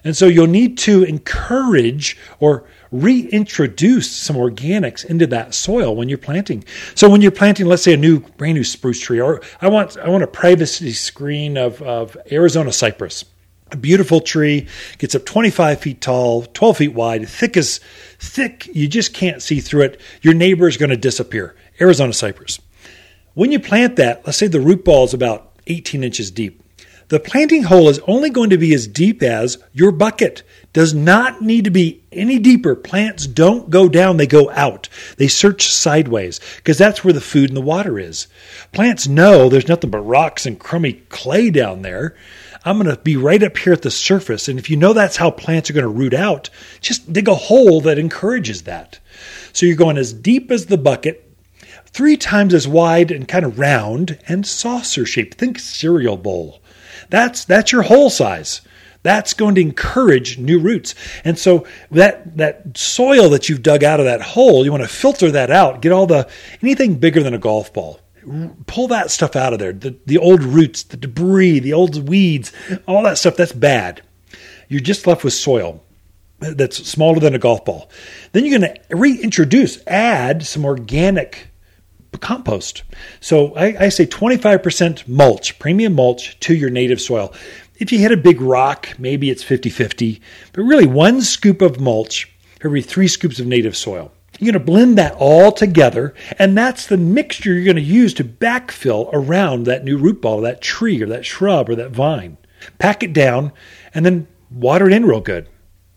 And 0.02 0.16
so 0.16 0.26
you'll 0.26 0.48
need 0.48 0.76
to 0.78 1.04
encourage 1.04 2.16
or 2.40 2.64
reintroduce 2.92 4.10
some 4.10 4.36
organics 4.36 5.04
into 5.04 5.26
that 5.28 5.54
soil 5.54 5.94
when 5.94 6.08
you're 6.08 6.18
planting. 6.18 6.64
So 6.94 7.08
when 7.08 7.20
you're 7.20 7.30
planting, 7.30 7.66
let's 7.66 7.82
say 7.82 7.92
a 7.92 7.96
new 7.96 8.20
brand 8.20 8.56
new 8.56 8.64
spruce 8.64 9.00
tree, 9.00 9.20
or 9.20 9.42
I 9.60 9.68
want 9.68 9.96
I 9.98 10.08
want 10.08 10.24
a 10.24 10.28
privacy 10.28 10.92
screen 10.92 11.56
of, 11.56 11.80
of 11.82 12.16
Arizona 12.30 12.72
cypress. 12.72 13.24
A 13.72 13.76
beautiful 13.76 14.20
tree 14.20 14.66
gets 14.98 15.14
up 15.14 15.24
25 15.24 15.80
feet 15.80 16.00
tall, 16.00 16.42
12 16.42 16.76
feet 16.76 16.94
wide, 16.94 17.28
thick 17.28 17.56
as 17.56 17.78
thick, 18.18 18.68
you 18.74 18.88
just 18.88 19.14
can't 19.14 19.40
see 19.40 19.60
through 19.60 19.82
it. 19.82 20.00
Your 20.22 20.34
neighbor 20.34 20.66
is 20.66 20.76
going 20.76 20.90
to 20.90 20.96
disappear. 20.96 21.54
Arizona 21.80 22.12
cypress. 22.12 22.60
When 23.34 23.52
you 23.52 23.60
plant 23.60 23.94
that, 23.96 24.26
let's 24.26 24.38
say 24.38 24.48
the 24.48 24.60
root 24.60 24.84
ball 24.84 25.04
is 25.04 25.14
about 25.14 25.52
18 25.68 26.02
inches 26.02 26.32
deep. 26.32 26.59
The 27.10 27.18
planting 27.18 27.64
hole 27.64 27.88
is 27.88 27.98
only 28.06 28.30
going 28.30 28.50
to 28.50 28.56
be 28.56 28.72
as 28.72 28.86
deep 28.86 29.20
as 29.20 29.58
your 29.72 29.90
bucket. 29.90 30.44
Does 30.72 30.94
not 30.94 31.42
need 31.42 31.64
to 31.64 31.70
be 31.70 32.04
any 32.12 32.38
deeper. 32.38 32.76
Plants 32.76 33.26
don't 33.26 33.68
go 33.68 33.88
down, 33.88 34.16
they 34.16 34.28
go 34.28 34.48
out. 34.50 34.88
They 35.16 35.26
search 35.26 35.72
sideways 35.72 36.38
because 36.58 36.78
that's 36.78 37.02
where 37.02 37.12
the 37.12 37.20
food 37.20 37.50
and 37.50 37.56
the 37.56 37.62
water 37.62 37.98
is. 37.98 38.28
Plants 38.70 39.08
know 39.08 39.48
there's 39.48 39.66
nothing 39.66 39.90
but 39.90 39.98
rocks 39.98 40.46
and 40.46 40.60
crummy 40.60 40.92
clay 41.08 41.50
down 41.50 41.82
there. 41.82 42.14
I'm 42.64 42.80
going 42.80 42.94
to 42.94 43.02
be 43.02 43.16
right 43.16 43.42
up 43.42 43.56
here 43.58 43.72
at 43.72 43.82
the 43.82 43.90
surface. 43.90 44.46
And 44.46 44.60
if 44.60 44.70
you 44.70 44.76
know 44.76 44.92
that's 44.92 45.16
how 45.16 45.32
plants 45.32 45.68
are 45.68 45.72
going 45.72 45.82
to 45.82 45.88
root 45.88 46.14
out, 46.14 46.48
just 46.80 47.12
dig 47.12 47.26
a 47.26 47.34
hole 47.34 47.80
that 47.80 47.98
encourages 47.98 48.62
that. 48.62 49.00
So 49.52 49.66
you're 49.66 49.74
going 49.74 49.98
as 49.98 50.12
deep 50.12 50.52
as 50.52 50.66
the 50.66 50.78
bucket, 50.78 51.28
three 51.86 52.16
times 52.16 52.54
as 52.54 52.68
wide 52.68 53.10
and 53.10 53.26
kind 53.26 53.44
of 53.44 53.58
round 53.58 54.16
and 54.28 54.46
saucer 54.46 55.04
shaped. 55.04 55.38
Think 55.38 55.58
cereal 55.58 56.16
bowl. 56.16 56.60
That's 57.10 57.44
that's 57.44 57.72
your 57.72 57.82
hole 57.82 58.10
size. 58.10 58.62
That's 59.02 59.32
going 59.32 59.54
to 59.54 59.60
encourage 59.60 60.38
new 60.38 60.58
roots. 60.58 60.94
And 61.24 61.38
so 61.38 61.66
that 61.90 62.36
that 62.36 62.76
soil 62.76 63.30
that 63.30 63.48
you've 63.48 63.62
dug 63.62 63.82
out 63.82 64.00
of 64.00 64.06
that 64.06 64.20
hole, 64.20 64.64
you 64.64 64.70
want 64.70 64.82
to 64.82 64.88
filter 64.88 65.30
that 65.30 65.50
out, 65.50 65.82
get 65.82 65.92
all 65.92 66.06
the 66.06 66.28
anything 66.62 66.96
bigger 66.96 67.22
than 67.22 67.34
a 67.34 67.38
golf 67.38 67.72
ball. 67.72 68.00
Pull 68.66 68.88
that 68.88 69.10
stuff 69.10 69.34
out 69.34 69.52
of 69.52 69.58
there. 69.58 69.72
The 69.72 69.96
the 70.06 70.18
old 70.18 70.42
roots, 70.42 70.82
the 70.82 70.96
debris, 70.96 71.60
the 71.60 71.72
old 71.72 72.08
weeds, 72.08 72.52
all 72.86 73.02
that 73.04 73.18
stuff 73.18 73.36
that's 73.36 73.52
bad. 73.52 74.02
You're 74.68 74.80
just 74.80 75.06
left 75.06 75.24
with 75.24 75.32
soil 75.32 75.82
that's 76.38 76.88
smaller 76.88 77.20
than 77.20 77.34
a 77.34 77.38
golf 77.38 77.64
ball. 77.64 77.90
Then 78.32 78.44
you're 78.44 78.58
going 78.58 78.74
to 78.74 78.96
reintroduce, 78.96 79.82
add 79.86 80.46
some 80.46 80.64
organic 80.64 81.49
compost. 82.20 82.82
So 83.20 83.54
I, 83.54 83.86
I, 83.86 83.88
say 83.88 84.06
25% 84.06 85.08
mulch, 85.08 85.58
premium 85.58 85.94
mulch 85.94 86.38
to 86.40 86.54
your 86.54 86.70
native 86.70 87.00
soil. 87.00 87.32
If 87.78 87.92
you 87.92 87.98
hit 87.98 88.12
a 88.12 88.16
big 88.16 88.40
rock, 88.40 88.94
maybe 88.98 89.30
it's 89.30 89.42
50 89.42 89.70
50, 89.70 90.20
but 90.52 90.62
really 90.62 90.86
one 90.86 91.22
scoop 91.22 91.62
of 91.62 91.80
mulch 91.80 92.30
every 92.62 92.82
three 92.82 93.08
scoops 93.08 93.40
of 93.40 93.46
native 93.46 93.76
soil. 93.76 94.12
You're 94.38 94.52
going 94.52 94.64
to 94.64 94.72
blend 94.72 94.98
that 94.98 95.14
all 95.18 95.52
together, 95.52 96.14
and 96.38 96.56
that's 96.56 96.86
the 96.86 96.96
mixture 96.96 97.52
you're 97.52 97.64
going 97.64 97.76
to 97.76 97.82
use 97.82 98.14
to 98.14 98.24
backfill 98.24 99.10
around 99.12 99.64
that 99.64 99.84
new 99.84 99.98
root 99.98 100.22
ball, 100.22 100.40
that 100.42 100.62
tree, 100.62 101.02
or 101.02 101.06
that 101.06 101.26
shrub, 101.26 101.68
or 101.68 101.74
that 101.74 101.90
vine. 101.90 102.38
Pack 102.78 103.02
it 103.02 103.12
down, 103.12 103.52
and 103.92 104.06
then 104.06 104.28
water 104.50 104.86
it 104.86 104.94
in 104.94 105.04
real 105.04 105.20
good 105.20 105.46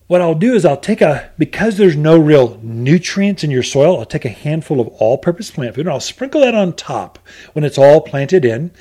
what 0.08 0.22
I'll 0.22 0.36
do 0.36 0.54
is 0.54 0.66
I'll 0.66 0.78
take 0.78 1.02
a, 1.02 1.32
because 1.38 1.78
there's 1.78 1.96
no 1.96 2.20
real 2.20 2.60
nutrients 2.62 3.44
in 3.44 3.52
your 3.52 3.64
soil, 3.64 3.98
I'll 3.98 4.06
take 4.06 4.26
a 4.26 4.30
handful 4.30 4.80
of 4.80 4.88
all 4.88 5.18
purpose 5.18 5.50
plant 5.50 5.76
food 5.76 5.86
and 5.86 5.94
I'll 5.94 6.00
sprinkle 6.00 6.42
that 6.42 6.56
on 6.56 6.74
top 6.74 7.20
when 7.54 7.64
it's 7.64 7.78
all 7.78 8.02
planted 8.02 8.44
in. 8.44 8.72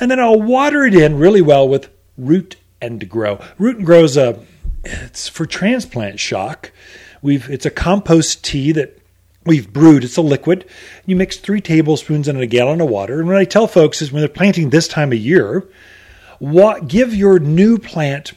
And 0.00 0.10
then 0.10 0.18
I'll 0.18 0.40
water 0.40 0.84
it 0.84 0.94
in 0.94 1.18
really 1.18 1.42
well 1.42 1.68
with 1.68 1.90
root 2.16 2.56
and 2.80 3.08
grow. 3.08 3.42
Root 3.58 3.76
and 3.76 3.86
grow 3.86 4.04
is 4.04 4.16
a, 4.16 4.42
it's 4.84 5.28
for 5.28 5.44
transplant 5.44 6.18
shock. 6.18 6.72
We've, 7.22 7.48
it's 7.50 7.66
a 7.66 7.70
compost 7.70 8.42
tea 8.42 8.72
that 8.72 8.98
we've 9.44 9.70
brewed. 9.70 10.04
It's 10.04 10.16
a 10.16 10.22
liquid. 10.22 10.66
You 11.04 11.16
mix 11.16 11.36
three 11.36 11.60
tablespoons 11.60 12.28
in 12.28 12.36
a 12.36 12.46
gallon 12.46 12.80
of 12.80 12.88
water. 12.88 13.20
And 13.20 13.28
what 13.28 13.36
I 13.36 13.44
tell 13.44 13.66
folks 13.66 14.00
is 14.00 14.10
when 14.10 14.20
they're 14.20 14.28
planting 14.28 14.70
this 14.70 14.88
time 14.88 15.12
of 15.12 15.18
year, 15.18 15.68
what, 16.38 16.88
give 16.88 17.14
your 17.14 17.38
new 17.38 17.76
plant 17.76 18.32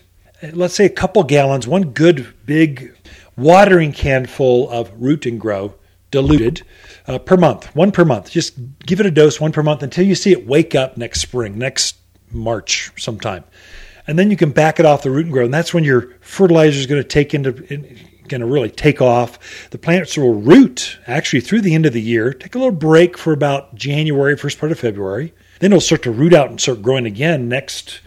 let's 0.51 0.75
say 0.75 0.85
a 0.85 0.89
couple 0.89 1.23
gallons, 1.23 1.67
one 1.67 1.91
good 1.91 2.33
big 2.45 2.95
watering 3.37 3.93
can 3.93 4.25
full 4.25 4.69
of 4.69 4.91
root 5.01 5.25
and 5.25 5.39
grow 5.39 5.75
diluted 6.11 6.61
uh, 7.07 7.17
per 7.17 7.35
month, 7.35 7.75
one 7.75 7.91
per 7.91 8.05
month. 8.05 8.29
Just 8.29 8.53
give 8.85 8.99
it 8.99 9.05
a 9.05 9.11
dose, 9.11 9.41
one 9.41 9.51
per 9.51 9.63
month, 9.63 9.83
until 9.83 10.05
you 10.05 10.15
see 10.15 10.31
it 10.31 10.45
wake 10.45 10.75
up 10.75 10.95
next 10.95 11.21
spring, 11.21 11.57
next 11.57 11.97
March 12.31 12.91
sometime. 12.97 13.43
And 14.05 14.19
then 14.19 14.29
you 14.29 14.37
can 14.37 14.51
back 14.51 14.79
it 14.79 14.85
off 14.85 15.01
the 15.01 15.11
root 15.11 15.25
and 15.25 15.33
grow. 15.33 15.45
And 15.45 15.53
that's 15.53 15.73
when 15.73 15.83
your 15.83 16.09
fertilizer 16.21 16.79
is 16.79 16.85
going 16.85 17.01
to 17.01 17.07
take 17.07 17.33
into, 17.33 17.51
going 17.51 18.41
to 18.41 18.45
really 18.45 18.69
take 18.69 19.01
off. 19.01 19.69
The 19.71 19.77
plants 19.77 20.17
will 20.17 20.35
root 20.35 20.99
actually 21.07 21.41
through 21.41 21.61
the 21.61 21.73
end 21.73 21.85
of 21.85 21.93
the 21.93 22.01
year. 22.01 22.33
Take 22.33 22.53
a 22.53 22.59
little 22.59 22.71
break 22.71 23.17
for 23.17 23.33
about 23.33 23.75
January, 23.75 24.37
first 24.37 24.59
part 24.59 24.71
of 24.71 24.79
February. 24.79 25.33
Then 25.59 25.71
it'll 25.71 25.81
start 25.81 26.03
to 26.03 26.11
root 26.11 26.33
out 26.33 26.49
and 26.49 26.59
start 26.59 26.81
growing 26.81 27.05
again 27.05 27.47
next 27.49 28.01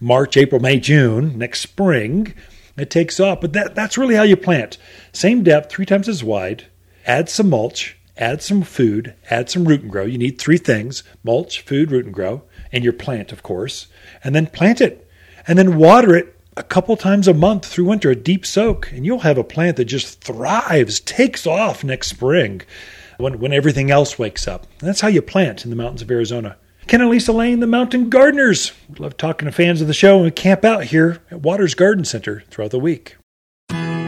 March, 0.00 0.36
April, 0.36 0.60
May, 0.60 0.78
June, 0.78 1.38
next 1.38 1.60
spring, 1.60 2.34
it 2.76 2.90
takes 2.90 3.18
off. 3.18 3.40
But 3.40 3.52
that, 3.54 3.74
that's 3.74 3.96
really 3.96 4.14
how 4.14 4.22
you 4.22 4.36
plant. 4.36 4.78
Same 5.12 5.42
depth, 5.42 5.70
three 5.70 5.86
times 5.86 6.08
as 6.08 6.22
wide. 6.22 6.66
Add 7.06 7.28
some 7.28 7.48
mulch, 7.48 7.96
add 8.16 8.42
some 8.42 8.62
food, 8.62 9.14
add 9.30 9.48
some 9.48 9.66
root 9.66 9.82
and 9.82 9.90
grow. 9.90 10.04
You 10.04 10.18
need 10.18 10.38
three 10.38 10.58
things 10.58 11.02
mulch, 11.24 11.60
food, 11.60 11.90
root 11.90 12.04
and 12.04 12.14
grow, 12.14 12.42
and 12.72 12.84
your 12.84 12.92
plant, 12.92 13.32
of 13.32 13.42
course. 13.42 13.86
And 14.22 14.34
then 14.34 14.46
plant 14.46 14.80
it. 14.80 15.08
And 15.46 15.58
then 15.58 15.78
water 15.78 16.14
it 16.14 16.36
a 16.56 16.62
couple 16.62 16.96
times 16.96 17.28
a 17.28 17.34
month 17.34 17.64
through 17.64 17.84
winter, 17.84 18.10
a 18.10 18.16
deep 18.16 18.44
soak. 18.44 18.90
And 18.92 19.06
you'll 19.06 19.20
have 19.20 19.38
a 19.38 19.44
plant 19.44 19.76
that 19.76 19.84
just 19.86 20.20
thrives, 20.20 21.00
takes 21.00 21.46
off 21.46 21.84
next 21.84 22.08
spring 22.08 22.62
when, 23.18 23.38
when 23.38 23.52
everything 23.52 23.90
else 23.90 24.18
wakes 24.18 24.48
up. 24.48 24.66
And 24.80 24.88
that's 24.88 25.00
how 25.00 25.08
you 25.08 25.22
plant 25.22 25.64
in 25.64 25.70
the 25.70 25.76
mountains 25.76 26.02
of 26.02 26.10
Arizona. 26.10 26.56
Ken 26.86 27.00
and 27.00 27.10
Lisa 27.10 27.32
Lane, 27.32 27.58
the 27.58 27.66
Mountain 27.66 28.10
Gardeners. 28.10 28.72
We 28.88 29.00
love 29.00 29.16
talking 29.16 29.46
to 29.46 29.52
fans 29.52 29.80
of 29.80 29.88
the 29.88 29.94
show 29.94 30.16
and 30.16 30.24
we 30.24 30.30
camp 30.30 30.64
out 30.64 30.84
here 30.84 31.18
at 31.32 31.42
Waters 31.42 31.74
Garden 31.74 32.04
Center 32.04 32.44
throughout 32.48 32.70
the 32.70 32.78
week. 32.78 33.16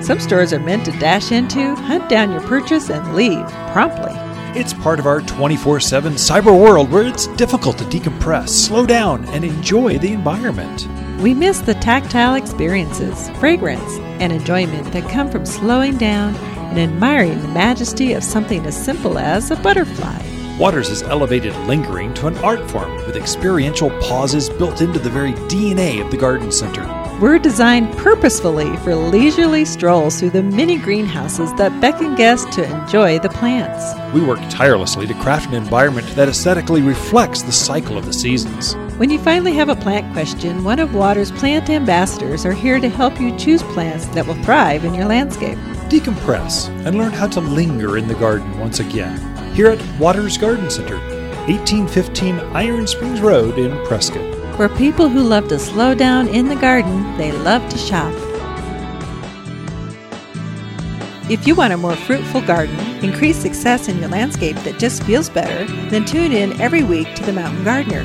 Some 0.01 0.21
stores 0.21 0.53
are 0.53 0.61
meant 0.61 0.85
to 0.85 0.93
dash 0.93 1.33
into, 1.33 1.75
hunt 1.75 2.09
down 2.09 2.31
your 2.31 2.41
purchase, 2.43 2.89
and 2.89 3.17
leave 3.17 3.45
promptly. 3.73 4.13
It's 4.59 4.73
part 4.75 5.01
of 5.01 5.07
our 5.07 5.21
24 5.23 5.81
7 5.81 6.13
cyber 6.13 6.57
world 6.57 6.93
where 6.93 7.03
it's 7.03 7.27
difficult 7.37 7.79
to 7.79 7.85
decompress, 7.85 8.51
slow 8.51 8.87
down, 8.87 9.25
and 9.31 9.45
enjoy 9.45 9.99
the 9.99 10.13
environment. 10.13 10.87
We 11.21 11.35
miss 11.35 11.59
the 11.59 11.75
tactile 11.75 12.37
experiences, 12.37 13.29
fragrance, 13.41 13.99
and 14.21 14.33
enjoyment 14.33 14.93
that 14.93 15.11
come 15.11 15.33
from 15.33 15.45
slowing 15.45 15.97
down 15.97 16.37
and 16.37 16.79
admiring 16.79 17.43
the 17.43 17.49
majesty 17.49 18.13
of 18.13 18.23
something 18.23 18.65
as 18.67 18.81
simple 18.81 19.19
as 19.19 19.51
a 19.51 19.57
butterfly. 19.57 20.38
Waters 20.59 20.89
has 20.89 21.05
elevated 21.05 21.55
lingering 21.69 22.13
to 22.15 22.27
an 22.27 22.37
art 22.39 22.69
form 22.69 22.97
with 23.07 23.15
experiential 23.15 23.91
pauses 24.01 24.51
built 24.51 24.81
into 24.81 24.99
the 24.99 25.09
very 25.09 25.33
DNA 25.33 26.05
of 26.05 26.11
the 26.11 26.17
garden 26.17 26.51
center. 26.51 26.85
We're 27.21 27.39
designed 27.39 27.97
purposefully 27.97 28.77
for 28.79 28.97
leisurely 28.97 29.65
strolls 29.65 30.19
through 30.19 30.31
the 30.31 30.43
mini 30.43 30.77
greenhouses 30.77 31.55
that 31.55 31.81
beckon 31.81 32.17
guests 32.17 32.53
to 32.57 32.65
enjoy 32.65 33.21
the 33.21 33.29
plants. 33.29 33.95
We 34.13 34.21
work 34.21 34.41
tirelessly 34.51 35.07
to 35.07 35.15
craft 35.15 35.47
an 35.47 35.55
environment 35.55 36.09
that 36.17 36.29
aesthetically 36.29 36.83
reflects 36.83 37.43
the 37.43 37.53
cycle 37.53 37.97
of 37.97 38.07
the 38.07 38.13
seasons. 38.13 38.75
When 38.99 39.11
you 39.11 39.21
finally 39.21 39.53
have 39.53 39.69
a 39.69 39.77
plant 39.77 40.13
question, 40.13 40.65
one 40.65 40.81
of 40.81 40.93
Waters' 40.93 41.31
plant 41.31 41.71
ambassadors 41.71 42.45
are 42.45 42.53
here 42.53 42.81
to 42.81 42.89
help 42.89 43.21
you 43.21 43.37
choose 43.39 43.63
plants 43.63 44.07
that 44.07 44.27
will 44.27 44.43
thrive 44.43 44.85
in 44.85 44.93
your 44.93 45.07
landscape. 45.07 45.57
Decompress 45.89 46.69
and 46.85 46.99
learn 46.99 47.13
how 47.13 47.29
to 47.29 47.41
linger 47.41 47.97
in 47.97 48.09
the 48.09 48.15
garden 48.15 48.59
once 48.59 48.81
again 48.81 49.38
here 49.59 49.71
at 49.71 49.99
Waters 49.99 50.39
Garden 50.39 50.71
Center, 50.71 50.99
1815 51.49 52.39
Iron 52.55 52.87
Springs 52.87 53.21
Road 53.21 53.59
in 53.59 53.73
Prescott. 53.87 54.23
For 54.57 54.69
people 54.69 55.09
who 55.09 55.21
love 55.21 55.49
to 55.49 55.59
slow 55.59 55.97
down 55.97 56.29
in 56.29 56.47
the 56.47 56.55
garden, 56.55 57.17
they 57.19 57.33
love 57.33 57.69
to 57.71 57.77
shop. 57.77 58.15
If 61.29 61.45
you 61.45 61.57
want 61.57 61.73
a 61.73 61.77
more 61.77 61.97
fruitful 61.97 62.43
garden, 62.43 62.79
increase 63.05 63.37
success 63.37 63.89
in 63.89 63.99
your 63.99 64.11
landscape 64.11 64.55
that 64.59 64.79
just 64.79 65.03
feels 65.03 65.29
better, 65.29 65.65
then 65.91 66.05
tune 66.05 66.31
in 66.31 66.61
every 66.61 66.85
week 66.85 67.13
to 67.17 67.25
The 67.25 67.33
Mountain 67.33 67.65
Gardener. 67.65 68.05